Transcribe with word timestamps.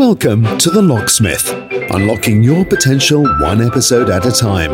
Welcome 0.00 0.58
to 0.58 0.70
The 0.70 0.80
Locksmith, 0.82 1.50
unlocking 1.92 2.42
your 2.42 2.64
potential 2.64 3.22
one 3.40 3.60
episode 3.60 4.08
at 4.08 4.24
a 4.24 4.32
time. 4.32 4.72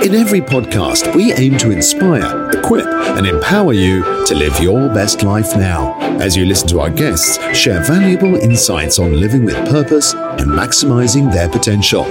In 0.00 0.14
every 0.14 0.40
podcast, 0.40 1.14
we 1.14 1.32
aim 1.34 1.58
to 1.58 1.70
inspire, 1.70 2.50
equip, 2.50 2.86
and 2.86 3.26
empower 3.26 3.72
you 3.72 4.02
to 4.26 4.34
live 4.34 4.58
your 4.60 4.88
best 4.94 5.22
life 5.22 5.56
now. 5.56 5.98
As 6.20 6.36
you 6.36 6.46
listen 6.46 6.68
to 6.68 6.80
our 6.80 6.90
guests 6.90 7.38
share 7.56 7.82
valuable 7.84 8.36
insights 8.36 8.98
on 8.98 9.20
living 9.20 9.44
with 9.44 9.56
purpose 9.68 10.14
and 10.14 10.50
maximizing 10.50 11.32
their 11.32 11.48
potential. 11.48 12.04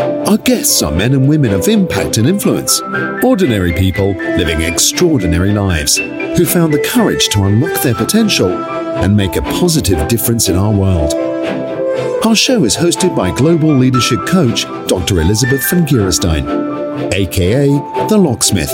Our 0.00 0.38
guests 0.38 0.80
are 0.82 0.90
men 0.90 1.12
and 1.12 1.28
women 1.28 1.52
of 1.52 1.68
impact 1.68 2.16
and 2.16 2.26
influence, 2.26 2.80
ordinary 3.22 3.74
people 3.74 4.14
living 4.38 4.62
extraordinary 4.62 5.52
lives, 5.52 5.98
who 5.98 6.46
found 6.46 6.72
the 6.72 6.82
courage 6.88 7.28
to 7.30 7.44
unlock 7.44 7.82
their 7.82 7.94
potential 7.94 8.50
and 8.50 9.14
make 9.14 9.36
a 9.36 9.42
positive 9.42 10.08
difference 10.08 10.48
in 10.48 10.56
our 10.56 10.72
world. 10.72 11.12
Our 12.24 12.34
show 12.34 12.64
is 12.64 12.74
hosted 12.74 13.14
by 13.14 13.30
global 13.30 13.74
leadership 13.74 14.24
coach 14.26 14.62
Dr. 14.88 15.20
Elizabeth 15.20 15.68
van 15.68 15.84
Geerestein, 15.84 17.12
aka 17.12 17.66
The 18.08 18.16
Locksmith. 18.16 18.72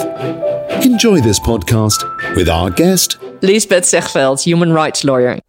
Enjoy 0.85 1.21
this 1.21 1.41
podcast 1.41 2.37
with 2.37 2.49
our 2.49 2.71
guest, 2.71 3.19
Liesbeth 3.41 3.83
Zegveld, 3.83 4.45
human 4.45 4.73
rights 4.73 5.03
lawyer. 5.03 5.41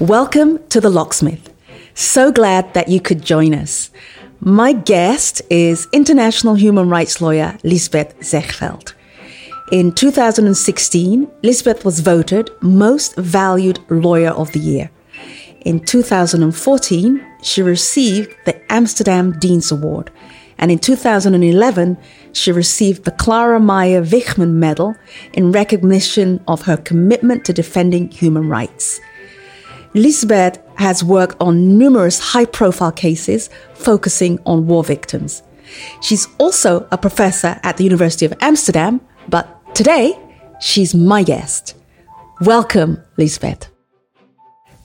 Welcome 0.00 0.58
to 0.70 0.80
The 0.80 0.90
Locksmith. 0.90 1.54
So 1.94 2.32
glad 2.32 2.74
that 2.74 2.88
you 2.88 3.00
could 3.00 3.22
join 3.22 3.54
us. 3.54 3.90
My 4.40 4.72
guest 4.72 5.42
is 5.50 5.88
international 5.92 6.54
human 6.54 6.88
rights 6.88 7.20
lawyer 7.20 7.58
Liesbeth 7.64 8.14
Zegveld. 8.20 8.94
In 9.72 9.90
2016, 9.90 11.26
Liesbeth 11.42 11.84
was 11.84 11.98
voted 11.98 12.48
Most 12.60 13.16
Valued 13.16 13.80
Lawyer 13.90 14.30
of 14.30 14.52
the 14.52 14.60
Year. 14.60 14.92
In 15.62 15.80
2014, 15.80 17.26
she 17.42 17.62
received 17.62 18.32
the 18.46 18.72
Amsterdam 18.72 19.36
Dean's 19.40 19.72
Award. 19.72 20.12
And 20.56 20.70
in 20.70 20.78
2011, 20.78 21.98
she 22.32 22.52
received 22.52 23.04
the 23.04 23.10
Clara 23.10 23.58
Meijer 23.58 24.08
Wichmann 24.08 24.52
Medal 24.52 24.94
in 25.32 25.50
recognition 25.50 26.40
of 26.46 26.62
her 26.62 26.76
commitment 26.76 27.44
to 27.46 27.52
defending 27.52 28.08
human 28.12 28.48
rights. 28.48 29.00
Liesbeth 29.94 30.58
has 30.78 31.02
worked 31.02 31.36
on 31.40 31.78
numerous 31.78 32.18
high 32.18 32.44
profile 32.44 32.92
cases 32.92 33.50
focusing 33.74 34.38
on 34.46 34.66
war 34.66 34.84
victims. 34.84 35.42
She's 36.02 36.26
also 36.38 36.86
a 36.90 36.98
professor 36.98 37.58
at 37.62 37.76
the 37.76 37.84
University 37.84 38.26
of 38.26 38.34
Amsterdam, 38.40 39.00
but 39.28 39.74
today 39.74 40.18
she's 40.60 40.94
my 40.94 41.22
guest. 41.22 41.74
Welcome, 42.40 43.02
Liesbeth. 43.18 43.68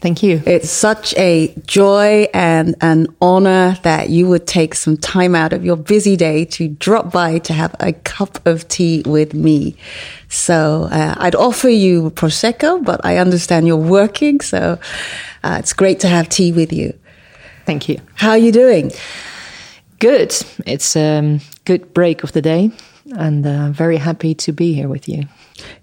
Thank 0.03 0.21
you. 0.21 0.43
It's 0.45 0.69
such 0.69 1.15
a 1.15 1.55
joy 1.65 2.27
and 2.33 2.75
an 2.81 3.07
honor 3.21 3.77
that 3.83 4.09
you 4.09 4.27
would 4.27 4.45
take 4.45 4.75
some 4.75 4.97
time 4.97 5.33
out 5.33 5.53
of 5.53 5.63
your 5.63 5.77
busy 5.77 6.17
day 6.17 6.43
to 6.43 6.67
drop 6.67 7.09
by 7.13 7.39
to 7.39 7.53
have 7.53 7.73
a 7.79 7.93
cup 7.93 8.45
of 8.45 8.67
tea 8.67 9.01
with 9.05 9.33
me. 9.33 9.77
So 10.27 10.89
uh, 10.91 11.15
I'd 11.19 11.35
offer 11.35 11.69
you 11.69 12.11
prosecco, 12.11 12.83
but 12.83 12.99
I 13.05 13.15
understand 13.15 13.65
you're 13.65 13.77
working, 13.77 14.41
so 14.41 14.77
uh, 15.41 15.55
it's 15.59 15.71
great 15.71 16.01
to 16.01 16.09
have 16.09 16.27
tea 16.27 16.51
with 16.51 16.73
you. 16.73 16.93
Thank 17.65 17.87
you. 17.87 18.01
How 18.15 18.31
are 18.31 18.37
you 18.37 18.51
doing? 18.51 18.91
Good. 19.99 20.35
It's 20.65 20.97
a 20.97 21.19
um, 21.19 21.39
good 21.63 21.93
break 21.93 22.23
of 22.23 22.33
the 22.33 22.41
day, 22.41 22.71
and 23.15 23.47
uh, 23.47 23.69
very 23.69 23.95
happy 23.95 24.35
to 24.35 24.51
be 24.51 24.73
here 24.73 24.89
with 24.89 25.07
you. 25.07 25.29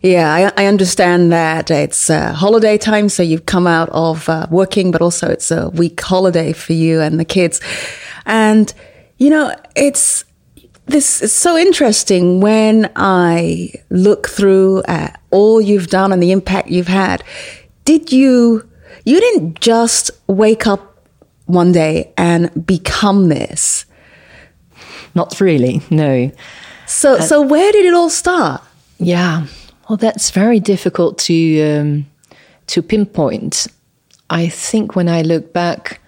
Yeah, 0.01 0.33
I, 0.33 0.65
I 0.65 0.67
understand 0.67 1.33
that 1.33 1.71
it's 1.71 2.11
uh, 2.11 2.33
holiday 2.33 2.77
time, 2.79 3.09
so 3.09 3.23
you've 3.23 3.47
come 3.47 3.67
out 3.67 3.89
of 3.91 4.29
uh, 4.29 4.47
working, 4.51 4.91
but 4.91 5.01
also 5.01 5.29
it's 5.29 5.51
a 5.51 5.69
week 5.71 6.01
holiday 6.01 6.53
for 6.53 6.73
you 6.73 7.01
and 7.01 7.21
the 7.21 7.25
kids. 7.25 7.61
And, 8.27 8.73
you 9.19 9.31
know, 9.31 9.55
it's 9.77 10.25
this 10.87 11.23
is 11.23 11.33
so 11.33 11.57
interesting 11.57 12.41
when 12.41 12.91
I 12.97 13.73
look 13.91 14.29
through 14.29 14.83
at 14.89 15.21
all 15.31 15.61
you've 15.61 15.87
done 15.87 16.13
and 16.13 16.21
the 16.21 16.33
impact 16.33 16.69
you've 16.69 16.89
had. 16.89 17.23
Did 17.85 18.11
you, 18.11 18.69
you 19.05 19.21
didn't 19.21 19.61
just 19.61 20.11
wake 20.27 20.67
up 20.67 21.09
one 21.47 21.71
day 21.71 22.13
and 22.17 22.67
become 22.67 23.29
this? 23.29 23.85
Not 25.15 25.41
really, 25.41 25.83
no. 25.91 26.33
So, 26.87 27.15
uh, 27.15 27.21
so 27.21 27.41
where 27.43 27.71
did 27.71 27.85
it 27.85 27.95
all 27.95 28.11
start? 28.11 28.63
Yeah, 28.99 29.47
well, 29.91 29.97
that's 29.97 30.31
very 30.31 30.61
difficult 30.61 31.19
to 31.19 31.63
um, 31.63 32.07
to 32.69 32.81
pinpoint. 32.81 33.67
I 34.31 34.49
think 34.49 34.95
when 34.95 35.09
I 35.09 35.23
look 35.23 35.53
back, 35.53 36.01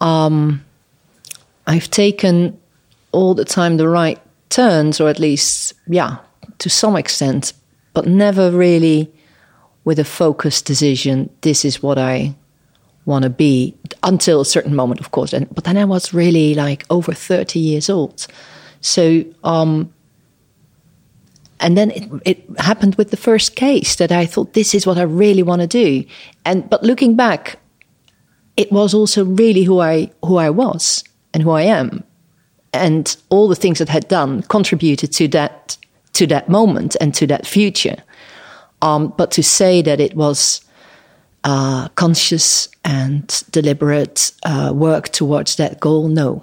um, 0.00 0.64
I've 1.64 1.88
taken 1.88 2.58
all 3.12 3.34
the 3.34 3.44
time 3.44 3.76
the 3.76 3.88
right 3.88 4.20
turns, 4.48 5.00
or 5.00 5.08
at 5.08 5.20
least, 5.20 5.74
yeah, 5.86 6.16
to 6.58 6.68
some 6.68 6.96
extent, 6.96 7.52
but 7.92 8.04
never 8.04 8.50
really 8.50 9.12
with 9.84 10.00
a 10.00 10.04
focused 10.04 10.64
decision. 10.64 11.30
This 11.42 11.64
is 11.64 11.80
what 11.80 11.98
I 11.98 12.34
want 13.04 13.22
to 13.22 13.30
be 13.30 13.76
until 14.02 14.40
a 14.40 14.44
certain 14.44 14.74
moment, 14.74 14.98
of 14.98 15.12
course. 15.12 15.32
And 15.32 15.48
but 15.54 15.62
then 15.62 15.76
I 15.76 15.84
was 15.84 16.12
really 16.12 16.56
like 16.56 16.84
over 16.90 17.14
thirty 17.14 17.60
years 17.60 17.88
old, 17.88 18.26
so 18.80 19.22
um, 19.44 19.93
and 21.60 21.76
then 21.76 21.90
it, 21.90 22.10
it 22.24 22.44
happened 22.58 22.96
with 22.96 23.10
the 23.10 23.16
first 23.16 23.56
case 23.56 23.96
that 23.96 24.12
I 24.12 24.26
thought 24.26 24.52
this 24.52 24.74
is 24.74 24.86
what 24.86 24.98
I 24.98 25.02
really 25.02 25.42
want 25.42 25.62
to 25.62 25.66
do. 25.66 26.04
And 26.44 26.68
but 26.68 26.82
looking 26.82 27.16
back, 27.16 27.58
it 28.56 28.70
was 28.72 28.94
also 28.94 29.24
really 29.24 29.64
who 29.64 29.80
I 29.80 30.10
who 30.24 30.36
I 30.36 30.50
was 30.50 31.04
and 31.32 31.42
who 31.42 31.50
I 31.50 31.62
am, 31.62 32.04
and 32.72 33.16
all 33.30 33.48
the 33.48 33.56
things 33.56 33.78
that 33.78 33.88
had 33.88 34.08
done 34.08 34.42
contributed 34.42 35.12
to 35.12 35.28
that 35.28 35.76
to 36.14 36.26
that 36.26 36.48
moment 36.48 36.96
and 37.00 37.14
to 37.14 37.26
that 37.26 37.46
future. 37.46 37.96
Um, 38.82 39.14
but 39.16 39.30
to 39.32 39.42
say 39.42 39.82
that 39.82 40.00
it 40.00 40.14
was 40.14 40.60
uh, 41.44 41.88
conscious 41.90 42.68
and 42.84 43.42
deliberate 43.50 44.32
uh, 44.44 44.72
work 44.74 45.08
towards 45.08 45.56
that 45.56 45.80
goal, 45.80 46.08
no 46.08 46.42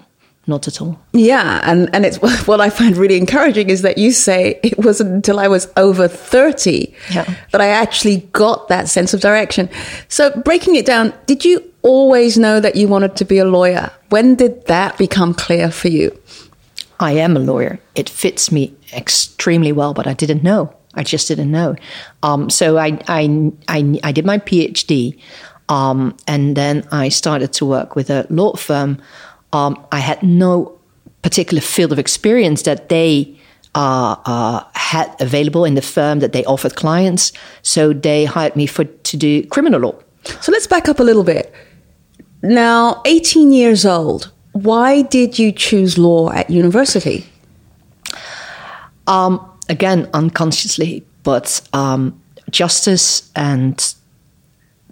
not 0.52 0.68
at 0.68 0.82
all. 0.82 1.00
Yeah, 1.14 1.60
and 1.64 1.90
and 1.96 2.06
it's 2.06 2.18
what 2.48 2.62
I 2.62 2.70
find 2.70 2.96
really 2.96 3.18
encouraging 3.18 3.72
is 3.72 3.82
that 3.82 3.98
you 3.98 4.12
say 4.12 4.60
it 4.62 4.78
wasn't 4.78 5.12
until 5.12 5.40
I 5.40 5.48
was 5.48 5.68
over 5.76 6.08
30 6.08 6.94
yeah. 7.12 7.34
that 7.52 7.62
I 7.62 7.68
actually 7.68 8.18
got 8.34 8.68
that 8.68 8.88
sense 8.88 9.16
of 9.16 9.22
direction. 9.22 9.70
So 10.08 10.30
breaking 10.42 10.76
it 10.76 10.86
down, 10.86 11.14
did 11.26 11.44
you 11.44 11.64
always 11.82 12.38
know 12.38 12.60
that 12.60 12.76
you 12.76 12.88
wanted 12.88 13.16
to 13.16 13.26
be 13.26 13.40
a 13.40 13.46
lawyer? 13.46 13.90
When 14.10 14.36
did 14.36 14.68
that 14.68 14.98
become 14.98 15.34
clear 15.34 15.72
for 15.72 15.88
you? 15.88 16.16
I 17.00 17.14
am 17.14 17.36
a 17.36 17.40
lawyer. 17.40 17.80
It 17.96 18.10
fits 18.10 18.52
me 18.52 18.76
extremely 18.94 19.72
well, 19.72 19.94
but 19.94 20.06
I 20.06 20.14
didn't 20.14 20.44
know. 20.44 20.76
I 20.94 21.04
just 21.04 21.28
didn't 21.28 21.52
know. 21.52 21.76
Um, 22.22 22.50
so 22.50 22.78
I, 22.78 23.00
I, 23.08 23.52
I, 23.68 24.00
I, 24.04 24.12
did 24.12 24.26
my 24.26 24.38
PhD, 24.38 25.18
um, 25.70 26.16
and 26.28 26.56
then 26.56 26.86
I 26.92 27.10
started 27.10 27.54
to 27.54 27.66
work 27.66 27.96
with 27.96 28.10
a 28.10 28.28
law 28.30 28.56
firm 28.56 29.02
um, 29.54 29.86
I 29.92 30.00
had 30.00 30.22
no 30.24 30.78
particular 31.22 31.62
field 31.62 31.92
of 31.92 32.00
experience 32.00 32.64
that 32.64 32.90
they 32.90 33.36
uh, 33.76 34.16
uh, 34.26 34.64
had 34.74 35.16
available 35.20 35.66
in 35.66 35.76
the 35.76 35.82
firm 35.82 36.20
that 36.20 36.34
they 36.34 36.44
offered 36.46 36.76
clients. 36.76 37.32
So 37.62 37.94
they 37.94 38.26
hired 38.26 38.56
me 38.56 38.66
for 38.66 38.86
to 38.86 39.18
do 39.18 39.46
criminal 39.48 39.82
law. 39.82 39.96
So 40.42 40.52
let's 40.52 40.68
back 40.68 40.90
up 40.90 41.00
a 41.00 41.04
little 41.04 41.24
bit. 41.24 41.54
Now, 42.44 43.02
18 43.06 43.52
years 43.52 43.86
old, 43.86 44.32
why 44.54 45.04
did 45.04 45.38
you 45.38 45.52
choose 45.52 45.98
law 45.98 46.32
at 46.32 46.50
university? 46.50 47.26
Um, 49.08 49.40
again, 49.70 50.10
unconsciously, 50.14 51.06
but 51.24 51.62
um, 51.74 52.20
justice 52.50 53.32
and 53.36 53.94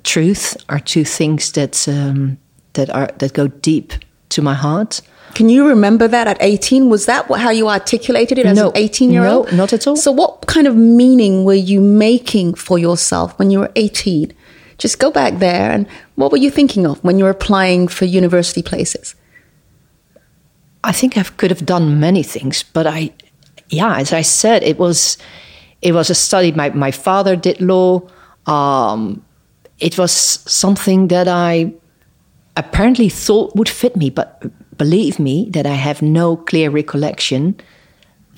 truth 0.03 0.55
are 0.69 0.79
two 0.79 1.03
things 1.03 1.51
that 1.53 1.87
um, 1.87 2.37
that 2.73 2.89
are 2.91 3.09
that 3.17 3.33
go 3.33 3.47
deep 3.47 3.93
to 4.29 4.41
my 4.41 4.53
heart. 4.53 5.01
Can 5.35 5.49
you 5.49 5.67
remember 5.67 6.07
that 6.07 6.27
at 6.27 6.37
18? 6.41 6.89
Was 6.89 7.05
that 7.05 7.29
how 7.29 7.51
you 7.51 7.69
articulated 7.69 8.39
it 8.39 8.45
as 8.45 8.57
no, 8.57 8.69
an 8.69 8.77
18 8.77 9.11
year 9.11 9.25
old? 9.25 9.51
No, 9.51 9.57
not 9.57 9.73
at 9.73 9.85
all. 9.87 9.95
So, 9.95 10.11
what 10.11 10.47
kind 10.47 10.67
of 10.67 10.75
meaning 10.75 11.43
were 11.43 11.53
you 11.53 11.81
making 11.81 12.55
for 12.55 12.79
yourself 12.79 13.37
when 13.37 13.51
you 13.51 13.59
were 13.59 13.71
18? 13.75 14.33
Just 14.77 14.97
go 14.97 15.11
back 15.11 15.39
there 15.39 15.71
and 15.71 15.87
what 16.15 16.31
were 16.31 16.37
you 16.37 16.49
thinking 16.49 16.87
of 16.87 17.03
when 17.03 17.17
you 17.17 17.25
were 17.25 17.29
applying 17.29 17.87
for 17.87 18.05
university 18.05 18.63
places? 18.63 19.15
I 20.83 20.93
think 20.93 21.17
I 21.17 21.23
could 21.23 21.51
have 21.51 21.65
done 21.65 21.99
many 21.99 22.23
things, 22.23 22.63
but 22.63 22.87
I, 22.87 23.11
yeah, 23.69 23.97
as 23.97 24.13
I 24.13 24.21
said, 24.21 24.63
it 24.63 24.79
was, 24.79 25.17
it 25.81 25.93
was 25.93 26.09
a 26.09 26.15
study. 26.15 26.51
My 26.53 26.69
my 26.69 26.91
father 26.91 27.35
did 27.35 27.61
law. 27.61 28.01
Um, 28.45 29.23
it 29.79 29.97
was 29.97 30.11
something 30.11 31.09
that 31.09 31.27
I 31.27 31.73
apparently 32.59 33.09
thought 33.09 33.55
would 33.55 33.69
fit 33.69 33.95
me, 33.95 34.09
but 34.09 34.43
believe 34.77 35.19
me 35.19 35.49
that 35.51 35.65
I 35.65 35.75
have 35.75 36.01
no 36.01 36.37
clear 36.37 36.69
recollection 36.69 37.59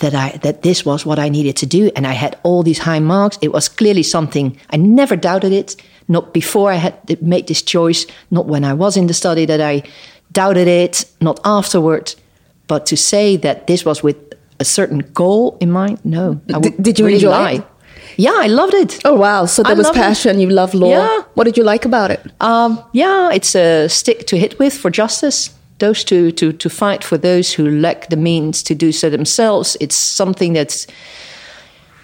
that 0.02 0.14
I 0.14 0.38
that 0.42 0.62
this 0.64 0.86
was 0.86 1.06
what 1.06 1.20
I 1.20 1.30
needed 1.30 1.56
to 1.58 1.66
do, 1.66 1.92
and 1.96 2.06
I 2.06 2.14
had 2.14 2.38
all 2.44 2.64
these 2.64 2.80
high 2.80 3.00
marks. 3.00 3.38
It 3.42 3.54
was 3.54 3.70
clearly 3.70 4.04
something 4.04 4.58
I 4.70 4.78
never 4.78 5.16
doubted 5.16 5.54
it. 5.54 5.76
Not 6.08 6.34
before 6.34 6.72
I 6.72 6.76
had 6.76 7.22
made 7.22 7.48
this 7.48 7.62
choice, 7.62 8.06
not 8.32 8.46
when 8.46 8.66
I 8.66 8.74
was 8.74 8.98
in 8.98 9.08
the 9.08 9.14
study 9.14 9.46
that 9.46 9.62
I 9.62 9.84
doubted 10.32 10.68
it, 10.68 11.06
not 11.22 11.40
afterward. 11.46 12.16
But 12.68 12.86
to 12.88 12.98
say 12.98 13.38
that 13.38 13.68
this 13.68 13.86
was 13.86 14.04
with 14.04 14.18
a 14.60 14.66
certain 14.66 15.00
goal 15.14 15.58
in 15.62 15.72
mind, 15.72 16.00
no. 16.04 16.36
did, 16.60 16.84
did, 16.84 17.00
you 17.00 17.06
really 17.06 17.16
enjoy 17.16 17.30
lie. 17.30 17.52
it? 17.52 17.66
Yeah, 18.18 18.34
I 18.36 18.48
loved 18.48 18.74
it. 18.74 19.00
Oh 19.06 19.16
wow! 19.16 19.46
So 19.46 19.64
there 19.64 19.74
I 19.74 19.78
was 19.78 19.90
passion. 19.92 20.38
It. 20.38 20.42
You 20.44 20.50
love 20.50 20.74
law. 20.74 20.90
Yeah. 20.90 21.24
What 21.34 21.46
did 21.46 21.58
you 21.58 21.64
like 21.64 21.86
about 21.86 22.12
it? 22.12 22.22
Um, 22.40 22.84
yeah, 22.94 23.32
it's 23.32 23.56
a 23.56 23.88
stick 23.88 24.28
to 24.28 24.38
hit 24.38 24.60
with 24.60 24.74
for 24.74 24.92
justice. 24.92 25.52
Those 25.80 26.04
to 26.06 26.32
to 26.34 26.54
to 26.54 26.70
fight 26.70 27.04
for 27.04 27.18
those 27.18 27.54
who 27.54 27.70
lack 27.70 28.10
the 28.10 28.18
means 28.18 28.64
to 28.64 28.76
do 28.76 28.92
so 28.92 29.10
themselves. 29.10 29.78
It's 29.80 29.96
something 29.96 30.54
that's 30.54 30.88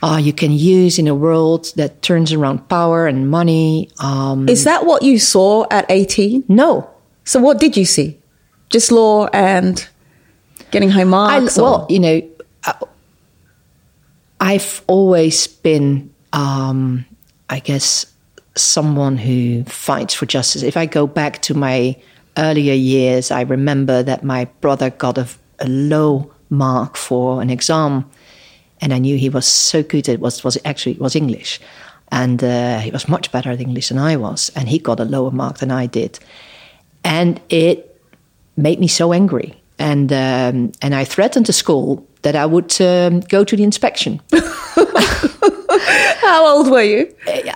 uh, 0.01 0.19
you 0.21 0.33
can 0.33 0.51
use 0.51 0.97
in 0.97 1.07
a 1.07 1.15
world 1.15 1.71
that 1.75 2.01
turns 2.01 2.33
around 2.33 2.67
power 2.69 3.07
and 3.07 3.29
money. 3.29 3.89
Um, 3.99 4.49
Is 4.49 4.63
that 4.63 4.85
what 4.85 5.03
you 5.03 5.19
saw 5.19 5.65
at 5.69 5.85
eighteen? 5.89 6.43
No. 6.47 6.89
So 7.23 7.39
what 7.39 7.59
did 7.59 7.77
you 7.77 7.85
see? 7.85 8.19
Just 8.69 8.91
law 8.91 9.27
and 9.33 9.87
getting 10.71 10.89
high 10.89 11.03
marks? 11.03 11.57
I, 11.57 11.61
well, 11.61 11.85
you 11.89 11.99
know, 11.99 12.21
uh, 12.65 12.73
I've 14.39 14.83
always 14.87 15.47
been, 15.47 16.13
um, 16.33 17.05
I 17.49 17.59
guess, 17.59 18.05
someone 18.55 19.17
who 19.17 19.63
fights 19.65 20.13
for 20.13 20.25
justice. 20.25 20.63
If 20.63 20.77
I 20.77 20.85
go 20.85 21.07
back 21.07 21.41
to 21.43 21.53
my 21.53 21.95
earlier 22.37 22.73
years, 22.73 23.31
I 23.31 23.41
remember 23.41 24.03
that 24.03 24.23
my 24.23 24.45
brother 24.61 24.89
got 24.89 25.17
a, 25.17 25.27
a 25.59 25.67
low 25.67 26.31
mark 26.49 26.95
for 26.95 27.41
an 27.41 27.49
exam, 27.49 28.09
and 28.79 28.93
I 28.93 28.99
knew 28.99 29.17
he 29.17 29.29
was 29.29 29.47
so 29.47 29.83
good. 29.83 30.07
It 30.07 30.19
was 30.19 30.43
was 30.43 30.57
actually 30.65 30.93
it 30.93 31.01
was 31.01 31.15
English, 31.15 31.59
and 32.11 32.43
uh, 32.43 32.79
he 32.79 32.91
was 32.91 33.07
much 33.07 33.31
better 33.31 33.51
at 33.51 33.59
English 33.59 33.89
than 33.89 33.97
I 33.97 34.15
was, 34.17 34.51
and 34.55 34.69
he 34.69 34.79
got 34.79 34.99
a 34.99 35.05
lower 35.05 35.31
mark 35.31 35.57
than 35.57 35.71
I 35.71 35.87
did, 35.87 36.19
and 37.03 37.41
it 37.49 37.99
made 38.55 38.79
me 38.79 38.87
so 38.87 39.13
angry. 39.13 39.55
And 39.79 40.11
um, 40.11 40.71
and 40.81 40.95
I 40.95 41.05
threatened 41.05 41.45
the 41.45 41.53
school 41.53 42.07
that 42.23 42.35
I 42.35 42.45
would 42.45 42.79
um, 42.81 43.21
go 43.21 43.43
to 43.43 43.55
the 43.55 43.63
inspection. 43.63 44.21
How 46.19 46.47
old 46.47 46.69
were 46.69 46.83
you? 46.83 47.13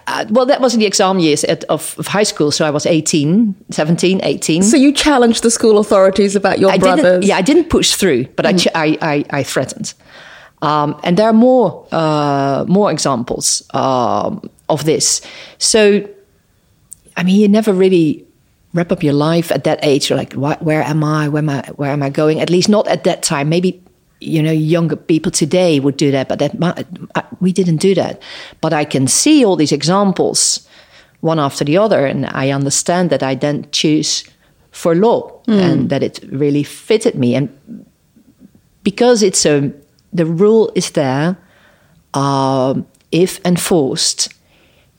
Uh, 0.08 0.26
well, 0.30 0.46
that 0.46 0.62
was 0.62 0.74
in 0.74 0.80
the 0.80 0.86
exam 0.86 1.20
years 1.20 1.44
at, 1.44 1.64
of, 1.66 1.96
of, 1.98 2.08
high 2.08 2.24
school. 2.24 2.52
So 2.52 2.66
I 2.66 2.70
was 2.70 2.86
18, 2.86 3.56
17, 3.70 4.22
18. 4.24 4.64
So 4.64 4.78
you 4.78 4.94
challenged 4.94 5.44
the 5.44 5.52
school 5.52 5.78
authorities 5.78 6.36
about 6.36 6.60
your 6.60 6.72
I 6.72 6.78
brothers? 6.78 7.26
Yeah, 7.26 7.38
I 7.38 7.42
didn't 7.42 7.70
push 7.70 7.96
through, 7.96 8.26
but 8.36 8.46
mm. 8.46 8.68
I, 8.76 8.98
I, 9.02 9.26
I, 9.30 9.44
threatened. 9.44 9.94
Um, 10.62 11.00
and 11.04 11.18
there 11.18 11.28
are 11.28 11.34
more, 11.34 11.86
uh, 11.92 12.66
more 12.68 12.92
examples 12.92 13.64
um, 13.74 14.50
of 14.70 14.86
this. 14.86 15.22
So, 15.58 16.08
I 17.18 17.24
mean, 17.24 17.42
you 17.42 17.48
never 17.48 17.74
really 17.74 18.26
wrap 18.74 18.92
up 18.92 19.04
your 19.04 19.14
life 19.14 19.52
at 19.52 19.64
that 19.66 19.80
age. 19.84 20.10
You're 20.10 20.18
like, 20.18 20.34
where 20.34 20.84
am 20.84 21.04
I? 21.04 21.28
Where 21.28 21.40
am 21.40 21.50
I? 21.50 21.62
Where 21.76 21.92
am 21.92 22.04
I 22.04 22.10
going? 22.10 22.40
At 22.40 22.50
least 22.50 22.70
not 22.70 22.88
at 22.88 23.04
that 23.04 23.24
time. 23.24 23.50
Maybe 23.50 23.82
you 24.20 24.42
know 24.42 24.52
younger 24.52 24.96
people 24.96 25.32
today 25.32 25.80
would 25.80 25.98
do 25.98 26.12
that, 26.12 26.30
but 26.30 26.40
that 26.40 27.28
we 27.40 27.52
didn't 27.52 27.78
do 27.78 27.96
that. 27.96 28.22
But 28.62 28.74
I 28.74 28.86
can 28.86 29.08
see 29.08 29.44
all 29.44 29.56
these 29.56 29.72
examples, 29.72 30.68
one 31.22 31.40
after 31.40 31.66
the 31.66 31.78
other, 31.78 32.06
and 32.06 32.26
I 32.28 32.52
understand 32.52 33.10
that 33.10 33.24
I 33.24 33.36
then 33.36 33.68
choose 33.72 34.24
for 34.72 34.96
law 34.96 35.42
mm. 35.48 35.60
and 35.60 35.90
that 35.90 36.02
it 36.02 36.20
really 36.32 36.64
fitted 36.64 37.16
me. 37.16 37.36
And 37.36 37.86
because 38.84 39.22
it's 39.24 39.46
a 39.46 39.72
the 40.14 40.26
rule 40.26 40.72
is 40.76 40.92
there, 40.92 41.38
uh, 42.14 42.76
if 43.12 43.40
enforced 43.46 44.34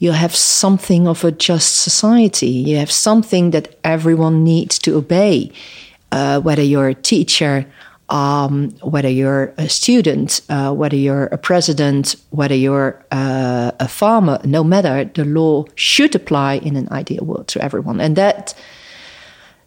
you 0.03 0.11
have 0.11 0.35
something 0.35 1.07
of 1.07 1.23
a 1.23 1.31
just 1.31 1.77
society. 1.77 2.49
You 2.49 2.77
have 2.79 2.91
something 2.91 3.53
that 3.53 3.79
everyone 3.85 4.43
needs 4.43 4.77
to 4.81 4.97
obey, 4.97 5.53
uh, 6.11 6.41
whether 6.41 6.61
you're 6.61 6.89
a 6.89 6.95
teacher, 6.95 7.65
um, 8.09 8.71
whether 8.83 9.09
you're 9.09 9.55
a 9.59 9.69
student, 9.69 10.41
uh, 10.49 10.73
whether 10.75 10.97
you're 10.97 11.27
a 11.27 11.39
president, 11.39 12.17
whether 12.31 12.57
you're 12.57 13.01
uh, 13.13 13.71
a 13.79 13.87
farmer, 13.87 14.41
no 14.45 14.65
matter, 14.65 15.05
the 15.15 15.25
law 15.25 15.67
should 15.77 16.17
apply 16.17 16.55
in 16.55 16.75
an 16.75 16.89
ideal 16.91 17.25
world 17.25 17.47
to 17.47 17.63
everyone. 17.63 18.01
And 18.01 18.17
that 18.17 18.55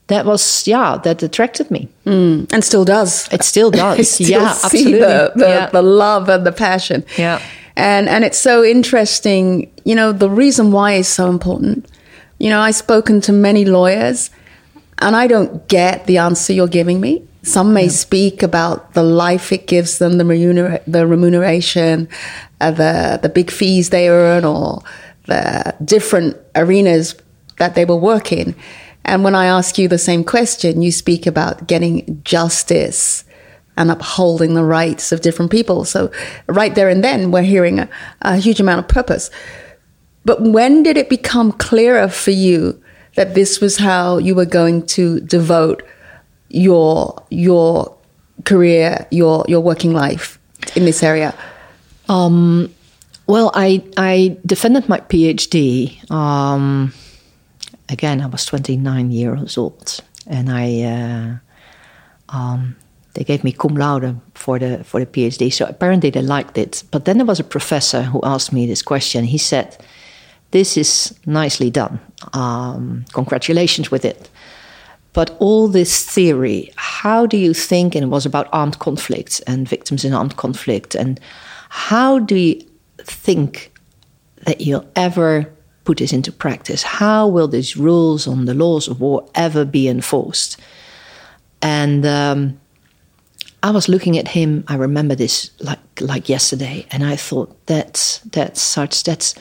that 0.08 0.26
was 0.26 0.68
yeah 0.68 0.98
that 1.04 1.24
attracted 1.24 1.72
me 1.72 1.88
mm, 2.06 2.46
and 2.54 2.64
still 2.64 2.86
does 2.86 3.28
it 3.34 3.42
still 3.42 3.72
does 3.84 4.12
still 4.12 4.30
yeah 4.30 4.50
absolutely 4.64 5.00
the, 5.00 5.32
the, 5.36 5.48
yeah. 5.48 5.70
the 5.72 5.82
love 5.82 6.30
and 6.30 6.46
the 6.46 6.52
passion 6.52 7.04
yeah 7.18 7.42
and 7.76 8.08
and 8.08 8.24
it's 8.24 8.38
so 8.38 8.64
interesting. 8.64 9.72
You 9.84 9.96
know, 9.96 10.12
the 10.12 10.30
reason 10.30 10.72
why 10.72 10.94
is 10.94 11.08
so 11.08 11.30
important. 11.30 11.90
You 12.38 12.50
know, 12.50 12.60
I've 12.60 12.76
spoken 12.76 13.22
to 13.22 13.32
many 13.32 13.66
lawyers, 13.66 14.30
and 15.00 15.16
I 15.16 15.28
don't 15.28 15.68
get 15.68 16.06
the 16.06 16.18
answer 16.18 16.54
you're 16.54 16.68
giving 16.68 17.00
me. 17.00 17.28
Some 17.44 17.74
may 17.74 17.84
yeah. 17.84 17.92
speak 17.92 18.44
about 18.44 18.94
the 18.94 19.04
life 19.04 19.52
it 19.52 19.68
gives 19.68 20.00
them, 20.00 20.18
the, 20.18 20.24
remuner- 20.24 20.82
the 20.88 21.06
remuneration, 21.06 22.10
uh, 22.60 22.72
the 22.72 23.20
the 23.22 23.30
big 23.30 23.52
fees 23.52 23.90
they 23.90 24.10
earn, 24.10 24.46
or 24.46 24.82
the 25.28 25.76
different 25.84 26.38
arenas 26.56 27.16
that 27.58 27.76
they 27.76 27.86
will 27.86 28.00
work 28.00 28.32
in. 28.32 28.56
And 29.04 29.24
when 29.24 29.36
I 29.36 29.46
ask 29.46 29.78
you 29.78 29.88
the 29.88 30.00
same 30.00 30.24
question, 30.24 30.82
you 30.82 30.92
speak 30.92 31.28
about 31.28 31.68
getting 31.68 32.22
justice 32.24 33.24
and 33.78 33.92
upholding 33.92 34.54
the 34.54 34.64
rights 34.64 35.12
of 35.12 35.22
different 35.22 35.52
people. 35.52 35.86
So, 35.86 36.12
right 36.48 36.74
there 36.76 36.90
and 36.90 37.04
then, 37.04 37.32
we're 37.32 37.44
hearing 37.44 37.80
a, 37.80 37.90
a 38.22 38.38
huge 38.38 38.60
amount 38.60 38.80
of 38.80 38.88
purpose. 38.88 39.30
But 40.24 40.42
when 40.42 40.84
did 40.84 40.98
it 40.98 41.10
become 41.10 41.52
clearer 41.52 42.08
for 42.08 42.32
you 42.32 42.82
that 43.16 43.36
this 43.36 43.62
was 43.62 43.78
how 43.78 44.18
you 44.18 44.36
were 44.36 44.46
going 44.46 44.86
to 44.88 45.20
devote 45.22 45.84
your 46.50 47.24
your 47.30 47.96
career, 48.44 49.08
your 49.12 49.46
your 49.48 49.62
working 49.62 49.94
life 49.94 50.40
in 50.76 50.86
this 50.86 51.04
area? 51.04 51.34
Um, 52.10 52.74
well, 53.28 53.52
I 53.54 53.84
I 53.98 54.38
defended 54.46 54.90
my 54.90 55.00
PhD. 55.00 56.10
Um, 56.12 56.94
again, 57.90 58.22
I 58.22 58.28
was 58.28 58.46
29 58.46 59.12
years 59.12 59.58
old, 59.58 60.02
and 60.28 60.50
I 60.50 60.82
uh, 60.82 62.36
um, 62.36 62.76
they 63.16 63.24
gave 63.24 63.44
me 63.44 63.52
cum 63.52 63.76
laude 63.76 64.22
for 64.36 64.60
the 64.60 64.84
for 64.84 65.00
the 65.00 65.06
PhD. 65.06 65.52
So 65.52 65.66
apparently 65.66 66.12
they 66.12 66.22
liked 66.22 66.58
it. 66.58 66.84
But 66.92 67.06
then 67.06 67.18
there 67.18 67.26
was 67.26 67.40
a 67.40 67.44
professor 67.44 68.04
who 68.04 68.22
asked 68.24 68.54
me 68.54 68.68
this 68.68 68.84
question. 68.84 69.24
He 69.24 69.38
said, 69.38 69.78
"This 70.52 70.78
is 70.78 71.16
nicely 71.26 71.72
done. 71.72 72.00
Um, 72.34 73.06
congratulations 73.14 73.90
with 73.90 74.06
it." 74.06 74.30
But 75.14 75.38
all 75.40 75.70
this 75.70 76.06
theory, 76.06 76.72
how 76.76 77.26
do 77.26 77.38
you 77.38 77.54
think? 77.54 77.96
And 77.96 78.04
it 78.04 78.10
was 78.10 78.26
about 78.26 78.50
armed 78.52 78.80
conflict 78.80 79.42
and 79.48 79.68
victims 79.70 80.04
in 80.04 80.14
armed 80.14 80.36
conflict. 80.36 80.94
And 80.94 81.20
how 81.70 82.20
do 82.20 82.36
you 82.36 82.62
think 82.98 83.72
that 84.46 84.60
you'll 84.60 84.86
ever 84.96 85.50
put 85.86 86.00
this 86.00 86.12
into 86.12 86.34
practice? 86.34 86.84
How 86.84 87.30
will 87.30 87.48
these 87.48 87.78
rules 87.78 88.28
on 88.28 88.44
the 88.44 88.54
laws 88.54 88.90
of 88.90 89.00
war 89.00 89.26
ever 89.36 89.64
be 89.64 89.88
enforced? 89.88 90.60
And 91.62 92.06
um, 92.06 92.60
I 93.66 93.72
was 93.72 93.90
looking 93.90 94.16
at 94.16 94.28
him. 94.28 94.64
I 94.68 94.76
remember 94.76 95.16
this 95.16 95.50
like 95.60 95.80
like 96.00 96.30
yesterday, 96.30 96.86
and 96.92 97.04
I 97.04 97.16
thought 97.16 97.50
that's 97.66 98.20
that's 98.20 98.62
such 98.62 99.04
that's 99.04 99.34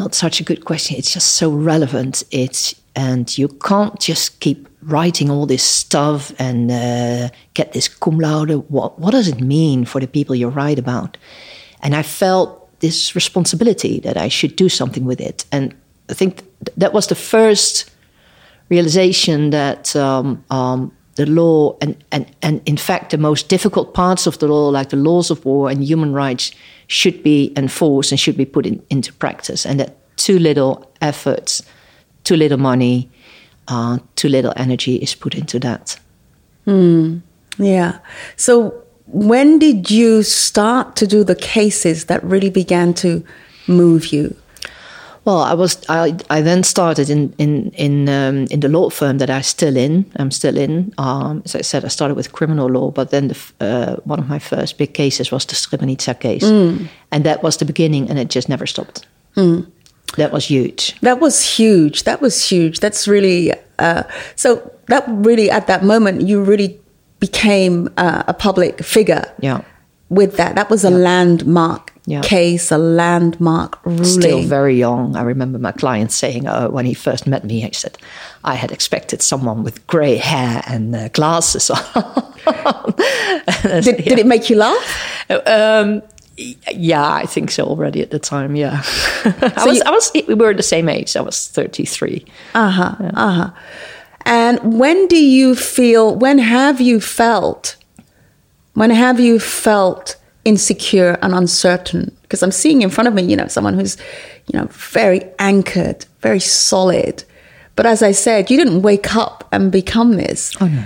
not 0.00 0.12
such 0.12 0.40
a 0.40 0.44
good 0.44 0.64
question. 0.64 0.96
It's 0.96 1.14
just 1.14 1.36
so 1.36 1.50
relevant. 1.52 2.24
It's 2.32 2.74
and 2.96 3.38
you 3.38 3.46
can't 3.46 4.00
just 4.00 4.40
keep 4.40 4.66
writing 4.82 5.30
all 5.30 5.46
this 5.46 5.62
stuff 5.62 6.32
and 6.40 6.68
uh, 6.72 7.28
get 7.54 7.72
this 7.72 7.86
cum 7.86 8.18
laude. 8.18 8.50
What 8.70 8.98
what 8.98 9.12
does 9.12 9.28
it 9.28 9.40
mean 9.40 9.84
for 9.84 10.00
the 10.00 10.08
people 10.08 10.34
you 10.34 10.48
write 10.48 10.80
about? 10.80 11.16
And 11.80 11.94
I 11.94 12.02
felt 12.02 12.80
this 12.80 13.14
responsibility 13.14 14.00
that 14.00 14.16
I 14.16 14.30
should 14.30 14.56
do 14.56 14.68
something 14.68 15.04
with 15.04 15.20
it. 15.20 15.44
And 15.52 15.72
I 16.10 16.14
think 16.14 16.42
th- 16.64 16.76
that 16.76 16.92
was 16.92 17.06
the 17.06 17.14
first 17.14 17.88
realization 18.68 19.50
that 19.50 19.94
um, 19.94 20.42
um, 20.50 20.90
the 21.16 21.26
law 21.26 21.76
and, 21.80 21.96
and, 22.10 22.26
and 22.42 22.60
in 22.66 22.76
fact 22.76 23.10
the 23.10 23.18
most 23.18 23.48
difficult 23.48 23.94
parts 23.94 24.26
of 24.26 24.38
the 24.38 24.48
law 24.48 24.68
like 24.68 24.90
the 24.90 24.96
laws 24.96 25.30
of 25.30 25.44
war 25.44 25.70
and 25.70 25.84
human 25.84 26.12
rights 26.12 26.52
should 26.88 27.22
be 27.22 27.52
enforced 27.56 28.10
and 28.10 28.18
should 28.18 28.36
be 28.36 28.44
put 28.44 28.66
in, 28.66 28.82
into 28.90 29.12
practice 29.12 29.64
and 29.64 29.78
that 29.78 29.96
too 30.16 30.38
little 30.38 30.90
efforts 31.00 31.62
too 32.24 32.36
little 32.36 32.58
money 32.58 33.08
uh, 33.68 33.98
too 34.16 34.28
little 34.28 34.52
energy 34.56 34.96
is 34.96 35.14
put 35.14 35.34
into 35.34 35.58
that. 35.60 35.98
Mm, 36.66 37.22
yeah. 37.58 37.98
So 38.36 38.82
when 39.06 39.58
did 39.58 39.90
you 39.90 40.22
start 40.22 40.96
to 40.96 41.06
do 41.06 41.24
the 41.24 41.34
cases 41.34 42.06
that 42.06 42.22
really 42.24 42.50
began 42.50 42.94
to 42.94 43.24
move 43.66 44.08
you 44.08 44.36
Well, 45.24 45.38
I 45.38 45.54
was 45.54 45.82
I, 45.88 46.16
I 46.28 46.42
then 46.42 46.62
started 46.64 47.08
in 47.08 47.34
in 47.38 47.70
in 47.70 48.08
um, 48.08 48.46
in 48.50 48.60
the 48.60 48.68
law 48.68 48.90
firm 48.90 49.18
that 49.18 49.30
I 49.30 49.40
still 49.42 49.76
in. 49.76 50.04
I'm 50.16 50.30
still 50.30 50.58
in. 50.58 50.92
Um, 50.98 51.42
as 51.44 51.54
I 51.54 51.62
said, 51.62 51.84
I 51.84 51.88
started 51.88 52.14
with 52.14 52.32
criminal 52.32 52.68
law, 52.68 52.90
but 52.90 53.10
then 53.10 53.28
the, 53.28 53.36
uh, 53.60 53.96
one 54.04 54.18
of 54.18 54.28
my 54.28 54.38
first 54.38 54.76
big 54.76 54.92
cases 54.92 55.30
was 55.30 55.46
the 55.46 55.54
Srebrenica 55.54 56.18
case, 56.20 56.44
mm. 56.44 56.88
and 57.10 57.24
that 57.24 57.42
was 57.42 57.56
the 57.56 57.64
beginning, 57.64 58.10
and 58.10 58.18
it 58.18 58.28
just 58.28 58.48
never 58.48 58.66
stopped. 58.66 59.06
Mm. 59.36 59.66
That 60.16 60.30
was 60.30 60.44
huge. 60.46 60.94
That 61.00 61.20
was 61.20 61.42
huge. 61.42 62.02
That 62.04 62.20
was 62.20 62.50
huge. 62.50 62.80
That's 62.80 63.08
really 63.08 63.52
uh, 63.78 64.02
so. 64.36 64.70
That 64.88 65.04
really 65.08 65.50
at 65.50 65.66
that 65.66 65.82
moment 65.82 66.20
you 66.28 66.44
really 66.44 66.78
became 67.18 67.88
uh, 67.96 68.22
a 68.26 68.34
public 68.34 68.84
figure. 68.84 69.24
Yeah. 69.40 69.62
With 70.10 70.36
that, 70.36 70.56
that 70.56 70.68
was 70.68 70.84
a 70.84 70.90
yeah. 70.90 70.96
landmark 70.96 71.93
yeah. 72.06 72.20
case, 72.22 72.70
a 72.70 72.78
landmark 72.78 73.84
ruling. 73.84 74.04
Still 74.04 74.42
very 74.42 74.76
young. 74.76 75.16
I 75.16 75.22
remember 75.22 75.58
my 75.58 75.72
client 75.72 76.12
saying, 76.12 76.46
uh, 76.46 76.68
when 76.68 76.84
he 76.84 76.94
first 76.94 77.26
met 77.26 77.44
me, 77.44 77.60
he 77.60 77.72
said, 77.72 77.96
I 78.44 78.54
had 78.54 78.70
expected 78.70 79.22
someone 79.22 79.64
with 79.64 79.86
grey 79.86 80.16
hair 80.16 80.62
and 80.66 80.94
uh, 80.94 81.08
glasses 81.08 81.70
on. 81.70 81.78
did, 83.62 83.86
yeah. 83.86 84.04
did, 84.04 84.18
it 84.18 84.26
make 84.26 84.50
you 84.50 84.56
laugh? 84.56 85.30
Um, 85.46 86.02
yeah, 86.36 87.10
I 87.10 87.24
think 87.26 87.50
so 87.50 87.64
already 87.64 88.02
at 88.02 88.10
the 88.10 88.18
time. 88.18 88.54
Yeah, 88.56 88.80
so 88.82 89.30
I 89.56 89.64
was. 89.64 89.76
You, 89.76 89.82
I 89.86 89.90
was. 89.90 90.12
We 90.28 90.34
were 90.34 90.52
the 90.52 90.62
same 90.62 90.88
age. 90.88 91.16
I 91.16 91.20
was 91.20 91.48
thirty 91.48 91.86
three. 91.86 92.26
Uh 92.54 92.70
huh. 92.70 92.96
Yeah. 93.00 93.10
Uh 93.14 93.32
huh. 93.32 93.50
And 94.26 94.78
when 94.78 95.06
do 95.06 95.16
you 95.16 95.54
feel? 95.54 96.14
When 96.16 96.38
have 96.38 96.80
you 96.80 97.00
felt? 97.00 97.76
When 98.72 98.90
have 98.90 99.20
you 99.20 99.38
felt 99.38 100.16
insecure 100.44 101.18
and 101.22 101.34
uncertain 101.34 102.14
because 102.22 102.42
I'm 102.42 102.52
seeing 102.52 102.82
in 102.82 102.90
front 102.90 103.08
of 103.08 103.14
me, 103.14 103.22
you 103.22 103.36
know, 103.36 103.46
someone 103.46 103.74
who's, 103.74 103.96
you 104.46 104.58
know, 104.58 104.66
very 104.66 105.22
anchored, 105.38 106.06
very 106.20 106.40
solid. 106.40 107.24
But 107.76 107.86
as 107.86 108.02
I 108.02 108.12
said, 108.12 108.50
you 108.50 108.56
didn't 108.56 108.82
wake 108.82 109.14
up 109.16 109.48
and 109.52 109.72
become 109.72 110.12
this. 110.12 110.52
Oh 110.60 110.66
no. 110.66 110.84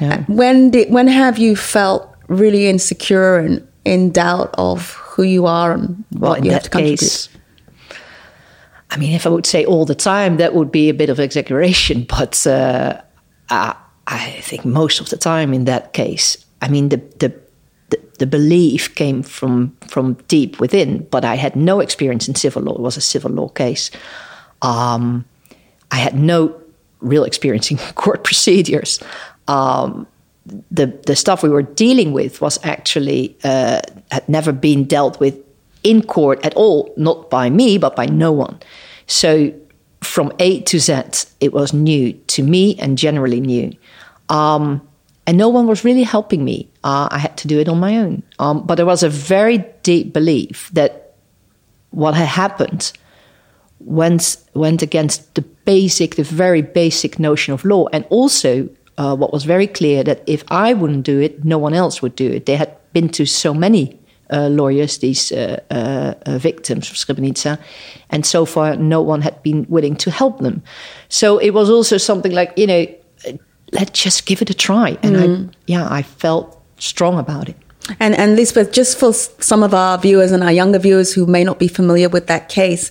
no. 0.00 0.16
When 0.28 0.70
did 0.70 0.92
when 0.92 1.08
have 1.08 1.38
you 1.38 1.56
felt 1.56 2.14
really 2.28 2.68
insecure 2.68 3.38
and 3.38 3.66
in 3.84 4.12
doubt 4.12 4.54
of 4.56 4.92
who 4.92 5.22
you 5.22 5.46
are 5.46 5.72
and 5.72 6.04
well, 6.12 6.32
what 6.32 6.44
you 6.44 6.50
have 6.52 6.64
to 6.64 6.70
contribute? 6.70 7.00
Case, 7.00 7.28
I 8.90 8.96
mean, 8.96 9.14
if 9.14 9.26
I 9.26 9.28
would 9.30 9.46
say 9.46 9.64
all 9.64 9.84
the 9.84 9.94
time, 9.94 10.36
that 10.38 10.54
would 10.54 10.72
be 10.72 10.88
a 10.88 10.94
bit 10.94 11.10
of 11.10 11.20
exaggeration. 11.20 12.06
But 12.08 12.46
uh, 12.46 13.00
I, 13.48 13.76
I 14.06 14.40
think 14.42 14.64
most 14.64 15.00
of 15.00 15.08
the 15.08 15.16
time 15.16 15.54
in 15.54 15.64
that 15.64 15.92
case, 15.92 16.44
I 16.60 16.68
mean, 16.68 16.88
the 16.88 16.96
the 17.18 17.32
the, 18.20 18.26
belief 18.26 18.94
came 18.94 19.22
from 19.22 19.76
from 19.88 20.14
deep 20.28 20.60
within, 20.60 21.06
but 21.10 21.24
I 21.24 21.36
had 21.36 21.56
no 21.56 21.80
experience 21.80 22.28
in 22.28 22.34
civil 22.34 22.62
law. 22.62 22.74
It 22.74 22.80
was 22.80 22.96
a 22.96 23.00
civil 23.00 23.30
law 23.30 23.48
case. 23.48 23.90
Um, 24.62 25.24
I 25.90 25.96
had 25.96 26.14
no 26.14 26.54
real 27.00 27.24
experience 27.24 27.70
in 27.70 27.78
court 27.94 28.24
procedures. 28.24 29.00
Um, 29.48 30.06
the 30.70 30.86
the 31.06 31.16
stuff 31.16 31.42
we 31.42 31.48
were 31.48 31.62
dealing 31.62 32.12
with 32.12 32.40
was 32.40 32.58
actually 32.62 33.36
uh, 33.44 33.80
had 34.10 34.28
never 34.28 34.52
been 34.52 34.84
dealt 34.84 35.20
with 35.20 35.36
in 35.82 36.02
court 36.02 36.44
at 36.44 36.54
all, 36.54 36.92
not 36.96 37.30
by 37.30 37.50
me, 37.50 37.78
but 37.78 37.96
by 37.96 38.06
no 38.06 38.32
one. 38.32 38.58
So 39.06 39.52
from 40.02 40.32
A 40.38 40.60
to 40.62 40.78
Z, 40.78 40.94
it 41.40 41.52
was 41.52 41.72
new 41.72 42.12
to 42.28 42.42
me 42.42 42.76
and 42.78 42.98
generally 42.98 43.40
new. 43.40 43.72
Um, 44.28 44.80
and 45.26 45.36
no 45.36 45.48
one 45.48 45.66
was 45.66 45.84
really 45.84 46.02
helping 46.02 46.44
me. 46.44 46.68
Uh, 46.82 47.08
I 47.10 47.18
had 47.18 47.36
to 47.38 47.48
do 47.48 47.58
it 47.60 47.68
on 47.68 47.78
my 47.78 47.98
own. 47.98 48.22
Um, 48.38 48.66
but 48.66 48.76
there 48.76 48.86
was 48.86 49.02
a 49.02 49.08
very 49.08 49.64
deep 49.82 50.12
belief 50.12 50.70
that 50.72 51.14
what 51.90 52.14
had 52.14 52.28
happened 52.28 52.92
went 53.80 54.36
went 54.54 54.82
against 54.82 55.34
the 55.34 55.42
basic, 55.64 56.16
the 56.16 56.22
very 56.22 56.62
basic 56.62 57.18
notion 57.18 57.54
of 57.54 57.64
law, 57.64 57.86
and 57.92 58.04
also 58.10 58.68
uh, 58.98 59.16
what 59.16 59.32
was 59.32 59.44
very 59.44 59.66
clear 59.66 60.04
that 60.04 60.22
if 60.26 60.44
I 60.48 60.74
wouldn't 60.74 61.04
do 61.04 61.20
it, 61.20 61.44
no 61.44 61.58
one 61.58 61.74
else 61.74 62.02
would 62.02 62.16
do 62.16 62.30
it. 62.30 62.46
They 62.46 62.56
had 62.56 62.76
been 62.92 63.08
to 63.10 63.24
so 63.24 63.54
many 63.54 63.98
uh, 64.30 64.48
lawyers, 64.48 64.98
these 64.98 65.32
uh, 65.32 65.60
uh, 65.70 66.14
uh 66.26 66.38
victims 66.38 66.90
of 66.90 66.96
Srebrenica, 66.96 67.58
and 68.10 68.24
so 68.24 68.44
far 68.44 68.76
no 68.76 69.00
one 69.02 69.22
had 69.22 69.42
been 69.42 69.66
willing 69.68 69.96
to 69.96 70.10
help 70.10 70.38
them. 70.38 70.62
So 71.08 71.38
it 71.38 71.50
was 71.50 71.70
also 71.70 71.98
something 71.98 72.32
like 72.32 72.52
you 72.56 72.66
know 72.66 72.86
let's 73.72 74.02
just 74.02 74.26
give 74.26 74.42
it 74.42 74.50
a 74.50 74.54
try. 74.54 74.98
And 75.02 75.16
mm. 75.16 75.48
I, 75.48 75.52
yeah, 75.66 75.88
I 75.90 76.02
felt 76.02 76.60
strong 76.78 77.18
about 77.18 77.48
it. 77.48 77.56
And, 77.98 78.14
and 78.14 78.38
Liesbeth, 78.38 78.72
just 78.72 78.98
for 78.98 79.12
some 79.12 79.62
of 79.62 79.74
our 79.74 79.98
viewers 79.98 80.32
and 80.32 80.44
our 80.44 80.52
younger 80.52 80.78
viewers 80.78 81.12
who 81.12 81.26
may 81.26 81.44
not 81.44 81.58
be 81.58 81.68
familiar 81.68 82.08
with 82.08 82.26
that 82.26 82.48
case, 82.48 82.90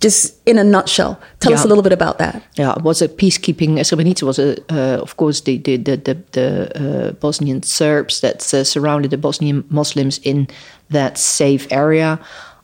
just 0.00 0.36
in 0.46 0.58
a 0.58 0.64
nutshell, 0.64 1.20
tell 1.40 1.52
yeah. 1.52 1.58
us 1.58 1.64
a 1.64 1.68
little 1.68 1.82
bit 1.82 1.92
about 1.92 2.18
that. 2.18 2.42
Yeah, 2.54 2.72
it 2.76 2.82
was 2.82 3.02
a 3.02 3.08
peacekeeping. 3.08 3.78
Srebrenica 3.78 4.22
was, 4.22 4.38
a, 4.38 4.56
uh, 4.72 5.00
of 5.00 5.16
course, 5.16 5.42
the 5.42 5.58
the 5.58 5.76
the, 5.76 5.96
the, 5.96 6.14
the 6.32 7.08
uh, 7.08 7.12
Bosnian 7.12 7.62
Serbs 7.62 8.20
that 8.20 8.54
uh, 8.54 8.64
surrounded 8.64 9.10
the 9.10 9.18
Bosnian 9.18 9.64
Muslims 9.68 10.18
in 10.18 10.48
that 10.88 11.18
safe 11.18 11.66
area, 11.70 12.18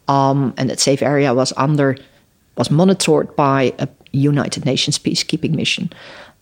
um, 0.09 0.54
and 0.56 0.71
that 0.71 0.80
safe 0.80 1.02
area 1.02 1.35
was 1.35 1.52
under 1.56 1.97
was 2.56 2.71
monitored 2.71 3.37
by 3.37 3.75
a 3.78 3.88
United 4.12 4.64
Nations 4.64 4.99
peacekeeping 4.99 5.54
mission. 5.54 5.90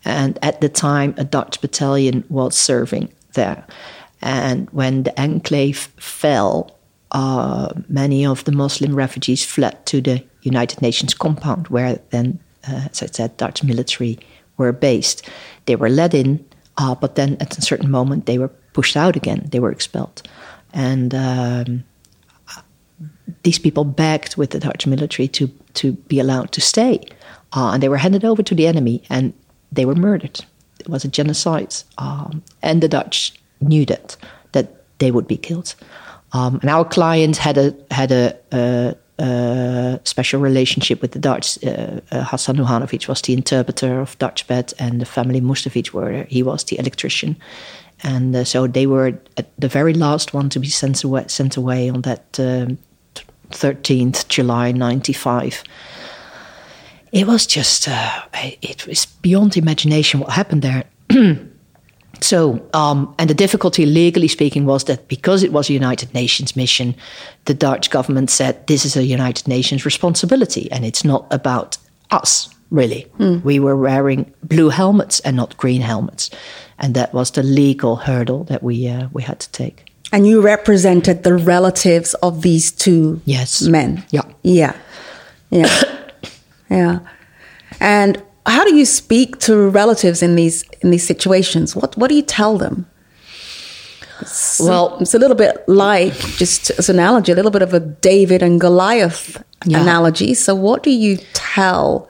And 0.04 0.38
at 0.42 0.60
the 0.60 0.68
time, 0.68 1.14
a 1.16 1.24
Dutch 1.24 1.60
battalion 1.60 2.24
was 2.28 2.54
serving 2.56 3.12
there. 3.34 3.64
And 4.20 4.68
when 4.70 5.02
the 5.04 5.20
enclave 5.20 5.88
fell, 5.98 6.76
uh, 7.12 7.72
many 7.88 8.26
of 8.26 8.44
the 8.44 8.52
Muslim 8.52 8.94
refugees 8.94 9.44
fled 9.44 9.84
to 9.86 10.00
the 10.00 10.24
United 10.42 10.82
Nations 10.82 11.14
compound, 11.14 11.68
where 11.68 12.00
then, 12.10 12.38
uh, 12.68 12.88
as 12.90 13.02
I 13.02 13.06
said, 13.06 13.36
Dutch 13.36 13.62
military 13.62 14.18
were 14.56 14.72
based. 14.72 15.28
They 15.66 15.76
were 15.76 15.88
let 15.88 16.14
in, 16.14 16.44
uh, 16.76 16.94
but 16.94 17.14
then 17.14 17.36
at 17.40 17.56
a 17.58 17.62
certain 17.62 17.90
moment 17.90 18.26
they 18.26 18.38
were 18.38 18.50
pushed 18.72 18.96
out 18.96 19.16
again. 19.16 19.48
They 19.50 19.60
were 19.60 19.70
expelled. 19.70 20.22
And 20.72 21.14
um, 21.14 21.84
these 23.42 23.58
people 23.58 23.84
begged 23.84 24.36
with 24.36 24.50
the 24.50 24.58
Dutch 24.58 24.86
military 24.86 25.28
to, 25.28 25.48
to 25.74 25.92
be 25.92 26.18
allowed 26.18 26.52
to 26.52 26.60
stay. 26.60 27.00
Uh, 27.52 27.70
and 27.72 27.82
they 27.82 27.88
were 27.88 27.98
handed 27.98 28.24
over 28.24 28.42
to 28.42 28.54
the 28.54 28.66
enemy. 28.66 29.02
And 29.08 29.32
they 29.74 29.84
were 29.84 29.94
murdered. 29.94 30.44
It 30.80 30.88
was 30.88 31.04
a 31.04 31.08
genocide, 31.08 31.74
um, 31.98 32.42
and 32.62 32.82
the 32.82 32.88
Dutch 32.88 33.32
knew 33.60 33.84
that 33.86 34.16
that 34.52 34.66
they 34.98 35.10
would 35.10 35.26
be 35.26 35.36
killed. 35.36 35.74
Um, 36.32 36.58
and 36.62 36.70
our 36.70 36.84
client 36.84 37.36
had 37.36 37.58
a 37.58 37.74
had 37.90 38.12
a, 38.12 38.36
a, 38.52 38.94
a 39.18 40.00
special 40.04 40.40
relationship 40.40 41.00
with 41.00 41.12
the 41.12 41.20
Dutch. 41.20 41.58
Uh, 41.64 42.00
uh, 42.10 42.24
Hassan 42.24 42.56
Nuhanovic 42.56 43.08
was 43.08 43.22
the 43.22 43.32
interpreter 43.32 44.00
of 44.00 44.18
Dutchbat, 44.18 44.74
and 44.78 45.00
the 45.00 45.06
family 45.06 45.40
Mustafic 45.40 45.92
were 45.92 46.26
he 46.28 46.42
was 46.42 46.64
the 46.64 46.78
electrician. 46.78 47.36
And 48.02 48.36
uh, 48.36 48.44
so 48.44 48.66
they 48.66 48.86
were 48.86 49.12
the 49.58 49.68
very 49.68 49.94
last 49.94 50.34
one 50.34 50.48
to 50.48 50.60
be 50.60 50.68
sent 50.68 51.04
away, 51.04 51.24
sent 51.28 51.56
away 51.56 51.90
on 51.90 52.02
that 52.02 52.38
um, 52.38 52.78
thirteenth 53.50 54.28
July 54.28 54.72
ninety 54.72 55.12
five 55.12 55.62
it 57.14 57.28
was 57.28 57.46
just 57.46 57.88
uh, 57.88 58.22
it 58.60 58.86
was 58.86 59.06
beyond 59.06 59.56
imagination 59.56 60.20
what 60.20 60.30
happened 60.30 60.62
there. 60.62 60.84
so, 62.20 62.68
um, 62.74 63.14
and 63.20 63.30
the 63.30 63.34
difficulty, 63.34 63.86
legally 63.86 64.26
speaking, 64.26 64.66
was 64.66 64.84
that 64.84 65.06
because 65.06 65.44
it 65.44 65.52
was 65.52 65.70
a 65.70 65.72
United 65.72 66.12
Nations 66.12 66.56
mission, 66.56 66.94
the 67.44 67.54
Dutch 67.54 67.90
government 67.90 68.30
said 68.30 68.66
this 68.66 68.84
is 68.84 68.96
a 68.96 69.04
United 69.04 69.46
Nations 69.46 69.84
responsibility, 69.84 70.70
and 70.72 70.84
it's 70.84 71.04
not 71.04 71.26
about 71.30 71.78
us. 72.10 72.50
Really, 72.70 73.06
mm. 73.20 73.44
we 73.44 73.60
were 73.60 73.76
wearing 73.76 74.32
blue 74.42 74.70
helmets 74.70 75.20
and 75.20 75.36
not 75.36 75.56
green 75.56 75.82
helmets, 75.82 76.30
and 76.80 76.94
that 76.94 77.14
was 77.14 77.30
the 77.30 77.44
legal 77.44 77.94
hurdle 77.94 78.42
that 78.44 78.64
we 78.64 78.88
uh, 78.88 79.08
we 79.12 79.22
had 79.22 79.38
to 79.38 79.50
take. 79.52 79.92
And 80.10 80.26
you 80.26 80.40
represented 80.40 81.22
the 81.22 81.34
relatives 81.34 82.14
of 82.14 82.42
these 82.42 82.72
two 82.72 83.20
yes. 83.24 83.62
men. 83.62 84.04
Yeah, 84.10 84.22
yeah, 84.42 84.76
yeah. 85.50 86.00
Yeah. 86.74 86.98
And 87.80 88.22
how 88.46 88.64
do 88.64 88.74
you 88.74 88.84
speak 88.84 89.38
to 89.40 89.68
relatives 89.68 90.22
in 90.22 90.36
these 90.36 90.64
in 90.80 90.90
these 90.90 91.06
situations? 91.06 91.74
What 91.74 91.96
what 91.96 92.08
do 92.08 92.14
you 92.14 92.22
tell 92.22 92.58
them? 92.58 92.86
It's, 94.20 94.60
well, 94.60 94.96
it's 95.00 95.14
a 95.14 95.18
little 95.18 95.36
bit 95.36 95.56
like 95.68 96.14
just 96.38 96.70
as 96.70 96.88
an 96.88 96.96
analogy, 96.96 97.32
a 97.32 97.34
little 97.34 97.50
bit 97.50 97.62
of 97.62 97.74
a 97.74 97.80
David 97.80 98.42
and 98.42 98.60
Goliath 98.60 99.42
yeah. 99.66 99.82
analogy. 99.82 100.34
So, 100.34 100.54
what 100.54 100.82
do 100.82 100.90
you 100.90 101.18
tell 101.32 102.08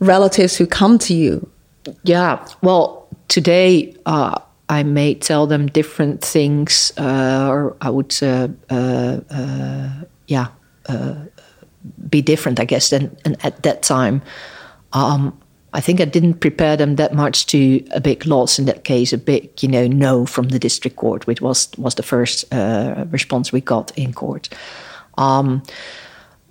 relatives 0.00 0.56
who 0.56 0.66
come 0.66 0.98
to 0.98 1.14
you? 1.14 1.50
Yeah, 2.04 2.46
well, 2.62 3.08
today 3.28 3.96
uh, 4.06 4.38
I 4.68 4.82
may 4.82 5.14
tell 5.14 5.46
them 5.46 5.66
different 5.66 6.22
things, 6.22 6.92
uh, 6.98 7.48
or 7.50 7.76
I 7.80 7.90
would, 7.90 8.16
uh, 8.22 8.48
uh, 8.70 9.20
uh 9.30 9.90
yeah, 10.26 10.48
uh, 10.88 11.14
be 12.08 12.22
different, 12.22 12.60
I 12.60 12.64
guess, 12.64 12.90
than 12.90 13.16
at 13.42 13.62
that 13.62 13.82
time. 13.82 14.22
Um, 14.92 15.38
I 15.74 15.80
think 15.80 16.00
I 16.00 16.06
didn't 16.06 16.40
prepare 16.40 16.76
them 16.76 16.96
that 16.96 17.14
much 17.14 17.46
to 17.46 17.84
a 17.90 18.00
big 18.00 18.26
loss 18.26 18.58
in 18.58 18.64
that 18.64 18.84
case, 18.84 19.12
a 19.12 19.18
big, 19.18 19.62
you 19.62 19.68
know, 19.68 19.86
no 19.86 20.24
from 20.24 20.48
the 20.48 20.58
district 20.58 20.96
court, 20.96 21.26
which 21.26 21.42
was 21.42 21.68
was 21.76 21.94
the 21.94 22.02
first 22.02 22.52
uh, 22.52 23.04
response 23.10 23.52
we 23.52 23.60
got 23.60 23.96
in 23.96 24.12
court. 24.12 24.48
Um, 25.18 25.62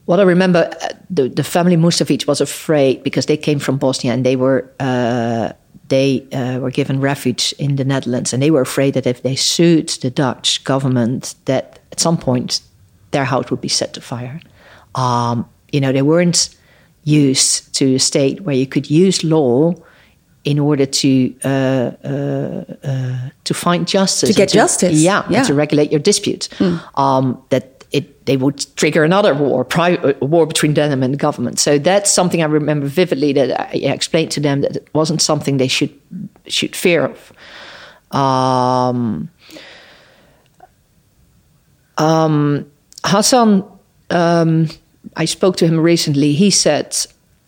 what 0.05 0.19
I 0.19 0.23
remember, 0.23 0.69
uh, 0.81 0.89
the, 1.09 1.29
the 1.29 1.43
family 1.43 1.75
Mustafic 1.75 2.27
was 2.27 2.41
afraid 2.41 3.03
because 3.03 3.25
they 3.25 3.37
came 3.37 3.59
from 3.59 3.77
Bosnia 3.77 4.13
and 4.13 4.25
they 4.25 4.35
were 4.35 4.71
uh, 4.79 5.51
they 5.89 6.27
uh, 6.31 6.59
were 6.59 6.71
given 6.71 6.99
refuge 7.01 7.53
in 7.57 7.75
the 7.75 7.85
Netherlands, 7.85 8.33
and 8.33 8.41
they 8.41 8.51
were 8.51 8.61
afraid 8.61 8.93
that 8.93 9.07
if 9.07 9.23
they 9.23 9.35
sued 9.35 9.89
the 10.01 10.09
Dutch 10.11 10.63
government, 10.63 11.35
that 11.45 11.79
at 11.91 11.99
some 11.99 12.17
point 12.17 12.61
their 13.11 13.25
house 13.25 13.49
would 13.49 13.61
be 13.61 13.69
set 13.69 13.93
to 13.93 14.01
fire. 14.01 14.39
Um, 14.97 15.47
you 15.71 15.79
know, 15.79 15.91
they 15.91 16.01
weren't 16.01 16.49
used 17.03 17.73
to 17.75 17.95
a 17.95 17.99
state 17.99 18.41
where 18.41 18.55
you 18.55 18.67
could 18.67 18.89
use 18.89 19.23
law 19.23 19.73
in 20.43 20.59
order 20.59 20.85
to 20.85 21.35
uh, 21.43 21.91
uh, 22.03 22.63
uh, 22.83 23.29
to 23.43 23.53
find 23.53 23.87
justice 23.87 24.29
to 24.29 24.35
get 24.35 24.49
justice, 24.49 24.97
yeah, 24.97 25.25
yeah. 25.29 25.43
to 25.43 25.53
regulate 25.53 25.91
your 25.91 25.99
dispute. 25.99 26.47
Mm. 26.57 26.81
Um, 26.97 27.43
that 27.49 27.85
it 27.91 28.25
they 28.25 28.37
would 28.37 28.65
trigger 28.75 29.03
another 29.03 29.33
war, 29.33 29.67
a 29.75 30.15
war 30.21 30.45
between 30.45 30.73
them 30.73 31.03
and 31.03 31.13
the 31.13 31.17
government. 31.17 31.59
So 31.59 31.77
that's 31.77 32.11
something 32.11 32.41
I 32.41 32.45
remember 32.45 32.87
vividly 32.87 33.33
that 33.33 33.59
I 33.59 33.73
explained 33.73 34.31
to 34.31 34.39
them 34.39 34.61
that 34.61 34.77
it 34.77 34.89
wasn't 34.93 35.21
something 35.21 35.57
they 35.57 35.67
should 35.67 35.93
should 36.47 36.75
fear 36.75 37.05
of. 37.05 37.33
Um, 38.11 39.29
um, 41.97 42.71
Hassan, 43.03 43.63
um, 44.09 44.69
I 45.21 45.25
spoke 45.25 45.57
to 45.57 45.65
him 45.65 45.79
recently. 45.79 46.33
He 46.33 46.51
said, 46.51 46.95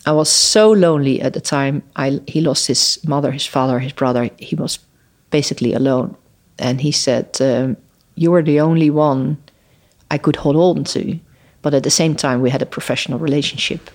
"I 0.06 0.12
was 0.12 0.30
so 0.30 0.72
lonely 0.72 1.22
at 1.22 1.34
the 1.34 1.42
time. 1.42 1.82
I, 1.96 2.20
he 2.28 2.42
lost 2.42 2.68
his 2.68 3.00
mother, 3.04 3.32
his 3.32 3.48
father, 3.48 3.80
his 3.80 3.94
brother. 3.94 4.30
He 4.38 4.56
was 4.56 4.80
basically 5.30 5.74
alone." 5.74 6.16
And 6.58 6.82
he 6.82 6.92
said, 6.92 7.38
um, 7.40 7.78
"You 8.16 8.32
were 8.32 8.44
the 8.44 8.60
only 8.62 8.90
one." 8.90 9.38
I 10.12 10.18
could 10.18 10.36
hold 10.36 10.56
on 10.56 10.84
to. 10.86 11.20
But 11.62 11.74
at 11.74 11.84
the 11.84 11.92
same 11.92 12.16
time, 12.16 12.42
we 12.42 12.50
had 12.50 12.62
a 12.62 12.66
professional 12.66 13.20
relationship. 13.20 13.90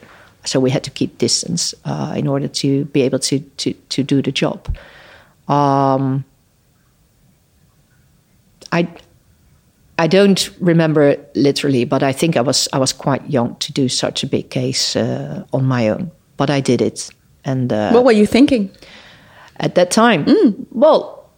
So 0.44 0.60
we 0.60 0.70
had 0.70 0.84
to 0.84 0.90
keep 0.90 1.18
distance 1.18 1.74
uh, 1.84 2.14
in 2.16 2.28
order 2.28 2.48
to 2.48 2.84
be 2.86 3.02
able 3.02 3.18
to, 3.20 3.40
to, 3.40 3.72
to 3.72 4.02
do 4.02 4.22
the 4.22 4.30
job. 4.30 4.76
Um, 5.48 6.24
I, 8.70 8.88
I 9.98 10.06
don't 10.06 10.50
remember 10.60 11.16
literally, 11.34 11.84
but 11.84 12.02
I 12.02 12.12
think 12.12 12.36
I 12.36 12.40
was, 12.40 12.68
I 12.72 12.78
was 12.78 12.92
quite 12.92 13.30
young 13.30 13.56
to 13.56 13.72
do 13.72 13.88
such 13.88 14.24
a 14.24 14.26
big 14.26 14.50
case 14.50 14.96
uh, 14.96 15.44
on 15.52 15.64
my 15.64 15.88
own. 15.88 16.10
But 16.36 16.50
I 16.50 16.60
did 16.60 16.80
it. 16.82 17.10
And 17.44 17.72
uh, 17.72 17.92
What 17.92 18.04
were 18.04 18.12
you 18.12 18.26
thinking? 18.26 18.70
At 19.58 19.76
that 19.76 19.92
time? 19.92 20.24
Mm. 20.24 20.66
Well, 20.72 21.30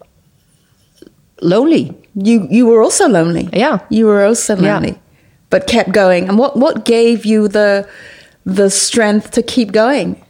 lonely 1.43 1.95
you 2.17 2.49
you 2.51 2.67
were 2.67 2.83
also 2.83 3.09
lonely. 3.09 3.49
Yeah, 3.53 3.81
you 3.91 4.07
were 4.07 4.25
also 4.25 4.57
lonely, 4.57 4.91
yeah. 4.91 4.99
but 5.51 5.67
kept 5.67 5.93
going. 5.93 6.29
And 6.29 6.39
what 6.39 6.57
what 6.57 6.85
gave 6.85 7.27
you 7.27 7.49
the 7.49 7.87
the 8.45 8.71
strength 8.71 9.33
to 9.33 9.43
keep 9.43 9.73
going? 9.73 10.25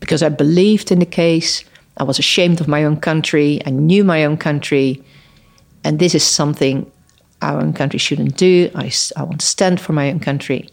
Because 0.00 0.22
I 0.22 0.28
believed 0.28 0.90
in 0.90 0.98
the 0.98 1.06
case. 1.06 1.64
I 2.00 2.04
was 2.04 2.18
ashamed 2.20 2.60
of 2.60 2.68
my 2.68 2.84
own 2.84 3.00
country. 3.00 3.60
I 3.66 3.70
knew 3.70 4.04
my 4.04 4.24
own 4.24 4.36
country, 4.36 5.02
and 5.82 5.98
this 5.98 6.14
is 6.14 6.22
something 6.22 6.86
our 7.42 7.60
own 7.60 7.72
country 7.72 7.98
shouldn't 7.98 8.36
do. 8.36 8.70
I, 8.74 8.92
I 9.16 9.22
want 9.22 9.40
to 9.40 9.46
stand 9.46 9.80
for 9.80 9.92
my 9.92 10.10
own 10.10 10.20
country. 10.20 10.68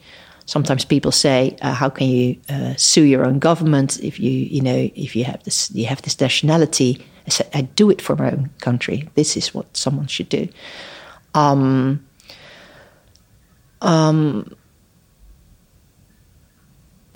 Sometimes 0.46 0.86
people 0.86 1.12
say, 1.12 1.58
uh, 1.62 1.74
"How 1.74 1.90
can 1.90 2.08
you 2.08 2.38
uh, 2.50 2.76
sue 2.76 3.04
your 3.04 3.26
own 3.26 3.40
government 3.40 4.00
if 4.04 4.20
you, 4.20 4.32
you 4.32 4.62
know, 4.62 4.90
if 4.96 5.16
you 5.16 5.24
have 5.24 5.44
this, 5.44 5.72
you 5.72 5.86
have 5.86 6.02
this 6.02 6.20
nationality?" 6.20 7.06
I 7.26 7.30
said, 7.30 7.50
I 7.54 7.62
do 7.62 7.90
it 7.90 8.02
for 8.02 8.16
my 8.16 8.32
own 8.32 8.50
country. 8.60 9.10
This 9.16 9.36
is 9.36 9.54
what 9.54 9.76
someone 9.76 10.08
should 10.08 10.30
do. 10.30 10.48
Um, 11.34 12.06
um, 13.82 14.56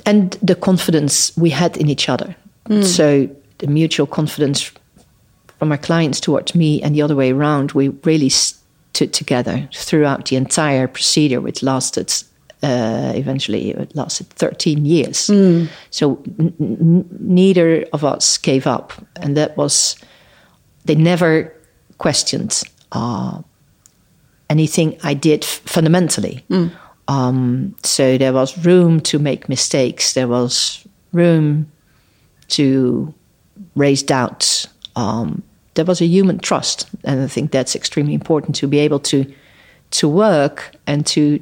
and 0.06 0.32
the 0.42 0.56
confidence 0.56 1.36
we 1.38 1.52
had 1.52 1.78
in 1.78 1.90
each 1.90 2.10
other. 2.10 2.36
Mm. 2.68 2.84
So 2.84 3.30
the 3.60 3.68
mutual 3.68 4.08
confidence 4.08 4.72
from 5.60 5.72
our 5.72 5.78
clients 5.78 6.20
towards 6.20 6.56
me 6.56 6.82
and 6.82 6.96
the 6.96 7.02
other 7.02 7.16
way 7.16 7.32
around, 7.32 7.74
we 7.74 7.90
really 8.04 8.30
stood 8.94 9.14
together 9.14 9.70
throughout 9.74 10.26
the 10.26 10.36
entire 10.36 10.88
procedure, 10.88 11.42
which 11.42 11.64
lasted 11.64 12.12
uh, 12.62 13.14
eventually 13.16 13.72
it 13.72 13.96
lasted 13.96 14.28
13 14.32 14.86
years. 14.86 15.28
Mm. 15.28 15.70
So 15.92 16.22
n- 16.40 17.06
neither 17.20 17.86
of 17.94 18.04
us 18.04 18.38
gave 18.38 18.68
up, 18.68 18.92
and 19.16 19.38
that 19.38 19.56
was 19.56 19.96
they 20.86 20.96
never 20.96 21.54
questioned 21.98 22.62
uh, 22.92 23.42
anything 24.50 24.98
I 25.04 25.14
did 25.14 25.44
f- 25.44 25.62
fundamentally. 25.66 26.44
Mm. 26.50 26.72
Um, 27.08 27.76
so 27.84 28.18
there 28.18 28.34
was 28.34 28.58
room 28.66 29.00
to 29.02 29.20
make 29.20 29.48
mistakes. 29.50 30.14
There 30.14 30.28
was 30.28 30.86
room 31.14 31.72
to 32.50 33.14
raise 33.76 34.04
doubts. 34.04 34.68
Um, 34.96 35.44
there 35.80 35.86
was 35.86 36.02
a 36.02 36.06
human 36.06 36.40
trust, 36.40 36.90
and 37.06 37.22
I 37.22 37.28
think 37.28 37.52
that's 37.52 37.74
extremely 37.74 38.14
important 38.14 38.54
to 38.58 38.68
be 38.68 38.80
able 38.80 39.00
to 39.00 39.26
to 39.92 40.10
work 40.10 40.76
and 40.86 41.08
to 41.08 41.40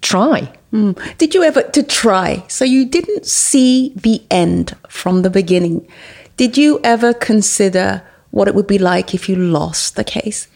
try. 0.00 0.48
Mm. 0.72 1.18
Did 1.18 1.34
you 1.34 1.42
ever 1.42 1.62
to 1.62 1.82
try? 1.82 2.44
So 2.46 2.64
you 2.64 2.86
didn't 2.86 3.26
see 3.26 3.92
the 3.96 4.22
end 4.30 4.76
from 4.88 5.22
the 5.22 5.30
beginning. 5.30 5.88
Did 6.36 6.56
you 6.56 6.78
ever 6.84 7.12
consider 7.12 8.00
what 8.30 8.46
it 8.46 8.54
would 8.54 8.68
be 8.68 8.78
like 8.78 9.12
if 9.12 9.28
you 9.28 9.34
lost 9.34 9.96
the 9.96 10.04
case? 10.04 10.46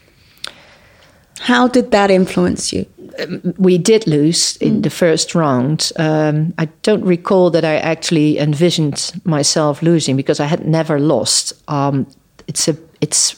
How 1.41 1.67
did 1.67 1.91
that 1.91 2.09
influence 2.09 2.71
you? 2.71 2.85
Um, 3.19 3.53
we 3.57 3.77
did 3.77 4.07
lose 4.07 4.55
in 4.61 4.77
mm. 4.77 4.83
the 4.83 4.89
first 4.89 5.35
round. 5.35 5.91
Um, 5.97 6.53
I 6.57 6.65
don't 6.83 7.03
recall 7.03 7.49
that 7.49 7.65
I 7.65 7.75
actually 7.79 8.39
envisioned 8.39 9.11
myself 9.25 9.81
losing 9.81 10.15
because 10.15 10.39
I 10.39 10.45
had 10.45 10.65
never 10.65 11.01
lost. 11.01 11.51
Um, 11.67 12.07
it's 12.47 12.67
a 12.67 12.77
it's 13.03 13.35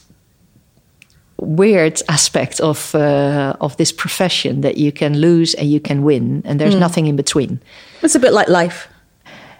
weird 1.38 2.02
aspect 2.08 2.60
of 2.60 2.96
uh, 2.96 3.56
of 3.60 3.76
this 3.78 3.92
profession 3.92 4.62
that 4.62 4.78
you 4.78 4.92
can 4.92 5.18
lose 5.18 5.56
and 5.56 5.70
you 5.70 5.80
can 5.80 6.04
win, 6.04 6.42
and 6.46 6.60
there's 6.60 6.76
mm. 6.76 6.80
nothing 6.80 7.08
in 7.08 7.16
between. 7.16 7.60
It's 8.02 8.16
a 8.16 8.20
bit 8.20 8.34
like 8.34 8.48
life. 8.48 8.88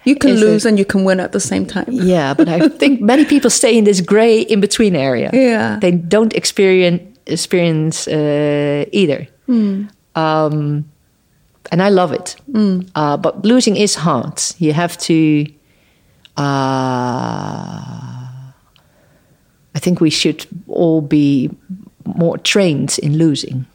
You 0.06 0.16
can 0.16 0.32
Is 0.32 0.42
lose 0.42 0.66
it, 0.66 0.70
and 0.70 0.80
you 0.80 0.86
can 0.86 1.04
win 1.04 1.20
at 1.20 1.32
the 1.32 1.40
same 1.40 1.66
time. 1.66 1.88
Yeah, 1.90 2.36
but 2.36 2.48
I 2.48 2.70
think 2.80 3.02
many 3.02 3.26
people 3.26 3.50
stay 3.50 3.78
in 3.78 3.84
this 3.86 4.02
gray 4.02 4.42
in 4.42 4.60
between 4.62 4.96
area. 4.96 5.30
Yeah, 5.34 5.80
they 5.82 5.92
don't 5.92 6.34
experience 6.34 7.02
experience 7.26 8.08
uh, 8.08 8.86
either. 8.92 9.28
Mm. 9.48 9.90
Um, 10.16 10.86
and 11.72 11.82
I 11.82 11.90
love 11.90 12.14
it. 12.14 12.36
Mm. 12.52 12.90
Uh, 12.96 13.18
but 13.18 13.44
losing 13.46 13.76
is 13.76 13.96
hard. 13.96 14.42
You 14.60 14.74
have 14.74 14.98
to. 15.10 15.46
Uh, 16.38 18.15
I 19.76 19.80
think 19.80 20.00
we 20.00 20.10
should 20.10 20.48
all 20.68 21.02
be 21.02 21.50
more 22.06 22.38
trained 22.38 22.98
in 23.00 23.18
losing. 23.18 23.66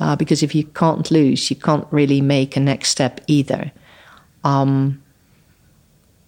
Uh, 0.00 0.16
because 0.16 0.42
if 0.42 0.54
you 0.54 0.64
can't 0.64 1.10
lose, 1.10 1.50
you 1.50 1.56
can't 1.56 1.86
really 1.90 2.22
make 2.22 2.56
a 2.56 2.60
next 2.60 2.88
step 2.88 3.20
either. 3.26 3.70
Um, 4.44 5.02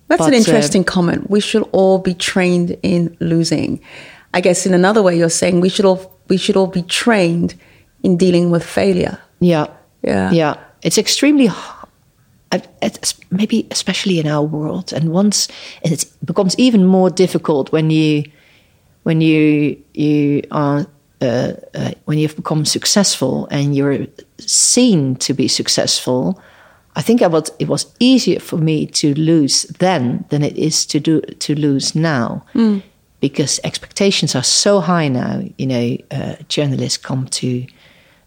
That's 0.09 0.19
but, 0.19 0.29
an 0.29 0.35
uh, 0.35 0.37
interesting 0.37 0.83
uh, 0.83 0.93
comment. 0.93 1.31
We 1.31 1.41
should 1.41 1.67
all 1.73 1.99
be 1.99 2.13
trained 2.13 2.77
in 2.83 3.17
losing. 3.19 3.81
I 4.35 4.43
guess 4.43 4.67
in 4.67 4.75
another 4.75 5.03
way, 5.03 5.17
you're 5.17 5.31
saying 5.31 5.61
we 5.61 5.71
should 5.71 5.87
all 5.87 6.19
we 6.29 6.37
should 6.37 6.57
all 6.57 6.67
be 6.67 6.83
trained 6.83 7.55
in 8.03 8.19
dealing 8.19 8.51
with 8.51 8.63
failure. 8.65 9.19
Yeah, 9.41 9.69
yeah, 10.03 10.31
yeah. 10.33 10.55
It's 10.83 10.99
extremely 10.99 11.49
it's 12.83 13.15
maybe 13.31 13.67
especially 13.71 14.19
in 14.19 14.27
our 14.27 14.43
world, 14.43 14.93
and 14.93 15.13
once 15.13 15.49
it 15.83 16.05
becomes 16.23 16.55
even 16.59 16.85
more 16.85 17.09
difficult 17.09 17.73
when 17.73 17.89
you 17.89 18.25
when 19.03 19.21
you 19.21 19.83
you 19.95 20.43
are 20.51 20.87
uh, 21.23 21.55
uh, 21.75 21.93
when 22.05 22.19
you've 22.19 22.37
become 22.37 22.65
successful 22.65 23.47
and 23.51 23.77
you're 23.77 24.07
seen 24.39 25.15
to 25.17 25.33
be 25.33 25.47
successful, 25.47 26.43
I 26.97 27.03
think 27.03 27.23
I 27.23 27.29
was, 27.29 27.51
it 27.59 27.69
was 27.69 27.87
easier 28.01 28.41
for 28.41 28.57
me 28.57 28.87
to 28.87 29.15
lose 29.15 29.63
then 29.79 30.25
than 30.31 30.43
it 30.43 30.57
is 30.59 30.85
to 30.87 31.01
do 31.01 31.21
to 31.21 31.55
lose 31.55 31.95
now, 31.95 32.45
mm. 32.55 32.83
because 33.21 33.61
expectations 33.65 34.35
are 34.35 34.43
so 34.43 34.81
high 34.81 35.09
now. 35.09 35.43
You 35.59 35.67
know, 35.67 35.97
uh, 36.11 36.35
journalists 36.49 36.99
come 36.99 37.29
to 37.29 37.67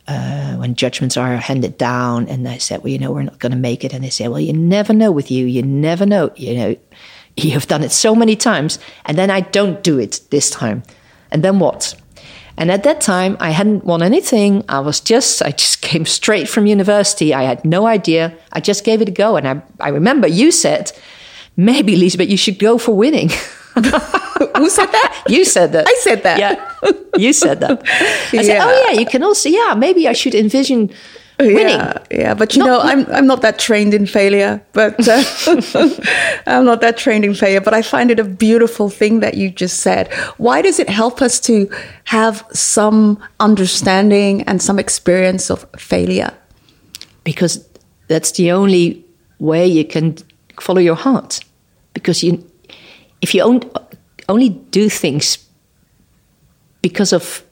uh, 0.07 0.55
when 0.55 0.75
judgments 0.75 1.17
are 1.17 1.35
handed 1.35 1.77
down, 1.77 2.27
and 2.27 2.45
they 2.45 2.57
say, 2.59 2.77
"Well, 2.77 2.87
you 2.87 2.97
know, 2.97 3.11
we're 3.11 3.23
not 3.23 3.39
going 3.39 3.51
to 3.51 3.57
make 3.57 3.83
it," 3.83 3.93
and 3.93 4.03
they 4.03 4.09
say, 4.09 4.27
"Well, 4.27 4.39
you 4.39 4.53
never 4.53 4.93
know 4.93 5.11
with 5.11 5.29
you. 5.29 5.45
You 5.45 5.63
never 5.63 6.05
know. 6.05 6.31
You 6.35 6.55
know." 6.55 6.75
You've 7.37 7.67
done 7.67 7.83
it 7.83 7.91
so 7.91 8.15
many 8.15 8.35
times, 8.35 8.79
and 9.05 9.17
then 9.17 9.29
I 9.29 9.41
don't 9.41 9.83
do 9.83 9.99
it 9.99 10.21
this 10.29 10.49
time. 10.49 10.83
And 11.31 11.43
then 11.43 11.59
what? 11.59 11.95
And 12.57 12.71
at 12.71 12.83
that 12.83 13.01
time, 13.01 13.35
I 13.39 13.49
hadn't 13.49 13.83
won 13.83 14.01
anything. 14.01 14.63
I 14.69 14.79
was 14.79 15.01
just, 15.01 15.41
I 15.41 15.51
just 15.51 15.81
came 15.89 16.05
straight 16.05 16.47
from 16.47 16.65
university. 16.65 17.33
I 17.33 17.43
had 17.43 17.65
no 17.65 17.85
idea. 17.85 18.33
I 18.53 18.61
just 18.61 18.85
gave 18.85 19.01
it 19.01 19.09
a 19.09 19.11
go. 19.11 19.35
And 19.35 19.47
I, 19.47 19.61
I 19.79 19.89
remember 19.89 20.27
you 20.27 20.51
said, 20.51 20.91
maybe, 21.57 21.97
Liesbeth, 21.97 22.29
you 22.29 22.37
should 22.37 22.59
go 22.59 22.77
for 22.77 22.95
winning. 22.95 23.29
Who 23.75 24.69
said 24.69 24.87
that? 24.87 25.23
You 25.27 25.43
said 25.43 25.73
that. 25.73 25.85
I 25.87 25.95
said 25.99 26.23
that. 26.23 26.39
Yeah. 26.39 26.91
You 27.17 27.33
said 27.33 27.59
that. 27.59 27.83
I 27.87 28.25
yeah. 28.31 28.41
said, 28.41 28.59
oh, 28.61 28.85
yeah, 28.87 28.99
you 28.99 29.05
can 29.05 29.23
also, 29.23 29.49
yeah, 29.49 29.73
maybe 29.75 30.07
I 30.07 30.13
should 30.13 30.33
envision 30.33 30.91
winning. 31.39 31.67
Yeah, 31.67 32.03
yeah, 32.11 32.33
but 32.33 32.55
you 32.55 32.63
not, 32.63 32.67
know, 32.67 32.79
I'm 32.79 33.05
I'm 33.11 33.27
not 33.27 33.41
that 33.41 33.59
trained 33.59 33.93
in 33.93 34.05
failure, 34.05 34.61
but 34.73 34.95
uh, 35.07 35.23
I'm 36.45 36.65
not 36.65 36.81
that 36.81 36.97
trained 36.97 37.25
in 37.25 37.33
failure. 37.33 37.61
But 37.61 37.73
I 37.73 37.81
find 37.81 38.11
it 38.11 38.19
a 38.19 38.23
beautiful 38.23 38.89
thing 38.89 39.19
that 39.19 39.35
you 39.35 39.49
just 39.49 39.79
said. 39.79 40.11
Why 40.37 40.61
does 40.61 40.79
it 40.79 40.89
help 40.89 41.21
us 41.21 41.39
to 41.41 41.69
have 42.05 42.45
some 42.53 43.19
understanding 43.39 44.43
and 44.43 44.61
some 44.61 44.79
experience 44.79 45.49
of 45.49 45.65
failure? 45.77 46.33
Because 47.23 47.67
that's 48.07 48.31
the 48.33 48.51
only 48.51 49.03
way 49.39 49.67
you 49.67 49.85
can 49.85 50.17
follow 50.59 50.79
your 50.79 50.95
heart. 50.95 51.39
Because 51.93 52.23
you, 52.23 52.45
if 53.21 53.33
you 53.33 53.61
only 54.27 54.49
do 54.49 54.89
things 54.89 55.37
because 56.81 57.13
of 57.13 57.43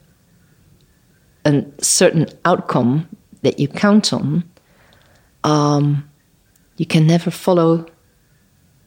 a 1.44 1.64
certain 1.80 2.26
outcome 2.44 3.08
that 3.44 3.58
you 3.58 3.68
count 3.68 4.12
on, 4.12 4.44
um, 5.44 6.08
you 6.76 6.86
can 6.86 7.06
never 7.06 7.30
follow 7.30 7.86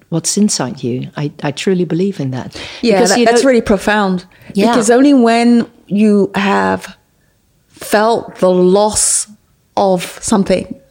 what's 0.10 0.38
inside 0.38 0.84
you. 0.84 1.10
I, 1.18 1.32
I 1.44 1.52
truly 1.52 1.86
believe 1.86 2.20
in 2.20 2.32
that. 2.32 2.56
Yeah, 2.82 2.96
because, 2.96 3.16
that, 3.16 3.26
that's 3.26 3.46
really 3.46 3.62
profound. 3.62 4.26
Yeah. 4.54 4.72
Because 4.72 4.90
only 4.90 5.14
when 5.14 5.70
you 5.88 6.32
have 6.36 6.98
felt 7.68 8.36
the 8.38 8.50
loss 8.50 9.28
of 9.76 10.04
something, 10.22 10.82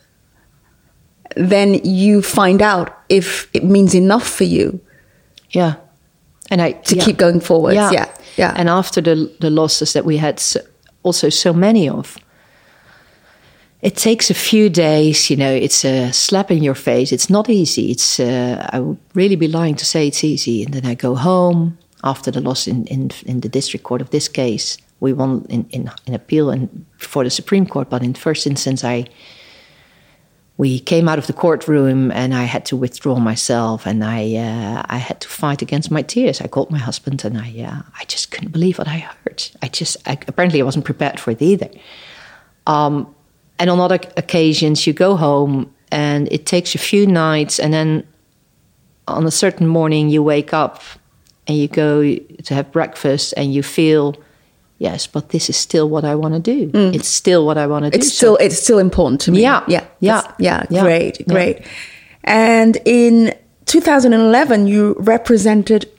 then 1.37 1.75
you 1.85 2.23
find 2.23 2.63
out 2.63 2.97
if 3.09 3.49
it 3.53 3.65
means 3.65 3.95
enough 3.95 4.29
for 4.29 4.45
you. 4.45 4.81
Yeah. 5.51 5.75
And 6.51 6.63
I 6.63 6.73
to 6.73 6.97
yeah. 6.97 7.05
keep 7.05 7.17
going 7.17 7.41
forward. 7.41 7.75
Yeah. 7.75 7.91
yeah. 7.93 8.07
Yeah. 8.37 8.55
And 8.57 8.69
after 8.69 9.03
the 9.03 9.35
the 9.41 9.51
losses 9.51 9.93
that 9.93 10.05
we 10.05 10.19
had 10.19 10.39
so, 10.39 10.61
also 11.03 11.31
so 11.31 11.53
many 11.53 11.89
of, 11.89 12.17
it 13.87 13.95
takes 13.95 14.31
a 14.31 14.35
few 14.35 14.69
days. 14.69 15.31
You 15.31 15.37
know, 15.37 15.53
it's 15.53 15.85
a 15.85 16.13
slap 16.13 16.51
in 16.51 16.65
your 16.65 16.75
face. 16.75 17.13
It's 17.13 17.31
not 17.31 17.49
easy. 17.49 17.93
It's 17.93 18.19
uh, 18.19 18.69
I 18.73 18.81
would 18.81 18.99
really 19.15 19.37
be 19.37 19.47
lying 19.47 19.77
to 19.77 19.85
say 19.85 20.09
it's 20.09 20.25
easy. 20.25 20.65
And 20.65 20.75
then 20.75 20.85
I 20.85 20.95
go 20.95 21.15
home 21.15 21.79
after 22.03 22.33
the 22.33 22.41
loss 22.41 22.67
in 22.67 22.87
in, 22.87 23.11
in 23.25 23.41
the 23.41 23.49
district 23.49 23.85
court 23.85 24.01
of 24.01 24.11
this 24.11 24.29
case. 24.29 24.77
We 24.99 25.13
won 25.13 25.47
in, 25.49 25.67
in, 25.71 25.91
in 26.07 26.15
appeal 26.15 26.51
and 26.51 26.69
before 26.99 27.23
the 27.23 27.31
Supreme 27.31 27.67
Court, 27.67 27.89
but 27.89 28.03
in 28.03 28.15
first 28.15 28.47
instance, 28.47 28.83
I 28.83 29.05
we 30.57 30.81
came 30.81 31.09
out 31.09 31.19
of 31.19 31.27
the 31.27 31.35
courtroom 31.35 32.11
and 32.11 32.35
I 32.35 32.45
had 32.45 32.65
to 32.67 32.77
withdraw 32.77 33.21
myself 33.21 33.87
and 33.87 34.03
I 34.03 34.35
uh, 34.35 34.83
I 34.97 34.99
had 34.99 35.21
to 35.21 35.29
fight 35.29 35.63
against 35.63 35.91
my 35.93 36.03
tears. 36.03 36.41
I 36.41 36.49
called 36.49 36.71
my 36.71 36.79
husband 36.79 37.25
and 37.25 37.39
I 37.39 37.63
uh, 37.63 37.83
I 38.01 38.05
just 38.09 38.33
couldn't 38.33 38.53
believe 38.53 38.79
what 38.79 38.89
I 38.89 38.99
heard. 38.99 39.51
I 39.63 39.69
just 39.69 39.97
I, 40.09 40.19
apparently 40.27 40.61
I 40.61 40.65
wasn't 40.65 40.87
prepared 40.87 41.21
for 41.21 41.31
it 41.31 41.41
either. 41.41 41.71
Um, 42.67 43.15
and 43.59 43.71
on 43.71 43.81
other 43.81 44.01
occasions, 44.17 44.87
you 44.87 44.93
go 44.93 45.17
home 45.17 45.73
and 45.91 46.31
it 46.33 46.47
takes 46.47 46.75
a 46.75 46.79
few 46.79 47.07
nights, 47.07 47.59
and 47.59 47.73
then 47.73 48.07
on 49.09 49.25
a 49.27 49.31
certain 49.31 49.67
morning 49.67 50.09
you 50.09 50.23
wake 50.23 50.53
up 50.53 50.83
and 51.47 51.57
you 51.57 51.69
go 51.69 52.03
to 52.03 52.55
have 52.55 52.73
breakfast 52.73 53.33
and 53.37 53.55
you 53.55 53.63
feel 53.63 54.17
yes, 54.79 55.07
but 55.07 55.31
this 55.31 55.49
is 55.49 55.57
still 55.57 55.89
what 55.89 56.05
I 56.05 56.15
want 56.15 56.35
to 56.35 56.41
do. 56.41 56.71
Mm. 56.71 56.95
It's 56.95 57.09
still 57.09 57.47
what 57.47 57.57
I 57.57 57.67
want 57.67 57.85
to 57.85 57.91
do. 57.91 57.99
It's 57.99 58.13
still 58.13 58.37
so. 58.37 58.45
it's 58.45 58.61
still 58.61 58.79
important 58.79 59.21
to 59.23 59.33
me. 59.33 59.43
Yeah, 59.43 59.65
yeah, 59.69 59.87
yeah, 60.01 60.35
yeah. 60.39 60.67
yeah. 60.71 60.83
Great, 60.83 61.27
great. 61.29 61.63
And 62.25 62.77
in 62.85 63.35
2011, 63.67 64.67
you 64.67 64.97
represented 64.99 65.91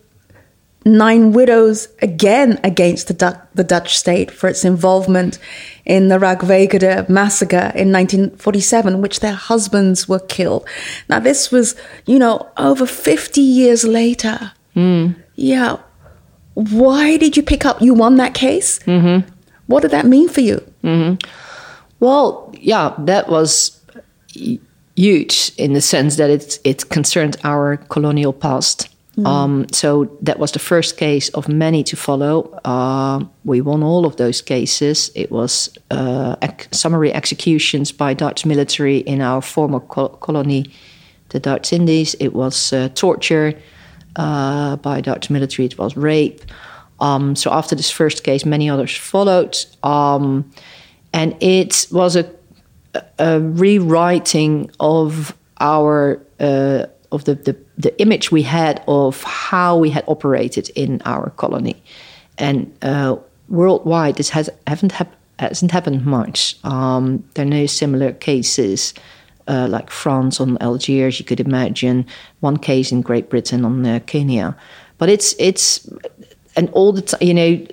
Nine 0.88 1.34
Widows 1.34 1.88
again 2.02 2.60
against 2.64 3.08
the, 3.08 3.14
du- 3.14 3.42
the 3.54 3.64
Dutch 3.64 3.98
state 3.98 4.32
for 4.32 4.48
its 4.48 4.64
involvement 4.64 5.40
in 5.86 6.08
the 6.08 6.18
Rawagede 6.18 7.10
massacre 7.10 7.72
in 7.76 7.92
1947, 7.92 9.02
which 9.02 9.20
their 9.20 9.34
husbands 9.34 10.08
were 10.08 10.20
killed. 10.20 10.68
Now, 11.10 11.20
this 11.20 11.52
was, 11.52 11.76
you 12.06 12.20
know, 12.20 12.50
over 12.58 12.86
50 12.86 13.42
years 13.42 13.84
later. 13.84 14.54
Mm. 14.76 15.16
Yeah 15.36 15.78
why 16.58 17.18
did 17.18 17.38
you 17.38 17.44
pick 17.44 17.66
up? 17.66 17.80
You 17.84 17.94
won 17.94 18.16
that 18.16 18.34
case. 18.34 18.80
Mm-hmm. 18.80 19.30
What 19.68 19.82
did 19.82 19.92
that 19.92 20.08
mean 20.08 20.28
for 20.28 20.42
you? 20.42 20.56
Mm-hmm. 20.84 21.24
Well, 22.00 22.52
yeah, 22.60 22.96
that 22.98 23.30
was 23.30 23.80
huge 24.96 25.52
in 25.58 25.74
the 25.74 25.82
sense 25.82 26.16
that 26.16 26.32
it 26.32 26.60
it 26.64 26.90
concerned 26.90 27.38
our 27.44 27.78
colonial 27.78 28.34
past. 28.34 28.90
Mm. 29.18 29.26
Um, 29.26 29.66
so 29.72 30.16
that 30.22 30.38
was 30.38 30.52
the 30.52 30.60
first 30.60 30.98
case 30.98 31.30
of 31.30 31.50
many 31.50 31.84
to 31.86 31.96
follow. 31.96 32.60
Uh, 32.64 33.26
we 33.46 33.62
won 33.62 33.82
all 33.82 34.06
of 34.06 34.18
those 34.18 34.42
cases. 34.42 35.10
It 35.16 35.32
was 35.32 35.70
uh, 35.90 36.36
ec- 36.44 36.68
summary 36.72 37.12
executions 37.12 37.92
by 37.92 38.14
Dutch 38.14 38.46
military 38.46 38.98
in 38.98 39.22
our 39.22 39.42
former 39.42 39.80
co- 39.80 40.10
colony, 40.10 40.72
the 41.30 41.40
Dutch 41.40 41.74
Indies. 41.74 42.16
It 42.20 42.34
was 42.34 42.72
uh, 42.72 42.90
torture 42.90 43.54
uh, 44.18 44.76
by 44.76 45.02
Dutch 45.02 45.32
military. 45.32 45.66
It 45.66 45.80
was 45.80 45.98
rape. 45.98 46.42
Um, 47.00 47.36
so 47.36 47.52
after 47.52 47.76
this 47.76 47.90
first 47.90 48.24
case, 48.24 48.46
many 48.46 48.70
others 48.70 48.96
followed, 48.96 49.58
um, 49.84 50.52
and 51.14 51.36
it 51.42 51.88
was 51.92 52.16
a, 52.16 52.32
a 53.20 53.40
rewriting 53.40 54.72
of 54.80 55.36
our 55.60 56.22
uh, 56.40 56.86
of 57.12 57.24
the, 57.26 57.36
the, 57.36 57.56
the 57.78 58.00
image 58.02 58.32
we 58.32 58.44
had 58.44 58.84
of 58.88 59.24
how 59.24 59.78
we 59.78 59.90
had 59.90 60.04
operated 60.08 60.70
in 60.76 61.02
our 61.06 61.30
colony, 61.32 61.82
and 62.38 62.72
uh, 62.82 63.16
worldwide 63.50 64.16
this 64.16 64.30
has 64.30 64.50
haven't 64.66 64.92
hap- 64.92 65.16
hasn't 65.40 65.72
happened 65.72 66.06
much. 66.06 66.58
Um, 66.64 67.24
there 67.34 67.46
are 67.46 67.50
no 67.50 67.66
similar 67.66 68.12
cases 68.14 68.94
uh, 69.48 69.68
like 69.70 69.90
France 69.90 70.40
on 70.40 70.58
Algiers, 70.60 71.20
you 71.20 71.26
could 71.26 71.40
imagine 71.40 72.06
one 72.42 72.58
case 72.58 72.92
in 72.92 73.02
Great 73.02 73.30
Britain 73.30 73.66
on 73.66 73.86
uh, 73.86 74.00
Kenya. 74.06 74.56
But 74.98 75.10
it's 75.10 75.36
it's 75.40 75.88
and 76.56 76.70
all 76.72 76.92
the 76.92 77.18
you 77.22 77.34
know, 77.34 77.66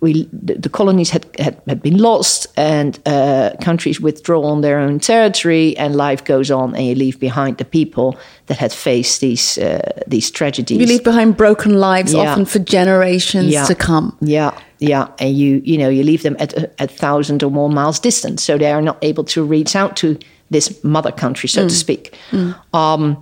we 0.00 0.28
the, 0.32 0.68
colonies 0.68 1.10
had, 1.10 1.26
had, 1.38 1.60
had 1.66 1.82
been 1.82 1.96
lost 1.96 2.46
and 2.56 2.98
uh, 3.06 3.52
countries 3.62 4.00
withdraw 4.00 4.42
on 4.42 4.60
their 4.60 4.78
own 4.78 5.00
territory 5.00 5.76
and 5.78 5.96
life 5.96 6.24
goes 6.24 6.50
on 6.50 6.74
and 6.74 6.84
you 6.84 6.94
leave 6.94 7.18
behind 7.18 7.56
the 7.56 7.64
people 7.64 8.18
that 8.46 8.58
had 8.58 8.72
faced 8.72 9.20
these 9.20 9.56
uh, 9.58 10.02
these 10.06 10.30
tragedies. 10.30 10.78
You 10.78 10.86
leave 10.86 11.04
behind 11.04 11.36
broken 11.36 11.80
lives, 11.80 12.12
yeah. 12.12 12.30
often 12.30 12.44
for 12.44 12.58
generations 12.58 13.48
yeah. 13.48 13.64
to 13.64 13.74
come. 13.74 14.16
Yeah, 14.20 14.58
yeah, 14.78 15.08
and 15.18 15.36
you 15.36 15.62
you 15.64 15.78
know 15.78 15.88
you 15.88 16.02
leave 16.02 16.22
them 16.22 16.36
at 16.38 16.52
a, 16.52 16.70
a 16.78 16.86
thousand 16.86 17.42
or 17.42 17.50
more 17.50 17.70
miles 17.70 17.98
distance, 17.98 18.42
so 18.42 18.58
they 18.58 18.72
are 18.72 18.82
not 18.82 18.98
able 19.02 19.24
to 19.24 19.44
reach 19.44 19.74
out 19.74 19.96
to 19.96 20.18
this 20.50 20.84
mother 20.84 21.10
country, 21.10 21.48
so 21.48 21.64
mm. 21.64 21.68
to 21.68 21.74
speak. 21.74 22.14
Mm. 22.30 22.54
Um, 22.74 23.20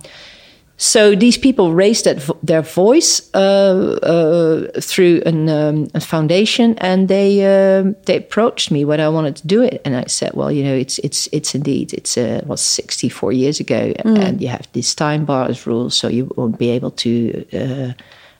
so 0.77 1.15
these 1.15 1.37
people 1.37 1.73
raised 1.73 2.03
that 2.03 2.29
their 2.43 2.61
voice 2.61 3.33
uh, 3.33 3.97
uh, 4.03 4.81
through 4.81 5.21
an, 5.25 5.47
um, 5.47 5.87
a 5.93 6.01
foundation, 6.01 6.77
and 6.79 7.07
they 7.07 7.45
uh, 7.45 7.93
they 8.05 8.17
approached 8.17 8.71
me 8.71 8.83
when 8.83 8.99
I 8.99 9.07
wanted 9.07 9.37
to 9.37 9.47
do 9.47 9.61
it, 9.61 9.81
and 9.85 9.95
I 9.95 10.05
said, 10.07 10.33
"Well, 10.33 10.51
you 10.51 10.63
know, 10.63 10.75
it's 10.75 10.99
it's 10.99 11.27
it's 11.31 11.55
indeed 11.55 11.93
it's 11.93 12.17
uh, 12.17 12.41
was 12.45 12.59
sixty 12.59 13.07
four 13.07 13.31
years 13.31 13.61
ago, 13.61 13.93
mm. 14.03 14.19
and 14.19 14.41
you 14.41 14.49
have 14.49 14.67
this 14.73 14.93
time 14.93 15.23
bars 15.23 15.65
rule, 15.65 15.89
so 15.89 16.09
you 16.09 16.31
won't 16.35 16.59
be 16.59 16.69
able 16.71 16.91
to." 16.91 17.45
Uh, 17.53 17.93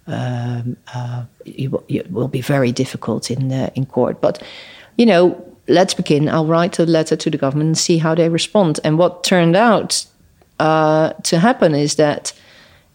um, 0.08 0.78
uh, 0.94 1.24
you, 1.46 1.84
it 1.88 2.12
will 2.12 2.28
be 2.28 2.42
very 2.42 2.72
difficult 2.74 3.32
in 3.32 3.52
in 3.76 3.86
court, 3.86 4.20
but 4.20 4.44
you 4.98 5.06
know, 5.06 5.42
let's 5.70 5.94
begin. 5.94 6.28
I'll 6.28 6.46
write 6.46 6.80
a 6.80 6.86
letter 6.86 7.16
to 7.16 7.30
the 7.30 7.38
government 7.38 7.68
and 7.68 7.78
see 7.78 7.98
how 7.98 8.14
they 8.14 8.30
respond. 8.30 8.80
And 8.84 8.98
what 8.98 9.24
turned 9.24 9.56
out 9.56 10.06
uh, 10.60 11.14
to 11.24 11.40
happen 11.40 11.76
is 11.76 11.96
that 11.96 12.34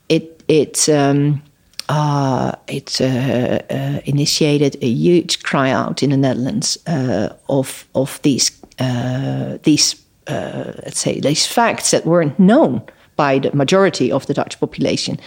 it 0.09 0.43
it 0.49 0.89
um, 0.89 1.43
uh, 1.89 2.53
it 2.69 3.01
uh, 3.01 3.61
uh 3.71 4.01
initiated 4.05 4.77
a 4.83 4.89
huge 4.89 5.43
cry 5.43 5.71
out 5.71 6.03
in 6.03 6.11
the 6.11 6.17
Netherlands 6.17 6.79
uh, 6.87 7.35
of 7.49 7.87
of 7.95 8.21
these 8.23 8.51
uh, 8.79 9.59
these 9.63 9.97
let's 10.29 11.01
say 11.01 11.19
these 11.19 11.45
facts 11.45 11.91
that 11.91 12.07
weren't 12.07 12.39
known 12.39 12.81
by 13.17 13.39
the 13.39 13.55
majority 13.55 14.13
of 14.13 14.27
the 14.27 14.35
Dutch 14.35 14.59
population. 14.61 15.19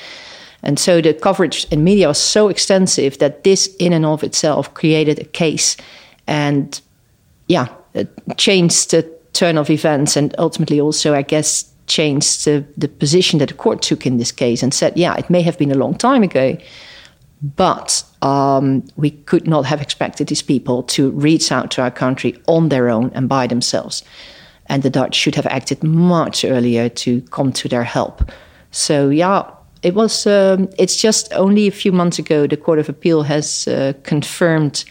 And 0.63 0.79
so 0.79 1.01
the 1.01 1.13
coverage 1.13 1.65
in 1.71 1.83
media 1.83 2.07
was 2.07 2.17
so 2.17 2.47
extensive 2.47 3.17
that 3.17 3.43
this, 3.43 3.75
in 3.79 3.93
and 3.93 4.05
of 4.05 4.23
itself, 4.23 4.73
created 4.73 5.19
a 5.19 5.25
case. 5.25 5.75
And 6.25 6.79
yeah, 7.47 7.67
changed 8.37 8.91
the 8.91 9.03
turn 9.33 9.57
of 9.57 9.69
events 9.69 10.15
and 10.15 10.33
ultimately 10.37 10.79
also, 10.79 11.13
I 11.13 11.21
guess, 11.21 11.72
changed 11.87 12.45
the, 12.45 12.65
the 12.77 12.87
position 12.87 13.39
that 13.39 13.49
the 13.49 13.55
court 13.55 13.81
took 13.81 14.05
in 14.05 14.17
this 14.17 14.31
case 14.31 14.63
and 14.63 14.73
said, 14.73 14.97
yeah, 14.97 15.15
it 15.15 15.29
may 15.29 15.41
have 15.41 15.57
been 15.57 15.71
a 15.71 15.75
long 15.77 15.95
time 15.95 16.23
ago, 16.23 16.57
but 17.55 18.03
um, 18.21 18.85
we 18.95 19.11
could 19.11 19.47
not 19.47 19.65
have 19.65 19.81
expected 19.81 20.27
these 20.27 20.41
people 20.41 20.83
to 20.83 21.11
reach 21.11 21.51
out 21.51 21.71
to 21.71 21.81
our 21.81 21.91
country 21.91 22.41
on 22.47 22.69
their 22.69 22.89
own 22.89 23.11
and 23.13 23.27
by 23.27 23.47
themselves. 23.47 24.03
And 24.67 24.81
the 24.81 24.89
Dutch 24.89 25.15
should 25.15 25.35
have 25.35 25.47
acted 25.47 25.83
much 25.83 26.45
earlier 26.45 26.87
to 26.89 27.21
come 27.23 27.51
to 27.53 27.67
their 27.67 27.83
help. 27.83 28.31
So, 28.71 29.09
yeah, 29.09 29.49
it 29.81 29.93
was, 29.93 30.25
um, 30.25 30.69
it's 30.77 30.95
just 30.95 31.33
only 31.33 31.67
a 31.67 31.71
few 31.71 31.91
months 31.91 32.17
ago 32.17 32.47
the 32.47 32.55
Court 32.55 32.79
of 32.79 32.87
Appeal 32.87 33.23
has 33.23 33.67
uh, 33.67 33.93
confirmed 34.03 34.85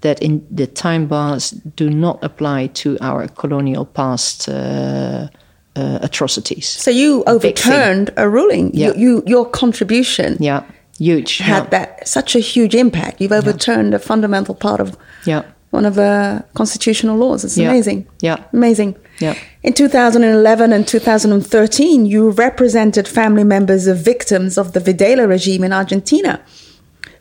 that 0.00 0.20
in 0.20 0.44
the 0.50 0.66
time 0.66 1.06
bars 1.06 1.50
do 1.50 1.88
not 1.88 2.18
apply 2.22 2.66
to 2.66 2.98
our 3.00 3.28
colonial 3.28 3.84
past 3.84 4.48
uh, 4.48 5.28
uh, 5.76 5.98
atrocities. 6.02 6.66
So 6.68 6.90
you 6.90 7.22
A 7.26 7.38
big 7.38 7.58
thing. 7.58 7.72
overturned 7.72 8.10
a 8.16 8.28
ruling. 8.28 8.70
Yeah. 8.74 8.88
You, 8.88 8.94
you, 8.96 9.22
your 9.26 9.46
contribution 9.50 10.36
Yeah, 10.40 10.62
huge. 10.98 11.38
had 11.38 11.64
yeah. 11.64 11.70
that 11.70 12.08
such 12.08 12.36
a 12.36 12.40
huge 12.40 12.74
impact. 12.74 13.20
You've 13.20 13.32
overturned 13.32 13.94
a 13.94 13.98
fundamental 13.98 14.54
part 14.54 14.80
of 14.80 14.96
Yeah. 15.24 15.42
one 15.70 15.86
of 15.88 15.94
the 15.94 16.44
constitutional 16.54 17.16
laws. 17.16 17.44
It's 17.44 17.56
Yeah. 17.56 17.70
amazing. 17.70 18.06
Yeah. 18.20 18.36
Amazing. 18.52 18.94
Yeah. 19.18 19.34
In 19.62 19.72
2011 19.72 20.72
and 20.72 20.86
2013, 20.86 22.06
you 22.06 22.30
represented 22.30 23.08
family 23.08 23.44
members 23.44 23.86
of 23.86 23.96
victims 23.98 24.58
of 24.58 24.72
the 24.72 24.80
Videla 24.80 25.26
regime 25.28 25.64
in 25.64 25.72
Argentina 25.72 26.40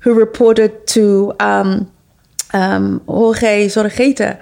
who 0.03 0.13
reported 0.13 0.71
to 0.87 1.31
um, 1.39 1.91
um, 2.53 3.01
Jorge 3.07 3.67
Zorreguieta, 3.67 4.39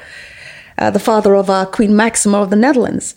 uh, 0.77 0.89
the 0.89 0.99
father 0.99 1.35
of 1.35 1.49
our 1.49 1.65
Queen 1.65 1.95
Maxima 1.95 2.37
of 2.41 2.49
the 2.49 2.55
Netherlands. 2.55 3.13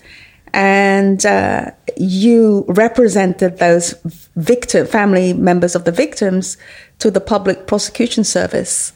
And 0.54 1.24
uh, 1.24 1.70
you 1.96 2.64
represented 2.68 3.58
those 3.58 3.94
victim 4.36 4.86
family 4.86 5.32
members 5.32 5.74
of 5.74 5.84
the 5.84 5.92
victims 5.92 6.58
to 6.98 7.10
the 7.10 7.20
Public 7.20 7.66
Prosecution 7.66 8.24
Service 8.24 8.92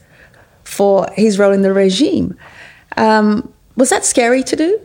for 0.63 1.07
his 1.13 1.39
role 1.39 1.53
in 1.53 1.61
the 1.61 1.73
regime. 1.73 2.37
Um, 2.95 3.51
was 3.75 3.89
that 3.89 4.05
scary 4.05 4.43
to 4.43 4.55
do? 4.55 4.79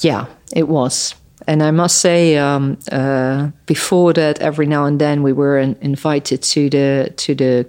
Yeah, 0.00 0.26
it 0.54 0.68
was. 0.68 1.14
And 1.46 1.62
I 1.62 1.70
must 1.70 1.98
say, 1.98 2.36
um, 2.36 2.78
uh, 2.90 3.50
before 3.66 4.12
that, 4.12 4.40
every 4.40 4.66
now 4.66 4.84
and 4.84 5.00
then 5.00 5.22
we 5.22 5.32
were 5.32 5.58
in, 5.58 5.76
invited 5.80 6.42
to 6.42 6.70
the 6.70 7.12
to 7.16 7.34
the 7.34 7.66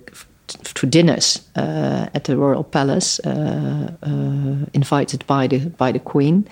to 0.48 0.86
dinners 0.86 1.42
uh, 1.56 2.08
at 2.14 2.26
the 2.26 2.38
royal 2.38 2.64
palace, 2.64 3.20
uh, 3.22 3.92
uh, 4.04 4.66
invited 4.74 5.26
by 5.26 5.48
the 5.48 5.60
by 5.78 5.92
the 5.92 6.00
queen, 6.00 6.48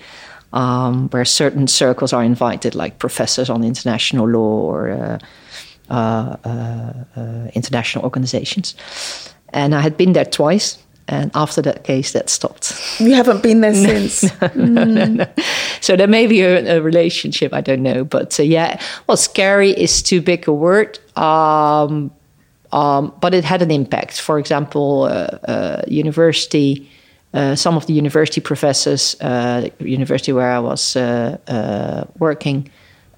um, 0.52 1.08
where 1.10 1.24
certain 1.24 1.66
circles 1.66 2.12
are 2.12 2.22
invited, 2.22 2.74
like 2.74 2.98
professors 2.98 3.50
on 3.50 3.64
international 3.64 4.28
law 4.28 4.60
or 4.60 4.90
uh, 4.90 5.18
uh, 5.90 6.36
uh, 6.44 6.92
uh, 7.16 7.48
international 7.54 8.04
organizations. 8.04 8.74
And 9.50 9.74
I 9.74 9.80
had 9.80 9.96
been 9.96 10.12
there 10.12 10.24
twice, 10.24 10.78
and 11.08 11.30
after 11.34 11.60
that 11.62 11.84
case, 11.84 12.12
that 12.12 12.30
stopped. 12.30 12.80
You 12.98 13.14
haven't 13.14 13.42
been 13.42 13.60
there 13.60 13.74
since. 14.08 14.24
no, 14.54 14.84
no, 14.84 15.04
no, 15.04 15.26
so 15.80 15.96
there 15.96 16.06
may 16.08 16.26
be 16.26 16.40
a, 16.42 16.78
a 16.78 16.80
relationship. 16.80 17.52
I 17.52 17.60
don't 17.60 17.82
know, 17.82 18.04
but 18.04 18.38
uh, 18.38 18.42
yeah, 18.42 18.80
well, 19.06 19.16
scary 19.16 19.70
is 19.70 20.02
too 20.02 20.22
big 20.22 20.48
a 20.48 20.52
word. 20.52 20.98
Um, 21.16 22.10
um, 22.72 23.12
but 23.20 23.34
it 23.34 23.44
had 23.44 23.60
an 23.60 23.70
impact. 23.70 24.20
For 24.20 24.38
example, 24.38 25.04
uh, 25.04 25.38
uh, 25.46 25.82
university. 25.86 26.90
Uh, 27.34 27.54
some 27.54 27.76
of 27.76 27.86
the 27.86 27.94
university 27.94 28.40
professors, 28.40 29.16
uh, 29.20 29.68
the 29.78 29.90
university 29.90 30.32
where 30.32 30.50
I 30.50 30.58
was 30.58 30.96
uh, 30.96 31.38
uh, 31.48 32.04
working, 32.18 32.68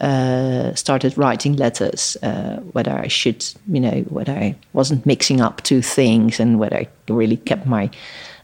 uh, 0.00 0.74
started 0.74 1.16
writing 1.16 1.56
letters 1.56 2.16
uh, 2.22 2.56
whether 2.72 2.92
I 2.92 3.08
should, 3.08 3.44
you 3.68 3.80
know, 3.80 4.02
whether 4.08 4.32
I 4.32 4.56
wasn't 4.72 5.06
mixing 5.06 5.40
up 5.40 5.62
two 5.62 5.82
things 5.82 6.40
and 6.40 6.58
whether 6.58 6.76
I 6.76 6.88
really 7.08 7.36
kept 7.36 7.66
my 7.66 7.90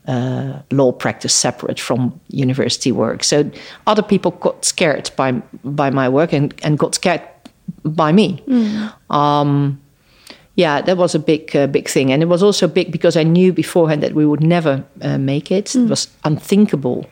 uh, 0.06 0.60
law 0.70 0.92
practice 0.92 1.34
separate 1.34 1.78
from 1.80 2.18
university 2.28 2.92
work. 2.92 3.24
So 3.24 3.50
other 3.86 4.02
people 4.02 4.30
got 4.32 4.64
scared 4.64 5.10
by 5.16 5.32
by 5.64 5.90
my 5.90 6.08
work 6.08 6.32
and, 6.32 6.54
and 6.62 6.78
got 6.78 6.94
scared 6.94 7.22
by 7.84 8.12
me. 8.12 8.42
Um, 9.10 9.79
yeah, 10.60 10.82
that 10.82 10.96
was 10.96 11.14
a 11.14 11.18
big, 11.18 11.56
uh, 11.56 11.66
big 11.66 11.88
thing, 11.88 12.12
and 12.12 12.22
it 12.22 12.26
was 12.26 12.42
also 12.42 12.68
big 12.68 12.92
because 12.92 13.16
I 13.16 13.24
knew 13.24 13.52
beforehand 13.52 14.02
that 14.02 14.12
we 14.12 14.26
would 14.26 14.42
never 14.42 14.84
uh, 15.00 15.18
make 15.18 15.50
it. 15.50 15.74
It 15.74 15.88
was 15.88 16.08
unthinkable 16.22 17.06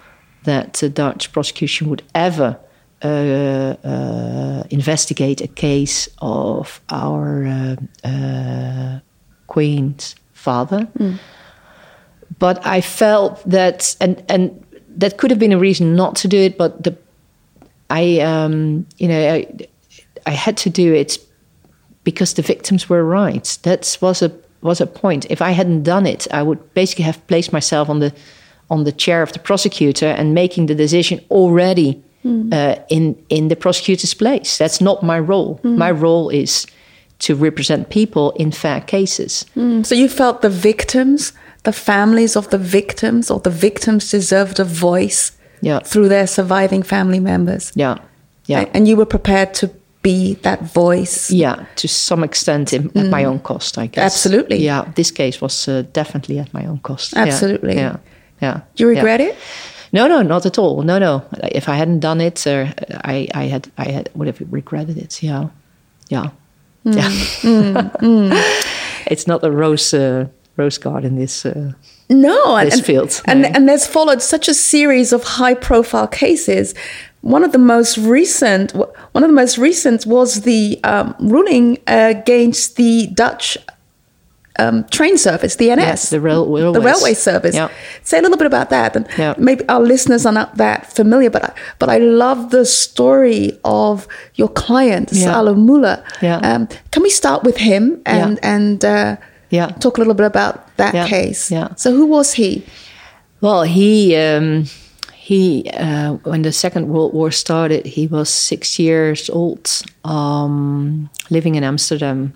that 0.44 0.74
the 0.74 0.88
Dutch 0.90 1.32
prosecution 1.32 1.88
would 1.88 2.02
ever 2.14 2.58
uh, 3.02 3.08
uh, 3.08 4.62
investigate 4.70 5.40
a 5.40 5.48
case 5.48 6.08
of 6.18 6.80
our 6.90 7.46
uh, 7.46 7.76
uh, 8.08 9.00
queen's 9.46 10.14
father. 10.32 10.86
But 12.38 12.66
I 12.66 12.82
felt 12.82 13.42
that, 13.50 13.96
and 14.00 14.22
and 14.28 14.50
that 14.98 15.16
could 15.16 15.30
have 15.30 15.40
been 15.40 15.52
a 15.52 15.58
reason 15.58 15.96
not 15.96 16.16
to 16.16 16.28
do 16.28 16.36
it, 16.36 16.58
but 16.58 16.84
the 16.84 16.96
I, 17.90 18.20
um, 18.20 18.86
you 18.98 19.08
know, 19.08 19.34
I, 19.34 19.46
I 20.26 20.32
had 20.32 20.56
to 20.58 20.70
do 20.70 20.92
it 20.92 21.18
because 22.08 22.32
the 22.32 22.42
victims 22.54 22.88
were 22.88 23.04
right. 23.04 23.58
That 23.64 23.98
was 24.00 24.22
a 24.22 24.30
was 24.62 24.80
a 24.80 24.86
point. 24.86 25.26
If 25.28 25.42
I 25.42 25.50
hadn't 25.50 25.82
done 25.82 26.06
it, 26.06 26.26
I 26.30 26.42
would 26.42 26.58
basically 26.72 27.04
have 27.04 27.20
placed 27.26 27.52
myself 27.52 27.90
on 27.90 27.98
the 28.00 28.12
on 28.70 28.84
the 28.84 28.92
chair 28.92 29.22
of 29.22 29.32
the 29.32 29.38
prosecutor 29.38 30.06
and 30.18 30.32
making 30.32 30.68
the 30.68 30.74
decision 30.74 31.20
already 31.30 32.02
hmm. 32.22 32.50
uh, 32.50 32.76
in 32.88 33.14
in 33.28 33.48
the 33.48 33.56
prosecutor's 33.56 34.14
place. 34.14 34.56
That's 34.56 34.80
not 34.80 35.02
my 35.02 35.18
role. 35.18 35.58
Hmm. 35.62 35.76
My 35.76 35.90
role 35.90 36.30
is 36.30 36.66
to 37.18 37.34
represent 37.34 37.88
people 37.88 38.30
in 38.36 38.52
fair 38.52 38.80
cases. 38.80 39.44
Hmm. 39.54 39.82
So 39.82 39.94
you 39.94 40.08
felt 40.08 40.40
the 40.40 40.50
victims, 40.50 41.32
the 41.62 41.72
families 41.72 42.36
of 42.36 42.48
the 42.48 42.58
victims, 42.58 43.30
or 43.30 43.40
the 43.40 43.56
victims 43.60 44.10
deserved 44.10 44.60
a 44.60 44.64
voice 44.64 45.32
Yeah. 45.60 45.80
through 45.84 46.08
their 46.08 46.26
surviving 46.26 46.84
family 46.84 47.20
members. 47.20 47.72
Yeah, 47.76 47.96
yeah. 48.46 48.64
And 48.74 48.86
you 48.88 48.96
were 48.96 49.06
prepared 49.06 49.52
to 49.54 49.68
be 50.02 50.34
that 50.42 50.62
voice. 50.62 51.30
Yeah, 51.30 51.66
to 51.76 51.88
some 51.88 52.24
extent 52.24 52.72
in, 52.72 52.90
at 52.96 53.06
my 53.10 53.24
own 53.24 53.40
cost, 53.40 53.78
I 53.78 53.86
guess. 53.86 54.04
Absolutely. 54.04 54.58
Yeah, 54.58 54.84
this 54.94 55.10
case 55.10 55.40
was 55.40 55.68
uh, 55.68 55.82
definitely 55.92 56.38
at 56.38 56.52
my 56.54 56.66
own 56.66 56.78
cost. 56.78 57.16
Absolutely. 57.16 57.74
Yeah. 57.74 57.96
Yeah. 58.40 58.60
Do 58.76 58.84
you 58.84 58.90
yeah. 58.90 58.96
regret 59.00 59.20
it? 59.20 59.36
No, 59.92 60.06
no, 60.06 60.22
not 60.22 60.46
at 60.46 60.58
all. 60.58 60.82
No, 60.82 60.98
no. 60.98 61.22
If 61.52 61.68
I 61.68 61.76
hadn't 61.76 62.00
done 62.00 62.20
it, 62.20 62.46
uh, 62.46 62.66
I, 63.04 63.26
I 63.34 63.44
had, 63.44 63.70
I 63.78 63.90
had, 63.90 64.10
would 64.14 64.26
have 64.26 64.40
regretted 64.52 64.98
it. 64.98 65.22
Yeah, 65.22 65.48
yeah, 66.08 66.30
yeah. 66.84 67.10
it's 69.06 69.26
not 69.26 69.42
a 69.44 69.50
rose, 69.50 69.94
uh, 69.94 70.26
rose 70.56 70.78
garden. 70.78 71.16
This. 71.16 71.44
Uh, 71.46 71.72
No, 72.10 72.56
This 72.64 72.76
and- 72.76 72.84
field, 72.86 73.22
and 73.26 73.42
no. 73.42 73.48
and 73.54 73.68
there's 73.68 73.86
followed 73.86 74.22
such 74.22 74.48
a 74.48 74.54
series 74.54 75.12
of 75.12 75.24
high-profile 75.24 76.08
cases. 76.08 76.74
One 77.20 77.42
of 77.44 77.52
the 77.52 77.58
most 77.58 77.98
recent, 77.98 78.72
one 78.74 79.24
of 79.24 79.28
the 79.28 79.34
most 79.34 79.58
recent 79.58 80.06
was 80.06 80.42
the 80.42 80.78
um, 80.84 81.14
ruling 81.18 81.78
against 81.86 82.76
the 82.76 83.08
Dutch 83.08 83.58
um, 84.60 84.84
train 84.90 85.16
service, 85.18 85.56
the 85.56 85.68
NS, 85.74 85.78
Yes, 85.82 86.10
the 86.10 86.20
rail- 86.20 86.44
the 86.72 86.80
railway 86.80 87.14
service. 87.14 87.54
Yeah. 87.54 87.68
Say 88.02 88.18
a 88.18 88.22
little 88.22 88.36
bit 88.36 88.46
about 88.46 88.70
that, 88.70 88.96
and 88.96 89.06
Yeah. 89.16 89.34
maybe 89.38 89.64
our 89.68 89.80
listeners 89.80 90.26
are 90.26 90.32
not 90.32 90.56
that 90.56 90.92
familiar, 90.92 91.30
but 91.30 91.44
I, 91.44 91.52
but 91.78 91.88
I 91.88 91.98
love 91.98 92.50
the 92.50 92.64
story 92.64 93.52
of 93.64 94.06
your 94.34 94.48
client, 94.48 95.10
Yeah. 95.12 95.24
Salo 95.32 95.54
Muller. 95.54 96.02
Yeah. 96.22 96.38
Um, 96.38 96.68
can 96.90 97.02
we 97.02 97.10
start 97.10 97.44
with 97.44 97.56
him 97.58 98.00
and 98.04 98.38
and 98.42 98.84
uh, 98.84 99.16
Yeah. 99.50 99.66
talk 99.80 99.96
a 99.96 100.00
little 100.00 100.14
bit 100.14 100.26
about 100.26 100.54
that 100.76 101.08
case? 101.08 101.50
Yeah. 101.54 101.68
So 101.76 101.92
who 101.92 102.06
was 102.06 102.32
he? 102.34 102.62
Well, 103.40 103.62
he 103.62 104.16
um, 104.16 104.64
he 105.28 105.68
uh, 105.74 106.14
when 106.24 106.40
the 106.40 106.52
Second 106.52 106.88
World 106.88 107.12
War 107.12 107.30
started, 107.30 107.84
he 107.84 108.06
was 108.06 108.30
six 108.30 108.78
years 108.78 109.28
old, 109.28 109.82
um, 110.02 111.10
living 111.28 111.54
in 111.54 111.62
Amsterdam, 111.64 112.32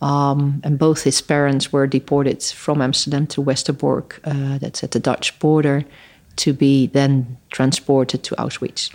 um, 0.00 0.60
and 0.62 0.78
both 0.78 1.02
his 1.02 1.20
parents 1.20 1.72
were 1.72 1.88
deported 1.88 2.40
from 2.40 2.80
Amsterdam 2.80 3.26
to 3.26 3.42
Westerbork, 3.42 4.20
uh, 4.22 4.58
that's 4.58 4.84
at 4.84 4.92
the 4.92 5.00
Dutch 5.00 5.36
border, 5.40 5.84
to 6.36 6.52
be 6.52 6.86
then 6.86 7.38
transported 7.50 8.22
to 8.22 8.36
Auschwitz, 8.36 8.94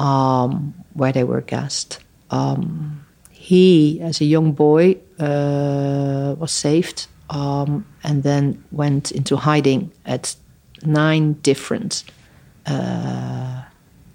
um, 0.00 0.74
where 0.94 1.12
they 1.12 1.22
were 1.22 1.42
gassed. 1.42 2.00
Um, 2.30 3.06
he, 3.30 4.00
as 4.00 4.20
a 4.20 4.24
young 4.24 4.50
boy, 4.50 4.96
uh, 5.20 6.34
was 6.36 6.50
saved 6.50 7.06
um, 7.30 7.86
and 8.02 8.24
then 8.24 8.64
went 8.72 9.12
into 9.12 9.36
hiding 9.36 9.92
at 10.04 10.34
nine 10.82 11.34
different 11.34 12.02
uh, 12.70 13.62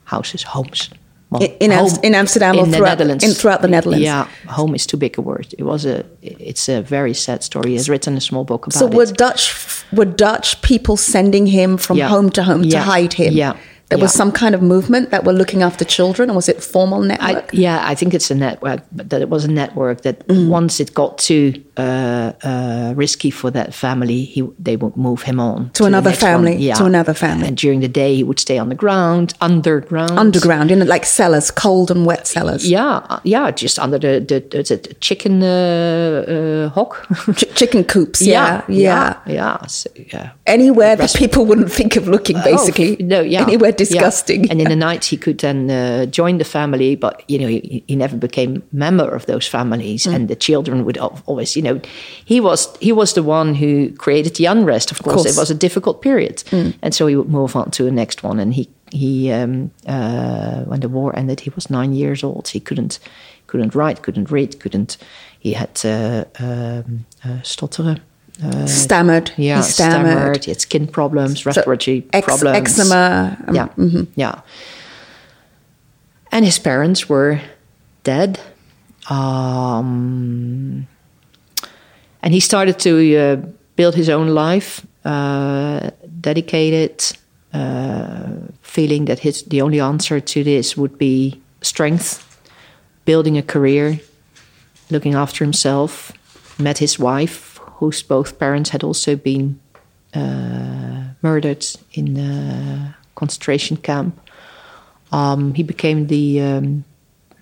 houses, 0.05 0.43
homes. 0.43 0.89
Well, 1.29 1.41
In- 1.41 1.51
in 1.59 1.71
Am- 1.71 1.87
in 2.03 2.13
Amsterdam 2.15 2.55
or 2.55 2.63
in 2.65 2.71
the 2.71 2.77
throughout- 2.77 2.89
Netherlands. 2.99 3.23
in- 3.23 3.31
throughout 3.33 3.61
the 3.61 3.67
Netherlands? 3.67 4.03
Yeah, 4.03 4.27
home 4.47 4.75
is 4.75 4.85
too 4.85 4.97
big 4.97 5.17
a 5.17 5.21
word. 5.21 5.47
It 5.57 5.63
was 5.63 5.85
a. 5.85 6.03
It's 6.21 6.69
a 6.69 6.81
very 6.81 7.13
sad 7.15 7.43
story. 7.43 7.69
He 7.71 7.75
has 7.77 7.89
written 7.89 8.15
a 8.17 8.21
small 8.21 8.43
book 8.43 8.67
about 8.67 8.77
So 8.79 8.85
it. 8.87 8.91
So 8.91 8.97
were 8.97 9.05
Dutch 9.07 9.83
were 9.91 10.05
Dutch 10.05 10.61
people 10.61 10.95
sending 10.97 11.47
him 11.47 11.77
from 11.77 11.97
Yeah. 11.97 12.09
home 12.09 12.29
to 12.31 12.43
home 12.43 12.63
Yeah. 12.63 12.79
to 12.83 12.91
hide 12.91 13.13
him? 13.13 13.33
Yeah. 13.33 13.53
There 13.93 14.01
was 14.03 14.13
some 14.13 14.31
kind 14.31 14.55
of 14.55 14.61
movement 14.61 15.09
that 15.11 15.23
were 15.23 15.33
looking 15.33 15.61
after 15.63 15.85
children, 15.85 16.29
or 16.29 16.35
was 16.35 16.49
it 16.49 16.63
formal 16.63 17.03
I, 17.03 17.07
network? 17.07 17.49
yeah, 17.53 17.91
I 17.91 17.95
think 17.95 18.13
it's 18.13 18.31
a 18.31 18.35
network, 18.35 18.81
but 18.91 19.09
that 19.09 19.21
it 19.21 19.29
was 19.29 19.43
a 19.45 19.51
network 19.51 20.01
that 20.01 20.17
Mm. 20.27 20.47
once 20.59 20.79
it 20.83 20.93
got 20.93 21.17
too 21.27 21.53
uh, 21.77 22.31
uh, 22.43 22.93
risky 22.95 23.31
for 23.31 23.51
that 23.51 23.73
family, 23.73 24.23
he 24.33 24.41
they 24.65 24.75
would 24.77 24.95
move 24.95 25.21
him 25.23 25.39
on 25.39 25.69
To 25.73 25.85
another 25.85 26.09
next 26.11 26.21
one. 26.23 26.31
family, 26.31 26.71
to 26.73 26.85
another 26.85 27.13
family. 27.15 27.47
And 27.47 27.57
during 27.57 27.81
the 27.81 27.87
day, 28.03 28.15
he 28.15 28.23
would 28.23 28.39
stay 28.39 28.57
on 28.59 28.69
the 28.69 28.75
ground, 28.75 29.33
underground. 29.41 30.17
Underground, 30.19 30.69
know, 30.69 30.85
like 30.85 31.05
cellars, 31.05 31.51
cold 31.51 31.89
and 31.91 32.05
wet 32.05 32.27
cellars. 32.27 32.63
Yeah, 32.69 33.01
yeah, 33.23 33.51
just 33.63 33.79
under 33.79 33.97
the 33.99 34.13
the, 34.19 34.39
the, 34.63 34.63
the 34.87 34.93
chicken 35.07 35.41
uh, 35.43 36.23
uh, 36.33 36.69
hock. 36.75 36.91
Ch- 37.35 37.45
chicken 37.55 37.83
coops, 37.83 38.21
yeah, 38.33 38.61
yeah. 38.67 39.15
yeah, 39.27 39.33
yeah. 39.33 39.65
So, 39.67 39.89
yeah. 40.13 40.29
Anywhere 40.45 40.95
that 40.95 41.13
people 41.15 41.45
wouldn't 41.45 41.71
think 41.71 41.95
of 41.95 42.07
looking, 42.07 42.37
basically. 42.43 42.97
Oh, 43.01 43.05
no, 43.05 43.21
yeah. 43.21 43.41
Anywhere 43.41 43.71
yeah. 43.91 44.01
disgusting. 44.01 44.49
And 44.51 44.61
in 44.61 44.69
the 44.69 44.75
night, 44.75 45.05
he 45.05 45.17
could 45.17 45.37
then 45.39 45.69
uh, 45.69 46.05
join 46.05 46.37
the 46.37 46.43
family, 46.45 46.95
but 46.95 47.23
you 47.27 47.37
know, 47.39 47.47
he, 47.47 47.83
he 47.87 47.95
never 47.95 48.17
became 48.17 48.61
member 48.71 49.15
of 49.15 49.25
those 49.25 49.47
families, 49.49 50.05
Mm. 50.05 50.15
and 50.15 50.27
the 50.27 50.35
children 50.35 50.83
would 50.85 50.97
always, 51.25 51.55
you 51.55 51.61
know, 51.63 51.79
he 52.25 52.41
was 52.41 52.69
he 52.79 52.91
was 52.93 53.13
the 53.13 53.23
one 53.23 53.55
who 53.55 53.91
created 53.97 54.35
the 54.35 54.45
unrest. 54.45 54.91
Of 54.91 55.01
course, 55.03 55.15
course. 55.15 55.27
Mm. 55.27 55.37
it 55.37 55.39
was 55.41 55.51
a 55.51 55.55
difficult 55.59 56.01
period, 56.01 56.43
and 56.81 56.93
so 56.93 57.07
he 57.07 57.15
would 57.15 57.29
move 57.29 57.55
on 57.55 57.71
to 57.71 57.83
the 57.83 57.91
next 57.91 58.23
one. 58.23 58.41
And 58.41 58.53
he 58.53 58.67
he 58.91 59.31
um, 59.31 59.71
uh, 59.87 60.63
when 60.69 60.79
the 60.79 60.89
war 60.89 61.11
ended, 61.15 61.39
he 61.41 61.51
was 61.55 61.69
nine 61.69 61.93
years 61.93 62.23
old. 62.23 62.47
He 62.47 62.59
couldn't 62.59 62.99
couldn't 63.47 63.75
write, 63.75 64.01
couldn't 64.01 64.31
read, 64.31 64.59
couldn't. 64.59 64.97
He 65.39 65.53
had 65.53 65.81
uh, 65.85 66.23
um, 66.39 67.05
uh, 67.25 67.41
stotteren. 67.43 67.99
Uh, 68.41 68.65
stammered. 68.65 69.31
yeah, 69.37 69.57
he 69.57 69.63
stammered. 69.63 70.11
stammered. 70.11 70.45
He 70.45 70.51
had 70.51 70.61
skin 70.61 70.87
problems, 70.87 71.43
So, 71.43 71.49
respiratory 71.49 72.03
ex- 72.13 72.25
problems. 72.25 72.57
Eczema. 72.57 73.37
um, 73.47 73.55
Yeah, 73.55 73.67
yeah. 74.15 74.41
And 76.31 76.45
his 76.45 76.57
parents 76.59 77.07
were 77.09 77.39
dead. 78.03 78.39
Um, 79.09 80.87
and 82.23 82.33
he 82.33 82.39
started 82.39 82.79
to 82.79 83.15
uh, 83.17 83.35
build 83.75 83.95
his 83.95 84.09
own 84.09 84.29
life, 84.29 84.85
uh, 85.05 85.89
dedicated, 86.21 87.03
uh, 87.53 88.29
feeling 88.61 89.05
that 89.05 89.19
his 89.19 89.43
the 89.43 89.61
only 89.61 89.79
answer 89.79 90.19
to 90.19 90.43
this 90.43 90.75
would 90.77 90.97
be 90.97 91.39
strength, 91.61 92.19
building 93.05 93.37
a 93.37 93.41
career, 93.43 93.99
looking 94.89 95.13
after 95.15 95.43
himself. 95.43 96.11
Met 96.59 96.77
his 96.77 96.99
wife, 96.99 97.52
whose 97.79 98.03
both 98.03 98.37
parents 98.39 98.69
had 98.71 98.83
also 98.83 99.15
been 99.15 99.59
uh, 100.15 101.03
murdered 101.21 101.65
in 101.93 102.17
a 102.17 102.95
concentration 103.15 103.77
camp. 103.77 104.19
Um, 105.11 105.53
he 105.53 105.63
became 105.63 106.07
the 106.07 106.41
um, 106.41 106.83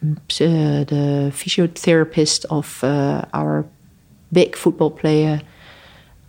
uh, 0.04 0.84
the 0.86 1.32
physiotherapist 1.32 2.46
of 2.50 2.84
uh, 2.84 3.24
our 3.34 3.66
big 4.32 4.56
football 4.56 4.92
player. 4.92 5.42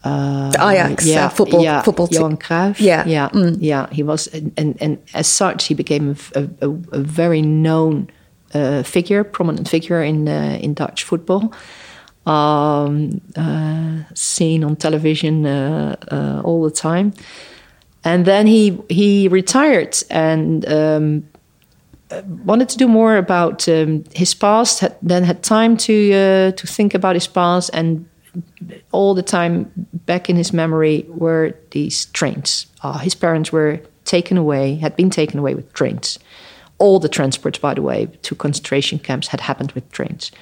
Uh, 0.04 0.50
The 0.50 0.58
Ajax, 0.68 1.04
uh, 1.08 1.28
football- 1.28 1.62
yeah, 1.64 1.82
football 1.82 2.08
team. 2.08 2.20
Johan 2.20 2.36
Cruijff. 2.36 2.80
Yeah. 2.80 3.04
yeah, 3.06 3.28
yeah. 3.60 3.86
He 3.92 4.02
was, 4.02 4.26
and, 4.56 4.76
and, 4.80 4.98
as 5.14 5.28
such, 5.28 5.68
he 5.68 5.74
became 5.74 6.16
a 6.34 6.68
very 7.02 7.40
known 7.40 8.08
uh, 8.54 8.82
figure, 8.82 9.22
prominent 9.24 9.68
figure 9.68 10.02
in 10.02 10.26
in 10.28 10.74
Dutch 10.74 11.04
football. 11.04 11.52
Um, 12.24 13.20
uh, 13.36 14.04
seen 14.14 14.62
on 14.62 14.76
television 14.76 15.44
uh, 15.44 15.96
uh, 16.08 16.40
all 16.44 16.62
the 16.62 16.70
time, 16.70 17.14
and 18.04 18.24
then 18.24 18.46
he 18.46 18.78
he 18.88 19.26
retired 19.26 19.96
and 20.08 20.64
um, 20.68 21.24
wanted 22.44 22.68
to 22.68 22.78
do 22.78 22.86
more 22.86 23.16
about 23.16 23.68
um, 23.68 24.04
his 24.14 24.34
past. 24.34 24.80
Had, 24.80 24.96
then 25.02 25.24
had 25.24 25.42
time 25.42 25.76
to 25.78 26.52
to 26.52 26.66
think 26.66 26.94
about 26.94 27.16
his 27.16 27.26
past, 27.26 27.70
and 27.74 28.06
all 28.92 29.14
the 29.14 29.22
time 29.22 29.72
back 30.06 30.30
in 30.30 30.36
his 30.36 30.52
memory 30.52 31.04
were 31.08 31.54
these 31.70 32.06
trains. 32.06 32.66
Uh, 32.82 32.98
his 32.98 33.16
parents 33.16 33.52
were 33.52 33.80
taken 34.04 34.36
away, 34.36 34.76
had 34.76 34.96
been 34.96 35.10
taken 35.10 35.38
away 35.38 35.54
with 35.54 35.72
trains. 35.72 36.18
All 36.78 36.98
the 36.98 37.08
transports, 37.08 37.58
by 37.58 37.74
the 37.74 37.82
way, 37.82 38.06
to 38.22 38.34
concentration 38.34 38.98
camps 38.98 39.28
had 39.28 39.40
happened 39.40 39.72
with 39.72 39.90
trains. 39.90 40.32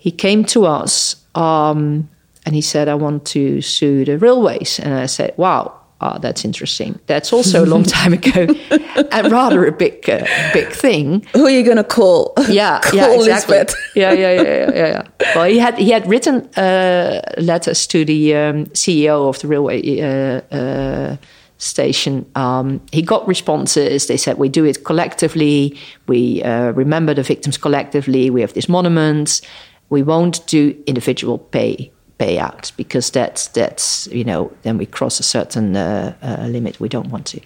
He 0.00 0.10
came 0.10 0.44
to 0.46 0.64
us 0.64 1.16
um, 1.34 2.08
and 2.46 2.54
he 2.54 2.62
said, 2.62 2.88
I 2.88 2.94
want 2.94 3.26
to 3.26 3.60
sue 3.60 4.06
the 4.06 4.16
railways. 4.16 4.80
And 4.80 4.94
I 4.94 5.04
said, 5.04 5.34
Wow, 5.36 5.78
ah, 6.00 6.16
that's 6.16 6.42
interesting. 6.42 6.98
That's 7.06 7.34
also 7.34 7.64
a 7.64 7.68
long 7.68 7.84
time 7.98 8.14
ago 8.14 8.46
and 9.12 9.30
rather 9.30 9.66
a 9.66 9.72
big, 9.72 10.08
uh, 10.08 10.26
big 10.54 10.68
thing 10.72 11.26
Who 11.34 11.44
are 11.44 11.50
you 11.50 11.62
going 11.62 11.76
to 11.76 11.84
call? 11.84 12.32
yeah, 12.48 12.80
call 12.82 12.96
yeah, 12.96 13.14
exactly. 13.14 13.56
Yeah, 13.94 14.12
yeah, 14.12 14.32
yeah, 14.32 14.42
yeah, 14.42 14.70
yeah, 14.74 14.86
yeah. 14.86 15.34
Well, 15.34 15.44
he 15.44 15.58
had 15.58 15.76
he 15.78 15.90
had 15.90 16.08
written 16.08 16.48
uh, 16.56 17.20
letters 17.36 17.86
to 17.88 18.02
the 18.06 18.34
um, 18.34 18.66
CEO 18.72 19.28
of 19.28 19.38
the 19.40 19.48
railway 19.48 20.00
uh, 20.00 20.40
uh, 20.50 21.16
station. 21.58 22.24
Um, 22.34 22.80
he 22.90 23.02
got 23.02 23.28
responses. 23.28 24.06
They 24.06 24.16
said 24.16 24.38
we 24.38 24.48
do 24.48 24.64
it 24.64 24.82
collectively. 24.82 25.76
We 26.06 26.42
uh, 26.42 26.72
remember 26.72 27.12
the 27.12 27.22
victims 27.22 27.58
collectively. 27.58 28.30
We 28.30 28.40
have 28.40 28.54
these 28.54 28.68
monuments. 28.68 29.42
We 29.90 30.02
won't 30.02 30.46
do 30.46 30.82
individual 30.86 31.38
pay 31.38 31.92
payouts 32.20 32.70
because 32.76 33.10
that's 33.10 33.48
that's 33.48 34.06
you 34.08 34.24
know 34.24 34.52
then 34.62 34.78
we 34.78 34.86
cross 34.86 35.20
a 35.20 35.22
certain 35.22 35.76
uh, 35.76 36.14
uh, 36.22 36.46
limit. 36.46 36.78
We 36.78 36.88
don't 36.88 37.10
want 37.10 37.26
to. 37.28 37.40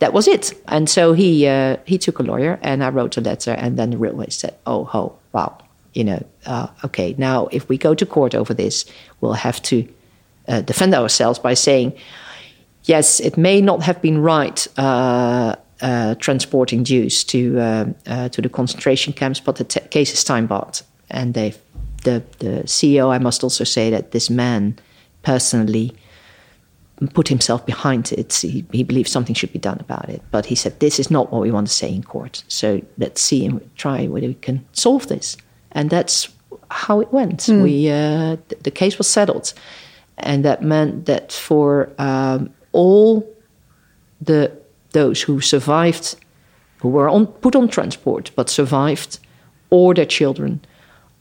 That 0.00 0.12
was 0.12 0.28
it. 0.28 0.52
And 0.66 0.88
so 0.88 1.12
he 1.14 1.46
uh, 1.48 1.76
he 1.84 1.98
took 1.98 2.18
a 2.18 2.22
lawyer, 2.22 2.58
and 2.62 2.84
I 2.84 2.90
wrote 2.90 3.16
a 3.16 3.20
letter, 3.20 3.52
and 3.52 3.76
then 3.76 3.90
the 3.90 3.98
railway 3.98 4.30
said, 4.30 4.54
"Oh, 4.64 4.84
ho, 4.84 5.18
wow, 5.32 5.58
you 5.94 6.04
know, 6.04 6.24
uh, 6.46 6.68
okay, 6.84 7.14
now 7.18 7.48
if 7.50 7.68
we 7.68 7.78
go 7.78 7.94
to 7.94 8.06
court 8.06 8.34
over 8.34 8.54
this, 8.54 8.84
we'll 9.20 9.32
have 9.32 9.60
to 9.62 9.88
uh, 10.46 10.60
defend 10.60 10.94
ourselves 10.94 11.38
by 11.38 11.54
saying." 11.54 11.92
yes, 12.84 13.20
it 13.20 13.36
may 13.36 13.60
not 13.60 13.82
have 13.82 14.00
been 14.00 14.22
right 14.22 14.66
uh, 14.78 15.54
transporting 16.18 16.84
Jews 16.84 17.24
to 17.24 17.94
to 18.32 18.42
the 18.42 18.48
concentration 18.48 19.12
camps, 19.12 19.40
but 19.40 19.56
the 19.56 19.64
case 19.90 20.12
is 20.14 20.24
time 20.24 20.46
barred. 20.46 20.80
And 21.10 21.34
they, 21.34 21.54
the 22.04 22.22
the 22.38 22.62
CEO, 22.64 23.10
I 23.10 23.18
must 23.18 23.42
also 23.42 23.64
say 23.64 23.90
that 23.90 24.10
this 24.12 24.30
man 24.30 24.78
personally 25.22 25.94
put 27.14 27.28
himself 27.28 27.64
behind 27.64 28.12
it. 28.12 28.32
He, 28.34 28.64
he 28.72 28.82
believed 28.82 29.08
something 29.08 29.34
should 29.34 29.52
be 29.52 29.58
done 29.58 29.78
about 29.80 30.08
it, 30.08 30.22
but 30.30 30.46
he 30.46 30.54
said 30.54 30.80
this 30.80 30.98
is 30.98 31.10
not 31.10 31.32
what 31.32 31.42
we 31.42 31.50
want 31.50 31.68
to 31.68 31.72
say 31.72 31.92
in 31.92 32.02
court. 32.02 32.42
So 32.48 32.80
let's 32.98 33.20
see 33.22 33.44
and 33.44 33.70
try 33.76 34.06
whether 34.06 34.26
we 34.26 34.34
can 34.34 34.64
solve 34.72 35.06
this. 35.06 35.36
And 35.72 35.90
that's 35.90 36.28
how 36.70 37.00
it 37.00 37.12
went. 37.12 37.46
We 37.62 37.90
uh, 37.90 38.36
th- 38.48 38.62
the 38.62 38.70
case 38.70 38.98
was 38.98 39.08
settled, 39.08 39.52
and 40.18 40.44
that 40.44 40.62
meant 40.62 41.06
that 41.06 41.32
for 41.32 41.90
um, 41.98 42.50
all 42.72 43.28
the 44.20 44.52
those 44.92 45.22
who 45.22 45.40
survived, 45.40 46.16
who 46.78 46.88
were 46.88 47.08
on, 47.08 47.26
put 47.26 47.54
on 47.54 47.68
transport 47.68 48.30
but 48.34 48.48
survived, 48.48 49.18
or 49.70 49.94
their 49.94 50.06
children, 50.06 50.60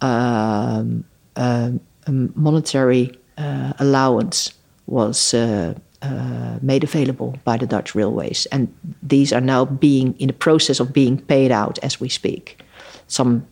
um, 0.01 1.03
um, 1.36 1.79
a 2.05 2.12
monetary 2.12 3.12
uh, 3.38 3.73
allowance 3.79 4.53
was 4.86 5.33
uh, 5.33 5.73
uh, 6.01 6.57
made 6.62 6.83
available 6.83 7.36
by 7.43 7.57
the 7.57 7.65
Dutch 7.65 7.95
railways, 7.95 8.47
and 8.51 8.67
these 9.03 9.33
are 9.33 9.41
now 9.41 9.65
being 9.65 10.15
in 10.19 10.27
the 10.27 10.33
process 10.33 10.79
of 10.79 10.93
being 10.93 11.19
paid 11.19 11.51
out 11.51 11.79
as 11.83 11.99
we 11.99 12.10
speak. 12.10 12.63
Some, 13.07 13.45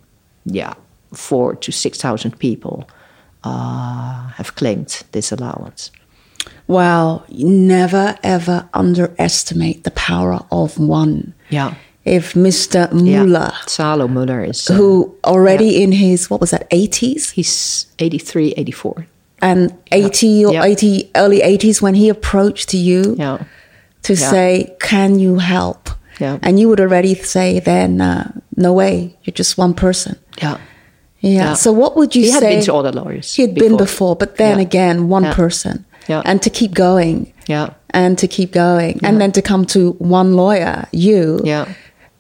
yeah, 0.45 0.73
four 1.13 1.55
to 1.55 1.71
six 1.71 2.01
thousand 2.01 2.39
people 2.39 2.87
uh, 3.43 4.27
have 4.29 4.55
claimed 4.55 5.03
this 5.11 5.31
allowance. 5.31 5.91
Well, 6.67 7.25
you 7.29 7.49
never 7.49 8.17
ever 8.23 8.67
underestimate 8.73 9.83
the 9.83 9.91
power 9.91 10.39
of 10.51 10.79
one. 10.79 11.33
Yeah. 11.49 11.75
If 12.05 12.33
Mr. 12.35 12.87
Yeah. 12.93 13.23
Muller, 13.23 13.51
Salo 13.67 14.07
Muller 14.07 14.43
is 14.43 14.69
uh, 14.69 14.73
who 14.75 15.15
already 15.23 15.81
in 15.81 15.91
his, 15.91 16.29
what 16.29 16.39
was 16.39 16.51
that, 16.51 16.69
80s? 16.69 17.31
he's 17.31 17.87
83, 17.99 18.53
84. 18.57 19.07
And 19.41 19.73
80 19.91 20.45
or 20.45 20.53
Yeah. 20.53 20.63
80, 20.63 21.09
early 21.15 21.41
80s 21.41 21.81
when 21.81 21.95
he 21.95 22.09
approached 22.09 22.73
you 22.73 23.15
Yeah. 23.17 23.39
to 24.03 24.13
Yeah. 24.13 24.29
say, 24.29 24.75
Can 24.79 25.19
you 25.19 25.39
help? 25.39 25.89
Yeah. 26.19 26.37
And 26.43 26.59
you 26.59 26.69
would 26.69 26.79
already 26.79 27.15
say, 27.15 27.59
Then, 27.59 27.99
uh, 28.01 28.31
no 28.55 28.71
way, 28.73 29.15
you're 29.23 29.33
just 29.33 29.57
one 29.57 29.73
person. 29.73 30.15
Yeah. 30.41 30.57
Yeah. 31.21 31.31
Yeah. 31.31 31.53
So, 31.55 31.71
what 31.71 31.95
would 31.97 32.15
you 32.15 32.23
He 32.25 32.31
had 32.31 32.41
been 32.41 32.61
to 32.65 32.73
other 32.75 32.91
lawyers. 32.91 33.33
He 33.33 33.41
had 33.41 33.55
been 33.55 33.77
before, 33.77 34.15
but 34.15 34.37
then 34.37 34.57
Yeah. 34.57 34.61
again, 34.67 35.09
one 35.09 35.23
Yeah. 35.23 35.33
person. 35.33 35.85
Yeah. 36.07 36.21
And 36.23 36.39
to 36.43 36.49
keep 36.51 36.73
going. 36.75 37.33
Yeah. 37.47 37.69
And 37.89 38.15
to 38.19 38.27
keep 38.27 38.51
going. 38.53 38.99
And 39.01 39.19
then 39.19 39.31
to 39.31 39.41
come 39.41 39.65
to 39.65 39.95
one 39.97 40.35
lawyer, 40.35 40.85
you. 40.91 41.39
Yeah. 41.43 41.65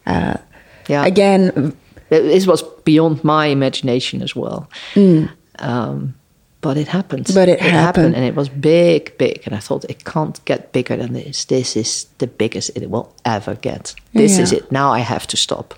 Yeah. 0.05 1.05
Again, 1.05 1.75
This 2.09 2.45
was 2.45 2.63
beyond 2.83 3.23
my 3.23 3.47
imagination 3.47 4.21
as 4.21 4.35
well. 4.35 4.69
Mm. 4.93 5.29
Um, 5.59 6.13
but 6.61 6.77
it 6.77 6.87
happened. 6.87 7.29
But 7.33 7.47
it 7.47 7.59
happened. 7.59 8.15
and 8.15 8.25
it 8.25 8.35
was 8.35 8.49
big, 8.49 9.15
big. 9.19 9.41
And 9.45 9.53
I 9.53 9.59
thought 9.59 9.85
it 9.85 10.03
can't 10.03 10.43
get 10.45 10.71
bigger 10.71 10.97
than 10.97 11.13
this. 11.13 11.45
This 11.45 11.75
is 11.75 12.07
the 12.17 12.25
biggest 12.27 12.71
it 12.75 12.89
will 12.89 13.13
ever 13.23 13.53
get. 13.55 13.93
This 14.13 14.39
is 14.39 14.51
it. 14.51 14.71
Now 14.71 14.91
I 14.91 14.99
have 14.99 15.27
to 15.27 15.37
stop. 15.37 15.75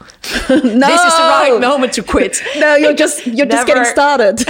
no, 0.49 0.55
This 0.87 1.01
is 1.03 1.13
the 1.17 1.27
right 1.29 1.57
moment 1.59 1.91
to 1.93 2.03
quit. 2.03 2.41
no, 2.57 2.75
you're 2.75 2.93
just 2.93 3.27
you're 3.27 3.45
just 3.47 3.67
getting 3.67 3.83
started. 3.85 4.39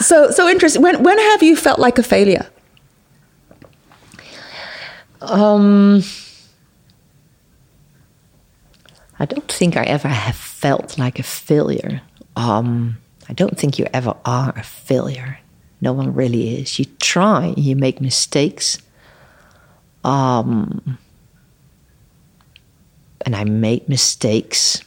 so 0.00 0.30
so 0.30 0.48
interesting. 0.48 0.82
When 0.82 1.02
when 1.04 1.18
have 1.18 1.42
you 1.42 1.54
felt 1.56 1.78
like 1.78 1.98
a 1.98 2.02
failure? 2.02 2.46
Um, 5.20 6.02
I 9.20 9.26
don't 9.26 9.52
think 9.52 9.76
I 9.76 9.82
ever 9.82 10.08
have 10.08 10.34
felt 10.34 10.98
like 10.98 11.18
a 11.18 11.22
failure. 11.22 12.00
Um, 12.36 12.96
I 13.28 13.34
don't 13.34 13.56
think 13.58 13.78
you 13.78 13.86
ever 13.92 14.16
are 14.24 14.54
a 14.56 14.62
failure. 14.62 15.38
No 15.82 15.92
one 15.92 16.14
really 16.14 16.58
is. 16.58 16.78
You 16.78 16.86
try, 17.00 17.52
you 17.54 17.76
make 17.76 18.00
mistakes. 18.00 18.78
Um, 20.04 20.98
and 23.20 23.36
I 23.36 23.44
made 23.44 23.90
mistakes. 23.90 24.82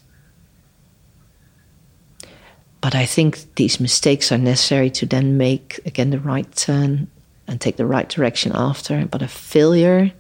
But 2.82 2.96
I 2.96 3.06
think 3.06 3.56
these 3.56 3.80
mistakes 3.80 4.32
are 4.32 4.40
necessary 4.40 4.90
to 4.92 5.06
then 5.06 5.38
make 5.38 5.80
again 5.86 6.10
the 6.10 6.20
right 6.20 6.52
turn 6.56 7.08
and 7.48 7.62
take 7.62 7.78
the 7.78 7.86
right 7.86 8.10
direction 8.10 8.52
after. 8.56 9.06
But 9.06 9.22
a 9.22 9.28
failure, 9.28 10.12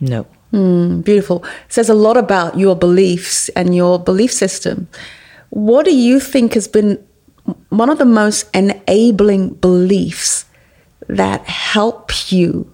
no. 0.00 0.26
Mm, 0.56 1.04
beautiful. 1.04 1.44
says 1.68 1.90
a 1.90 1.94
lot 1.94 2.16
about 2.16 2.58
your 2.58 2.74
beliefs 2.74 3.50
and 3.50 3.76
your 3.76 3.98
belief 3.98 4.32
system. 4.32 4.88
What 5.50 5.84
do 5.84 5.94
you 5.94 6.18
think 6.18 6.54
has 6.54 6.66
been 6.66 6.98
one 7.68 7.90
of 7.90 7.98
the 7.98 8.06
most 8.06 8.48
enabling 8.54 9.50
beliefs 9.50 10.46
that 11.08 11.42
help 11.42 12.32
you 12.32 12.72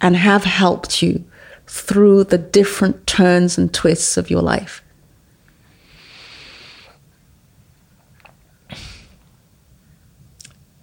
and 0.00 0.14
have 0.14 0.44
helped 0.44 1.02
you 1.02 1.24
through 1.66 2.24
the 2.24 2.38
different 2.38 3.08
turns 3.08 3.58
and 3.58 3.74
twists 3.74 4.16
of 4.16 4.30
your 4.30 4.42
life? 4.42 4.80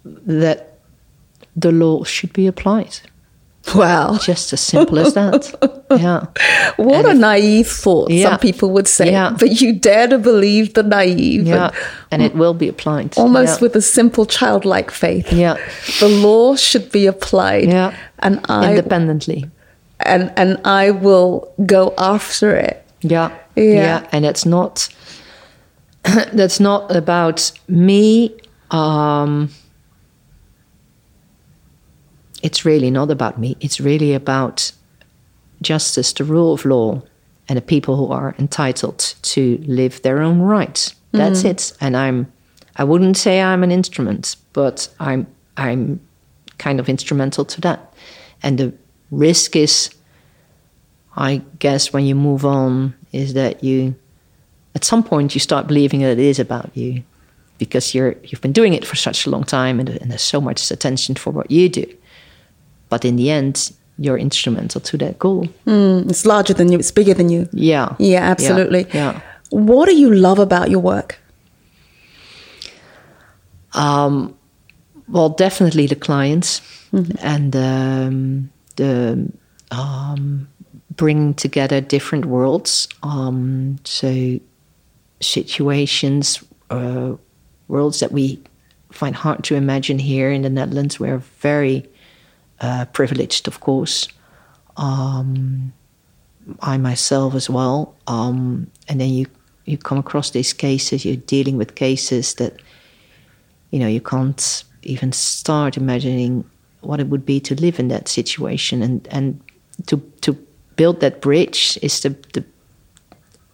That 0.04 0.78
the 1.56 1.72
law 1.72 2.04
should 2.04 2.34
be 2.34 2.46
applied. 2.46 3.00
Wow. 3.74 4.18
Just 4.22 4.52
as 4.52 4.60
simple 4.60 4.98
as 4.98 5.14
that. 5.14 5.54
Yeah. 5.90 6.26
What 6.76 7.06
a 7.06 7.14
naive 7.14 7.66
thought, 7.68 8.10
Yeah. 8.10 8.30
some 8.30 8.38
people 8.38 8.70
would 8.70 8.86
say. 8.88 9.10
Yeah. 9.10 9.34
But 9.38 9.60
you 9.60 9.72
dare 9.72 10.08
to 10.08 10.18
believe 10.18 10.74
the 10.74 10.82
naive. 10.82 11.46
Yeah. 11.46 11.70
and 12.10 12.22
And 12.22 12.22
it 12.22 12.34
will 12.38 12.54
be 12.54 12.68
applied. 12.68 13.16
almost 13.16 13.54
Yeah. 13.60 13.62
with 13.62 13.76
a 13.76 13.80
simple 13.82 14.26
childlike 14.26 14.90
faith. 14.90 15.32
Yeah. 15.32 15.56
The 16.00 16.08
law 16.08 16.56
should 16.56 16.90
be 16.92 17.06
applied. 17.08 17.68
Yeah. 17.68 17.92
And 18.18 18.40
I 18.48 18.70
independently. 18.70 19.44
and 20.06 20.30
and 20.36 20.56
I 20.64 20.90
will 20.92 21.48
go 21.66 21.92
after 21.98 22.56
it. 22.56 22.76
Yeah. 23.02 23.30
Yeah. 23.56 24.00
And 24.12 24.24
it's 24.24 24.44
not 24.46 24.88
that's 26.32 26.60
not 26.60 26.94
about 26.96 27.52
me. 27.68 28.30
Um 28.70 29.48
it's 32.42 32.64
really 32.64 32.90
not 32.90 33.10
about 33.10 33.38
me. 33.38 33.56
It's 33.60 33.80
really 33.80 34.14
about 34.14 34.72
justice, 35.60 36.12
the 36.12 36.24
rule 36.24 36.52
of 36.52 36.64
law, 36.64 37.02
and 37.48 37.56
the 37.56 37.62
people 37.62 37.96
who 37.96 38.12
are 38.12 38.34
entitled 38.38 39.14
to 39.22 39.58
live 39.66 40.02
their 40.02 40.20
own 40.20 40.40
rights. 40.40 40.94
That's 41.12 41.42
mm. 41.42 41.50
it. 41.50 41.72
And 41.80 41.96
I'm 41.96 42.32
I 42.76 42.84
wouldn't 42.84 43.16
say 43.16 43.42
I'm 43.42 43.64
an 43.64 43.72
instrument, 43.72 44.36
but 44.52 44.88
I'm 45.00 45.26
I'm 45.56 46.00
kind 46.58 46.80
of 46.80 46.88
instrumental 46.88 47.44
to 47.44 47.60
that. 47.62 47.92
And 48.42 48.58
the 48.58 48.72
risk 49.10 49.56
is 49.56 49.90
I 51.16 51.42
guess 51.58 51.92
when 51.92 52.04
you 52.04 52.14
move 52.14 52.44
on 52.44 52.94
is 53.12 53.34
that 53.34 53.64
you 53.64 53.94
at 54.74 54.84
some 54.84 55.02
point 55.02 55.34
you 55.34 55.40
start 55.40 55.66
believing 55.66 56.00
that 56.02 56.12
it 56.12 56.18
is 56.20 56.38
about 56.38 56.70
you 56.76 57.02
because 57.58 57.94
you're 57.94 58.14
you've 58.22 58.40
been 58.40 58.52
doing 58.52 58.74
it 58.74 58.86
for 58.86 58.96
such 58.96 59.26
a 59.26 59.30
long 59.30 59.44
time 59.44 59.80
and, 59.80 59.88
and 59.88 60.10
there's 60.10 60.22
so 60.22 60.40
much 60.40 60.70
attention 60.70 61.16
for 61.16 61.30
what 61.30 61.50
you 61.50 61.68
do. 61.68 61.86
But 62.88 63.04
in 63.04 63.16
the 63.16 63.30
end, 63.30 63.72
you're 63.98 64.18
instrumental 64.18 64.80
to 64.80 64.96
that 64.98 65.18
goal. 65.18 65.46
Mm, 65.66 66.08
it's 66.08 66.24
larger 66.24 66.54
than 66.54 66.70
you. 66.70 66.78
It's 66.78 66.90
bigger 66.92 67.14
than 67.14 67.28
you. 67.28 67.48
Yeah. 67.52 67.94
Yeah, 67.98 68.22
absolutely. 68.22 68.86
Yeah. 68.92 69.20
What 69.50 69.88
do 69.88 69.96
you 69.96 70.14
love 70.14 70.38
about 70.38 70.70
your 70.70 70.80
work? 70.80 71.18
Um, 73.72 74.36
well, 75.08 75.28
definitely 75.30 75.86
the 75.86 75.96
clients 75.96 76.60
and 77.20 77.54
um, 77.56 78.50
the 78.76 79.30
um, 79.70 80.48
bringing 80.94 81.34
together 81.34 81.80
different 81.80 82.26
worlds. 82.26 82.88
Um, 83.02 83.78
so 83.84 84.38
situations, 85.20 86.42
uh, 86.70 87.14
worlds 87.68 88.00
that 88.00 88.12
we 88.12 88.42
find 88.90 89.14
hard 89.14 89.44
to 89.44 89.54
imagine 89.54 89.98
here 89.98 90.30
in 90.30 90.42
the 90.42 90.50
Netherlands. 90.50 90.98
We're 91.00 91.18
very 91.40 91.88
uh, 92.60 92.84
privileged, 92.86 93.48
of 93.48 93.60
course. 93.60 94.08
Um, 94.76 95.72
I 96.60 96.78
myself 96.78 97.34
as 97.34 97.50
well. 97.50 97.94
Um, 98.06 98.70
and 98.88 99.00
then 99.00 99.10
you 99.10 99.26
you 99.64 99.76
come 99.76 99.98
across 99.98 100.30
these 100.30 100.52
cases. 100.52 101.04
You're 101.04 101.16
dealing 101.16 101.58
with 101.58 101.74
cases 101.74 102.34
that 102.34 102.60
you 103.70 103.78
know 103.78 103.88
you 103.88 104.00
can't 104.00 104.64
even 104.82 105.12
start 105.12 105.76
imagining 105.76 106.44
what 106.80 107.00
it 107.00 107.08
would 107.08 107.26
be 107.26 107.40
to 107.40 107.54
live 107.54 107.78
in 107.78 107.88
that 107.88 108.08
situation 108.08 108.82
and 108.82 109.06
and 109.10 109.40
to 109.86 109.98
to 110.20 110.32
build 110.76 111.00
that 111.00 111.20
bridge 111.20 111.78
is 111.82 112.00
the, 112.00 112.10
the 112.32 112.44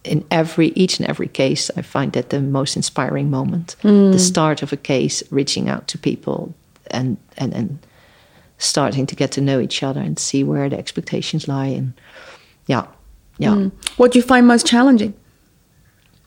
in 0.05 0.23
every 0.31 0.69
each 0.69 1.01
and 1.01 1.09
every 1.09 1.29
case 1.29 1.71
i 1.77 1.83
find 1.83 2.13
that 2.13 2.29
the 2.29 2.41
most 2.41 2.77
inspiring 2.77 3.31
moment 3.31 3.77
the 3.83 4.19
start 4.19 4.63
of 4.63 4.73
a 4.73 4.77
case 4.77 5.23
reaching 5.31 5.69
out 5.69 5.89
to 5.89 5.99
people 5.99 6.55
and 6.91 7.17
and 7.39 7.55
and 7.55 7.79
starting 8.59 9.07
to 9.07 9.17
get 9.17 9.33
to 9.33 9.41
know 9.41 9.61
each 9.61 9.83
other 9.83 10.01
and 10.01 10.19
see 10.19 10.45
where 10.45 10.69
the 10.69 10.79
expectations 10.79 11.49
lie 11.49 11.67
and 11.67 11.93
yeah 12.67 12.87
yeah 13.39 13.51
mm. 13.51 13.73
What 13.97 14.13
do 14.13 14.19
you 14.19 14.23
find 14.23 14.47
most 14.47 14.67
challenging? 14.67 15.15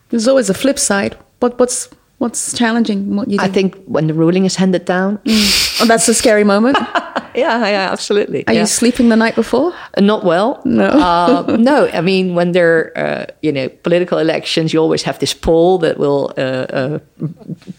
There's 0.09 0.28
always 0.28 0.49
a 0.49 0.53
flip 0.53 0.80
side. 0.80 1.17
What 1.39 1.57
what's 1.59 1.89
what's 2.17 2.57
challenging? 2.57 3.15
What 3.15 3.30
you 3.30 3.38
do? 3.38 3.43
i 3.43 3.47
think 3.47 3.75
when 3.86 4.07
the 4.07 4.13
ruling 4.13 4.45
is 4.45 4.55
handed 4.55 4.86
down 4.86 5.17
mm. 5.19 5.82
oh, 5.82 5.86
that's 5.86 6.07
a 6.07 6.13
scary 6.13 6.43
moment. 6.43 6.78
yeah 7.38 7.69
yeah 7.69 7.91
absolutely 7.91 8.39
Are 8.47 8.53
yeah. 8.53 8.61
you 8.61 8.67
sleeping 8.67 9.09
the 9.09 9.15
night 9.15 9.35
before? 9.35 9.71
Uh, 9.97 10.01
Not 10.01 10.23
well. 10.23 10.59
No. 10.65 10.85
uh, 10.85 11.57
no. 11.59 11.88
I 11.93 12.01
mean, 12.01 12.35
when 12.35 12.51
there, 12.51 12.91
uh, 12.95 13.25
you 13.41 13.51
know, 13.51 13.69
political 13.83 14.17
elections, 14.19 14.71
you 14.73 14.81
always 14.81 15.03
have 15.03 15.17
this 15.19 15.33
poll 15.35 15.79
that 15.79 15.97
will 15.97 16.33
uh, 16.38 16.41
uh, 16.41 16.99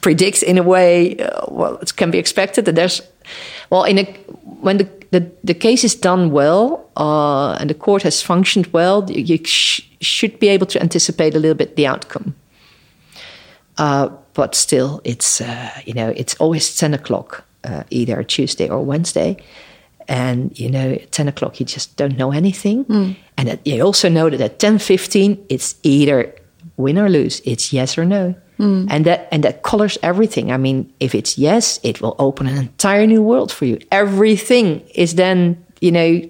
predict, 0.00 0.42
in 0.42 0.59
a 0.59 0.62
way, 0.62 1.16
uh, 1.18 1.46
what 1.46 1.96
can 1.96 2.11
be 2.11 2.18
expected. 2.18 2.64
that 2.64 2.74
there's, 2.74 3.02
well, 3.70 3.84
in 3.84 3.98
a 3.98 4.04
when 4.62 4.78
the 4.78 4.86
the, 5.11 5.20
the 5.44 5.54
case 5.54 5.84
is 5.86 5.94
done 6.00 6.30
well 6.30 6.90
uh, 6.96 7.52
and 7.61 7.70
the 7.70 7.74
court 7.74 8.02
has 8.02 8.22
functioned 8.22 8.66
well, 8.72 9.04
you, 9.11 9.22
you 9.22 9.38
sh- 9.44 9.82
should 10.00 10.38
be 10.38 10.48
able 10.48 10.66
to 10.66 10.80
anticipate 10.80 11.34
a 11.34 11.38
little 11.38 11.56
bit 11.56 11.76
the 11.76 11.86
outcome. 11.86 12.34
Uh, 13.78 14.09
but 14.34 14.54
still, 14.54 15.00
it's 15.04 15.40
uh, 15.40 15.70
you 15.84 15.94
know 15.94 16.12
it's 16.16 16.34
always 16.40 16.76
ten 16.76 16.94
o'clock, 16.94 17.44
uh, 17.68 17.84
either 17.90 18.22
Tuesday 18.22 18.68
or 18.68 18.82
Wednesday, 18.82 19.36
and 20.08 20.58
you 20.58 20.70
know 20.70 20.92
at 20.92 21.12
ten 21.12 21.28
o'clock 21.28 21.60
you 21.60 21.66
just 21.66 21.96
don't 21.96 22.16
know 22.16 22.32
anything, 22.32 22.84
hmm. 22.84 23.12
and 23.36 23.48
at, 23.48 23.66
you 23.66 23.82
also 23.82 24.08
know 24.08 24.30
that 24.30 24.40
at 24.40 24.58
ten 24.58 24.78
fifteen 24.78 25.44
it's 25.48 25.76
either 25.82 26.34
win 26.76 26.98
or 26.98 27.08
lose, 27.08 27.40
it's 27.44 27.72
yes 27.72 27.98
or 27.98 28.04
no, 28.04 28.34
hmm. 28.56 28.86
and 28.88 29.04
that 29.04 29.28
and 29.30 29.44
that 29.44 29.62
colors 29.62 29.98
everything. 30.02 30.50
I 30.50 30.56
mean, 30.56 30.92
if 31.00 31.14
it's 31.14 31.38
yes, 31.38 31.78
it 31.82 32.00
will 32.00 32.16
open 32.18 32.46
an 32.46 32.56
entire 32.56 33.06
new 33.06 33.22
world 33.22 33.52
for 33.52 33.66
you. 33.66 33.78
Everything 33.90 34.80
is 34.94 35.14
then 35.14 35.64
you 35.80 35.92
know, 35.92 36.28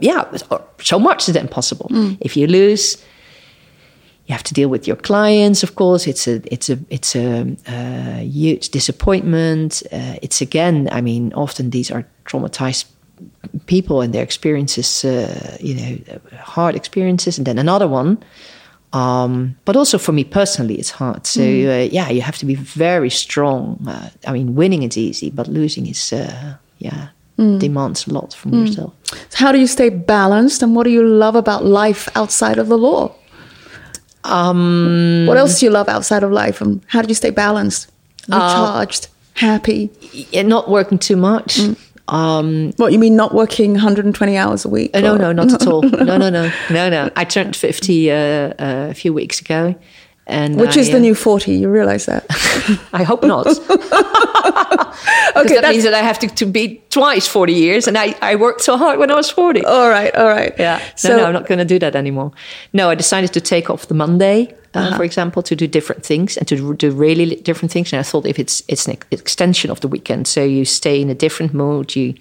yeah, 0.00 0.36
so 0.80 0.98
much 0.98 1.28
is 1.28 1.34
then 1.34 1.48
possible. 1.48 1.88
Hmm. 1.88 2.14
If 2.20 2.36
you 2.36 2.46
lose 2.46 3.02
you 4.26 4.32
have 4.32 4.42
to 4.44 4.54
deal 4.54 4.68
with 4.68 4.86
your 4.86 4.96
clients 4.96 5.62
of 5.62 5.74
course. 5.74 6.06
It's 6.06 6.26
a 6.26 6.40
it's 6.52 6.70
a 6.70 6.78
it's 6.88 7.14
a, 7.16 7.56
uh 7.66 8.20
huge 8.20 8.70
disappointment. 8.70 9.82
Uh, 9.92 10.16
it's 10.22 10.40
again 10.40 10.88
i 10.92 11.00
mean 11.00 11.32
often 11.34 11.70
these 11.70 11.90
are 11.90 12.04
traumatized 12.24 12.86
people 13.66 14.00
and 14.00 14.12
their 14.12 14.22
experiences 14.22 15.04
uh, 15.04 15.56
you 15.60 15.74
know 15.74 16.20
hard 16.38 16.74
experiences. 16.74 17.38
And 17.38 17.46
then 17.46 17.58
another 17.58 17.88
one 17.88 18.18
um, 18.92 19.56
but 19.64 19.76
also 19.76 19.98
for 19.98 20.12
me 20.12 20.24
personally 20.24 20.76
it's 20.76 20.90
hard. 20.90 21.26
So 21.26 21.42
uh, 21.42 21.88
yeah 21.92 22.08
you 22.10 22.22
have 22.22 22.38
to 22.38 22.46
be 22.46 22.54
very 22.54 23.10
strong. 23.10 23.78
Uh, 23.86 24.08
i 24.26 24.32
mean 24.32 24.54
winning 24.54 24.82
is 24.82 24.96
easy 24.96 25.30
but 25.30 25.48
losing 25.48 25.86
is 25.86 26.12
uh, 26.12 26.56
yeah 26.78 27.08
demands 27.58 28.06
a 28.06 28.12
lot 28.12 28.32
from 28.32 28.52
yourself. 28.54 28.92
How 29.34 29.52
do 29.52 29.58
you 29.58 29.66
stay 29.66 29.88
balanced, 29.88 30.62
and 30.62 30.76
what 30.76 30.84
do 30.84 30.90
you 30.90 31.02
love 31.02 31.34
about 31.34 31.64
life 31.64 32.08
outside 32.14 32.58
of 32.58 32.68
the 32.68 32.78
law? 32.78 33.12
Um, 34.24 35.26
what 35.26 35.36
else 35.36 35.60
do 35.60 35.66
you 35.66 35.70
love 35.70 35.88
outside 35.88 36.22
of 36.22 36.32
life? 36.32 36.60
And 36.60 36.82
how 36.88 37.02
do 37.02 37.08
you 37.08 37.14
stay 37.14 37.30
balanced, 37.30 37.90
recharged, 38.28 39.06
uh, 39.06 39.08
happy? 39.34 39.90
Not 40.32 40.68
working 40.68 40.98
too 40.98 41.16
much. 41.16 41.56
Mm. 41.56 41.78
Um, 42.08 42.72
what 42.76 42.92
you 42.92 42.98
mean, 42.98 43.16
not 43.16 43.34
working 43.34 43.72
120 43.72 44.36
hours 44.36 44.64
a 44.64 44.68
week? 44.68 44.90
Uh, 44.94 45.00
no, 45.00 45.16
no, 45.16 45.32
not 45.32 45.52
at 45.52 45.66
all. 45.66 45.82
No, 46.04 46.18
no, 46.18 46.28
no, 46.28 46.52
no, 46.70 46.90
no. 46.90 47.10
I 47.16 47.24
turned 47.24 47.56
50 47.56 48.10
uh, 48.10 48.14
uh, 48.14 48.54
a 48.58 48.94
few 48.94 49.12
weeks 49.14 49.40
ago, 49.40 49.74
and 50.26 50.58
which 50.58 50.76
I, 50.76 50.80
is 50.80 50.90
the 50.90 50.96
uh, 50.96 51.00
new 51.00 51.14
40. 51.14 51.52
You 51.52 51.68
realize 51.68 52.06
that? 52.06 52.24
I 52.92 53.02
hope 53.02 53.22
not. 53.22 53.46
okay, 55.36 55.60
that 55.60 55.68
means 55.70 55.84
that 55.84 55.94
I 55.94 56.00
have 56.00 56.18
to, 56.20 56.28
to 56.28 56.46
be 56.46 56.82
twice 56.90 57.26
40 57.26 57.52
years, 57.52 57.86
and 57.86 57.98
I, 57.98 58.14
I 58.22 58.36
worked 58.36 58.62
so 58.62 58.76
hard 58.76 58.98
when 58.98 59.10
I 59.10 59.14
was 59.14 59.30
40. 59.30 59.64
All 59.64 59.88
right, 59.88 60.14
all 60.14 60.26
right. 60.26 60.54
Yeah. 60.58 60.80
So, 60.96 61.10
no, 61.10 61.16
no, 61.16 61.24
I'm 61.26 61.32
not 61.32 61.46
going 61.46 61.58
to 61.58 61.64
do 61.64 61.78
that 61.78 61.94
anymore. 61.94 62.32
No, 62.72 62.88
I 62.88 62.94
decided 62.94 63.32
to 63.34 63.40
take 63.40 63.68
off 63.70 63.88
the 63.88 63.94
Monday. 63.94 64.54
Uh, 64.74 64.80
uh-huh. 64.80 64.96
for 64.96 65.04
example, 65.04 65.40
to 65.40 65.54
do 65.54 65.68
different 65.68 66.04
things 66.04 66.36
and 66.36 66.48
to 66.48 66.74
do 66.74 66.90
really 66.90 67.36
different 67.36 67.70
things. 67.70 67.92
And 67.92 68.00
I 68.00 68.02
thought 68.02 68.26
if 68.26 68.40
it's 68.40 68.60
it's 68.66 68.88
an 68.88 68.98
extension 69.12 69.70
of 69.70 69.78
the 69.78 69.86
weekend, 69.86 70.26
so 70.26 70.42
you 70.42 70.64
stay 70.64 71.00
in 71.00 71.10
a 71.10 71.14
different 71.14 71.54
mood, 71.54 71.94
you 71.94 72.14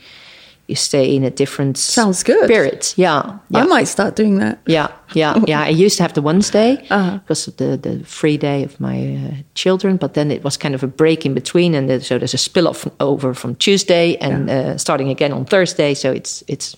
you 0.68 0.76
stay 0.76 1.14
in 1.16 1.24
a 1.24 1.30
different 1.30 1.78
sounds 1.78 2.24
good 2.24 2.46
spirit. 2.46 2.94
Yeah, 2.96 3.38
yeah. 3.50 3.60
I 3.60 3.66
might 3.66 3.88
start 3.88 4.16
doing 4.16 4.40
that. 4.40 4.60
Yeah, 4.66 4.88
yeah, 5.14 5.44
yeah. 5.48 5.62
I 5.62 5.70
used 5.70 5.98
to 5.98 6.04
have 6.04 6.14
the 6.14 6.22
Wednesday 6.22 6.86
uh-huh. 6.90 7.18
because 7.18 7.48
of 7.48 7.58
the 7.58 7.78
the 7.78 8.06
free 8.06 8.38
day 8.38 8.64
of 8.64 8.80
my 8.80 9.16
uh, 9.16 9.36
children, 9.56 9.98
but 9.98 10.14
then 10.14 10.32
it 10.32 10.44
was 10.44 10.58
kind 10.58 10.76
of 10.76 10.84
a 10.84 10.88
break 10.88 11.26
in 11.26 11.34
between, 11.34 11.76
and 11.76 12.04
so 12.04 12.18
there's 12.18 12.34
a 12.34 12.38
spill 12.38 12.68
off 12.68 12.88
over 13.00 13.34
from 13.34 13.56
Tuesday 13.56 14.16
and 14.18 14.48
yeah. 14.48 14.60
uh, 14.60 14.78
starting 14.78 15.10
again 15.10 15.34
on 15.34 15.46
Thursday. 15.46 15.94
So 15.94 16.12
it's 16.12 16.44
it's 16.48 16.76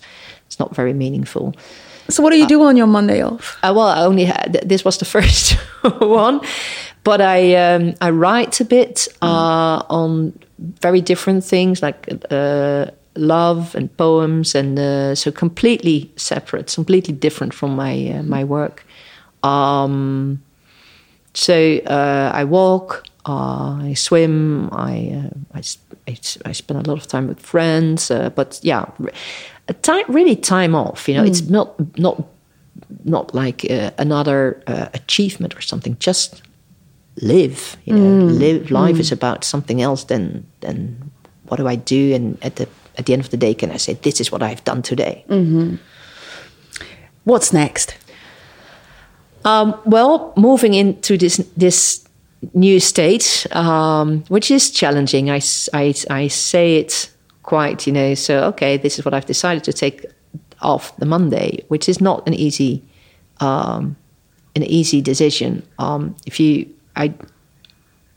it's 0.48 0.60
not 0.60 0.76
very 0.76 0.94
meaningful. 0.94 1.54
So 2.10 2.24
what 2.24 2.32
do 2.32 2.38
you 2.38 2.46
uh, 2.46 2.50
do 2.50 2.64
on 2.64 2.78
your 2.78 2.88
Monday 2.88 3.22
off? 3.22 3.58
Uh, 3.64 3.74
well, 3.76 3.88
I 3.88 4.02
only 4.02 4.26
had 4.26 4.60
this 4.64 4.84
was 4.84 4.98
the 4.98 5.06
first 5.16 5.54
one, 6.00 6.42
but 7.04 7.22
I 7.22 7.56
um, 7.56 7.94
I 8.02 8.10
write 8.10 8.60
a 8.62 8.66
bit 8.66 9.08
uh, 9.22 9.84
on 9.90 10.34
very 10.82 11.02
different 11.02 11.44
things 11.44 11.82
like 11.82 12.08
uh, 12.32 12.86
love 13.16 13.76
and 13.76 13.95
poems, 13.97 14.55
and 14.55 14.78
uh, 14.78 15.16
so 15.16 15.32
completely 15.32 16.11
separate, 16.16 16.74
completely 16.74 17.13
different 17.13 17.53
from 17.53 17.76
my 17.76 18.11
uh, 18.11 18.24
my 18.24 18.43
work. 18.43 18.86
Um, 19.43 20.41
so 21.34 21.78
uh, 21.86 22.32
I 22.34 22.43
walk, 22.45 23.05
uh, 23.26 23.78
I 23.82 23.93
swim, 23.93 24.70
I, 24.72 25.30
uh, 25.53 25.57
I, 25.57 25.61
I, 26.07 26.18
I, 26.45 26.51
spend 26.53 26.88
a 26.88 26.89
lot 26.89 26.97
of 26.97 27.07
time 27.07 27.28
with 27.28 27.39
friends, 27.39 28.09
uh, 28.09 28.30
but 28.30 28.59
yeah, 28.63 28.86
time 29.82 30.05
really 30.07 30.36
time 30.36 30.74
off. 30.74 31.07
You 31.07 31.16
know, 31.16 31.24
mm. 31.24 31.28
it's 31.28 31.41
not 31.49 31.76
not 31.97 32.24
not 33.03 33.36
like 33.36 33.66
another 33.97 34.61
achievement 34.93 35.55
or 35.55 35.61
something. 35.61 35.97
Just 35.99 36.41
live. 37.22 37.78
You 37.86 37.95
know, 37.95 38.28
mm. 38.28 38.39
live. 38.39 38.72
Life 38.72 38.95
mm. 38.95 38.99
is 38.99 39.11
about 39.11 39.43
something 39.43 39.82
else 39.82 40.05
than 40.05 40.45
than 40.61 41.11
what 41.47 41.57
do 41.57 41.68
I 41.68 41.76
do, 41.76 42.13
and 42.16 42.38
at 42.43 42.55
the 42.55 42.68
at 42.98 43.06
the 43.06 43.14
end 43.14 43.22
of 43.22 43.30
the 43.30 43.38
day, 43.38 43.54
can 43.54 43.72
I 43.72 43.78
say, 43.78 43.93
this 43.93 44.20
is 44.20 44.32
what 44.32 44.41
I've 44.41 44.64
done 44.64 44.82
today? 44.82 45.26
Mm-hmm. 45.30 45.76
What's 47.24 47.52
next? 47.54 47.98
Um, 49.43 49.80
well, 49.86 50.34
moving 50.36 50.74
into 50.74 51.18
this 51.18 51.38
this 51.56 52.06
new 52.54 52.80
state, 52.80 53.48
um, 53.52 54.24
which 54.28 54.52
is 54.52 54.72
challenging. 54.72 55.30
I, 55.30 55.41
I, 55.74 55.93
I 56.10 56.28
say 56.28 56.78
it 56.78 57.10
quite, 57.43 57.88
you 57.88 57.93
know, 57.93 58.14
so, 58.14 58.43
okay, 58.46 58.78
this 58.78 59.00
is 59.00 59.06
what 59.06 59.14
I've 59.14 59.26
decided 59.26 59.64
to 59.66 59.74
take 59.74 60.06
off 60.62 60.96
the 60.98 61.06
Monday, 61.06 61.64
which 61.68 61.89
is 61.89 62.02
not 62.02 62.26
an 62.28 62.34
easy, 62.34 62.84
um, 63.39 63.96
an 64.56 64.64
easy 64.64 65.02
decision. 65.02 65.64
Um, 65.80 66.16
if 66.26 66.39
you, 66.39 66.70
I, 66.96 67.14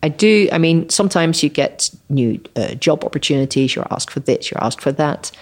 I 0.02 0.08
do. 0.08 0.48
I 0.52 0.58
mean, 0.58 0.88
sometimes 0.88 1.42
you 1.42 1.48
get 1.48 1.90
new 2.08 2.40
uh, 2.54 2.74
job 2.74 3.04
opportunities. 3.04 3.74
You're 3.74 3.86
asked 3.90 4.10
for 4.10 4.20
this. 4.20 4.50
You're 4.50 4.62
asked 4.62 4.80
for 4.80 4.92
that. 4.92 5.32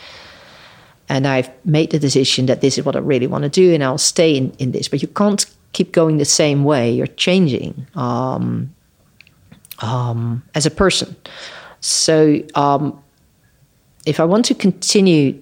And 1.09 1.27
I've 1.27 1.51
made 1.65 1.91
the 1.91 1.99
decision 1.99 2.47
that 2.47 2.63
this 2.63 2.79
is 2.79 2.85
what 2.85 2.97
I 2.97 3.01
really 3.01 3.27
want 3.27 3.43
to 3.45 3.49
do, 3.49 3.73
and 3.75 3.85
I'll 3.85 3.99
stay 3.99 4.37
in, 4.37 4.51
in 4.59 4.73
this. 4.73 4.89
But 4.89 5.03
you 5.03 5.09
can't 5.09 5.45
keep 5.73 5.93
going 5.93 6.17
the 6.17 6.25
same 6.25 6.65
way. 6.65 6.91
You're 6.91 7.07
changing 7.07 7.87
um, 7.95 8.75
um, 9.81 10.43
as 10.55 10.67
a 10.67 10.71
person. 10.71 11.15
So 11.81 12.43
um, 12.55 12.99
if 14.07 14.19
I 14.19 14.25
want 14.25 14.47
to 14.47 14.55
continue 14.55 15.39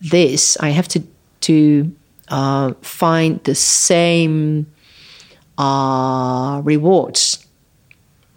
this, 0.00 0.56
I 0.60 0.70
have 0.70 0.88
to 0.88 1.02
to 1.40 1.96
uh, 2.28 2.74
find 2.80 3.42
the 3.44 3.54
same 3.54 4.66
uh, 5.58 6.60
rewards 6.64 7.44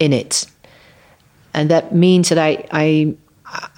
in 0.03 0.13
it. 0.13 0.45
And 1.53 1.69
that 1.69 1.93
means 1.93 2.29
that 2.29 2.37
I, 2.37 2.65
I 2.71 3.15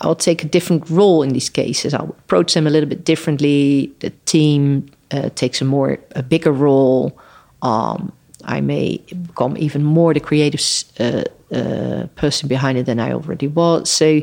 I'll 0.01 0.15
take 0.15 0.43
a 0.43 0.47
different 0.47 0.89
role 0.89 1.21
in 1.21 1.33
these 1.33 1.49
cases. 1.49 1.93
I'll 1.93 2.15
approach 2.23 2.53
them 2.53 2.67
a 2.67 2.69
little 2.69 2.89
bit 2.89 3.03
differently. 3.03 3.93
The 3.99 4.11
team 4.25 4.85
uh, 5.11 5.29
takes 5.35 5.61
a 5.61 5.65
more 5.65 5.99
a 6.15 6.23
bigger 6.23 6.51
role. 6.51 7.17
Um, 7.61 8.11
I 8.45 8.61
may 8.61 8.97
become 9.27 9.57
even 9.57 9.83
more 9.83 10.13
the 10.13 10.19
creative 10.19 10.61
uh, 10.99 11.23
uh, 11.53 12.07
person 12.15 12.47
behind 12.47 12.77
it 12.77 12.85
than 12.85 12.99
I 12.99 13.11
already 13.11 13.47
was. 13.47 13.89
So, 13.89 14.21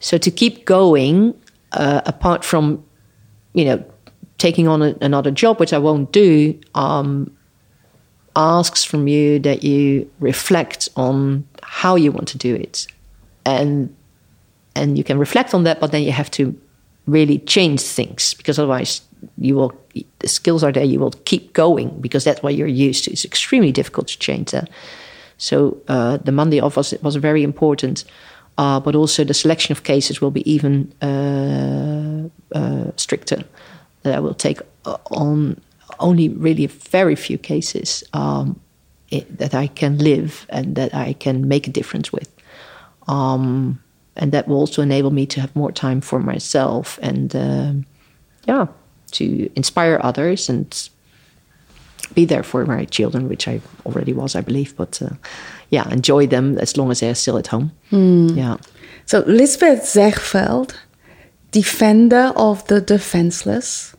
so 0.00 0.18
to 0.18 0.30
keep 0.30 0.64
going, 0.64 1.34
uh, 1.72 2.00
apart 2.06 2.44
from 2.44 2.82
you 3.52 3.64
know 3.64 3.84
taking 4.38 4.68
on 4.68 4.82
a, 4.82 4.96
another 5.00 5.30
job, 5.30 5.60
which 5.60 5.72
I 5.72 5.78
won't 5.78 6.12
do, 6.12 6.58
um, 6.74 7.36
asks 8.36 8.84
from 8.84 9.08
you 9.08 9.38
that 9.40 9.62
you 9.64 10.10
reflect 10.20 10.88
on 10.96 11.46
how 11.62 11.96
you 11.96 12.12
want 12.12 12.28
to 12.28 12.38
do 12.38 12.54
it. 12.54 12.86
And 13.44 13.94
and 14.74 14.96
you 14.96 15.04
can 15.04 15.18
reflect 15.18 15.54
on 15.54 15.64
that 15.64 15.80
but 15.80 15.90
then 15.90 16.02
you 16.02 16.12
have 16.12 16.30
to 16.30 16.54
really 17.06 17.38
change 17.40 17.80
things 17.80 18.34
because 18.34 18.58
otherwise 18.58 19.00
you 19.38 19.56
will 19.56 19.72
the 20.20 20.28
skills 20.28 20.62
are 20.62 20.70
there 20.70 20.84
you 20.84 21.00
will 21.00 21.12
keep 21.24 21.52
going 21.52 21.88
because 22.00 22.24
that's 22.24 22.42
what 22.42 22.54
you're 22.54 22.66
used 22.66 23.04
to. 23.04 23.10
It's 23.10 23.24
extremely 23.24 23.72
difficult 23.72 24.08
to 24.08 24.18
change 24.18 24.50
that. 24.52 24.70
So 25.38 25.78
uh, 25.88 26.18
the 26.18 26.32
monday 26.32 26.60
off 26.60 26.76
was, 26.76 26.94
was 27.02 27.16
very 27.16 27.42
important 27.42 28.04
uh, 28.58 28.80
but 28.80 28.94
also 28.94 29.24
the 29.24 29.34
selection 29.34 29.72
of 29.72 29.84
cases 29.84 30.20
will 30.20 30.32
be 30.32 30.48
even 30.50 30.92
uh, 31.02 32.28
uh 32.56 32.90
stricter. 32.96 33.42
That 34.02 34.14
i 34.14 34.20
will 34.20 34.34
take 34.34 34.60
uh, 34.84 34.96
on 35.10 35.60
only 36.00 36.28
really 36.28 36.66
very 36.66 37.16
few 37.16 37.38
cases 37.38 38.04
um, 38.12 38.60
it, 39.10 39.38
that 39.38 39.54
I 39.54 39.68
can 39.68 39.98
live 39.98 40.46
and 40.48 40.76
that 40.76 40.94
I 40.94 41.14
can 41.14 41.48
make 41.48 41.66
a 41.66 41.70
difference 41.70 42.12
with. 42.12 42.34
Um, 43.06 43.82
and 44.16 44.32
that 44.32 44.48
will 44.48 44.56
also 44.56 44.82
enable 44.82 45.10
me 45.10 45.26
to 45.26 45.40
have 45.40 45.54
more 45.54 45.72
time 45.72 46.00
for 46.00 46.18
myself 46.20 46.98
and, 47.02 47.34
uh, 47.34 47.72
yeah, 48.46 48.66
to 49.12 49.50
inspire 49.54 50.00
others 50.02 50.48
and 50.48 50.90
be 52.14 52.24
there 52.24 52.42
for 52.42 52.64
my 52.66 52.84
children, 52.86 53.28
which 53.28 53.48
I 53.48 53.60
already 53.86 54.12
was, 54.12 54.34
I 54.34 54.40
believe. 54.40 54.76
But 54.76 55.00
uh, 55.00 55.10
yeah, 55.70 55.88
enjoy 55.90 56.26
them 56.26 56.58
as 56.58 56.76
long 56.76 56.90
as 56.90 57.00
they're 57.00 57.14
still 57.14 57.38
at 57.38 57.46
home. 57.46 57.72
Mm. 57.90 58.36
Yeah. 58.36 58.56
So 59.06 59.22
Liesbeth 59.22 59.82
Zegveld, 59.82 60.74
defender 61.50 62.32
of 62.36 62.66
the 62.66 62.80
defenseless, 62.80 63.94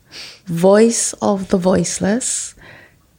voice 0.45 1.13
of 1.21 1.49
the 1.49 1.57
voiceless, 1.57 2.55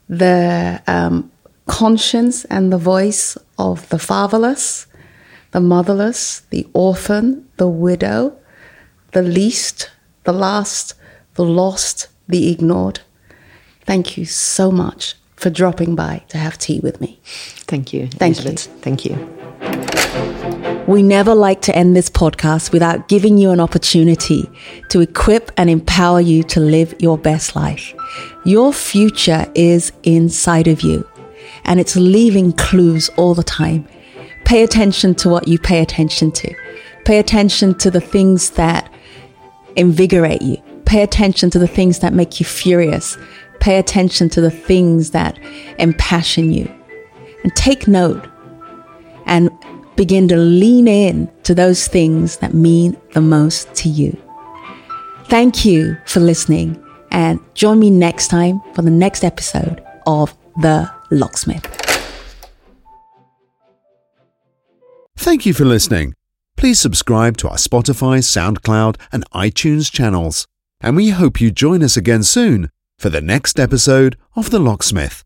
the 0.08 0.82
um, 0.86 1.30
conscience 1.66 2.44
and 2.46 2.72
the 2.72 2.78
voice 2.78 3.38
of 3.58 3.88
the 3.90 3.98
fatherless, 3.98 4.86
the 5.52 5.60
motherless, 5.60 6.40
the 6.50 6.66
orphan, 6.72 7.48
the 7.56 7.68
widow, 7.68 8.36
the 9.12 9.22
least, 9.22 9.90
the 10.24 10.32
last, 10.32 10.94
the 11.34 11.44
lost, 11.44 12.08
the 12.28 12.50
ignored. 12.50 13.00
Thank 13.84 14.16
you 14.16 14.24
so 14.24 14.70
much 14.70 15.14
for 15.36 15.50
dropping 15.50 15.94
by 15.96 16.22
to 16.28 16.38
have 16.38 16.58
tea 16.58 16.80
with 16.80 17.00
me. 17.00 17.18
Thank 17.24 17.92
you. 17.92 18.08
Thank 18.08 18.38
Elizabeth. 18.38 18.66
you. 18.66 18.80
Thank 18.82 19.04
you. 19.04 19.39
We 20.90 21.04
never 21.04 21.36
like 21.36 21.60
to 21.62 21.76
end 21.76 21.94
this 21.94 22.10
podcast 22.10 22.72
without 22.72 23.06
giving 23.06 23.38
you 23.38 23.50
an 23.50 23.60
opportunity 23.60 24.50
to 24.88 25.00
equip 25.00 25.52
and 25.56 25.70
empower 25.70 26.20
you 26.20 26.42
to 26.42 26.58
live 26.58 26.96
your 26.98 27.16
best 27.16 27.54
life. 27.54 27.94
Your 28.44 28.72
future 28.72 29.46
is 29.54 29.92
inside 30.02 30.66
of 30.66 30.80
you 30.80 31.08
and 31.62 31.78
it's 31.78 31.94
leaving 31.94 32.52
clues 32.54 33.08
all 33.10 33.36
the 33.36 33.44
time. 33.44 33.86
Pay 34.44 34.64
attention 34.64 35.14
to 35.14 35.28
what 35.28 35.46
you 35.46 35.60
pay 35.60 35.80
attention 35.80 36.32
to. 36.32 36.52
Pay 37.04 37.20
attention 37.20 37.78
to 37.78 37.88
the 37.88 38.00
things 38.00 38.50
that 38.50 38.92
invigorate 39.76 40.42
you. 40.42 40.56
Pay 40.86 41.04
attention 41.04 41.50
to 41.50 41.60
the 41.60 41.68
things 41.68 42.00
that 42.00 42.14
make 42.14 42.40
you 42.40 42.46
furious. 42.46 43.16
Pay 43.60 43.78
attention 43.78 44.28
to 44.30 44.40
the 44.40 44.50
things 44.50 45.12
that 45.12 45.38
impassion 45.78 46.50
you. 46.50 46.68
And 47.44 47.54
take 47.54 47.86
note 47.86 48.26
and 49.26 49.50
begin 49.96 50.28
to 50.28 50.36
lean 50.36 50.88
in 50.88 51.30
to 51.42 51.54
those 51.54 51.86
things 51.88 52.38
that 52.38 52.54
mean 52.54 52.96
the 53.12 53.20
most 53.20 53.74
to 53.74 53.88
you. 53.88 54.16
Thank 55.24 55.64
you 55.64 55.96
for 56.06 56.20
listening 56.20 56.82
and 57.10 57.40
join 57.54 57.78
me 57.78 57.90
next 57.90 58.28
time 58.28 58.60
for 58.74 58.82
the 58.82 58.90
next 58.90 59.24
episode 59.24 59.82
of 60.06 60.34
The 60.60 60.90
Locksmith. 61.10 61.66
Thank 65.16 65.44
you 65.44 65.52
for 65.52 65.64
listening. 65.64 66.14
Please 66.56 66.80
subscribe 66.80 67.36
to 67.38 67.48
our 67.48 67.56
Spotify, 67.56 68.20
SoundCloud, 68.20 68.96
and 69.12 69.28
iTunes 69.30 69.92
channels. 69.92 70.46
And 70.80 70.96
we 70.96 71.10
hope 71.10 71.40
you 71.40 71.50
join 71.50 71.82
us 71.82 71.96
again 71.96 72.22
soon 72.22 72.70
for 72.98 73.10
the 73.10 73.20
next 73.20 73.60
episode 73.60 74.16
of 74.34 74.50
The 74.50 74.58
Locksmith. 74.58 75.24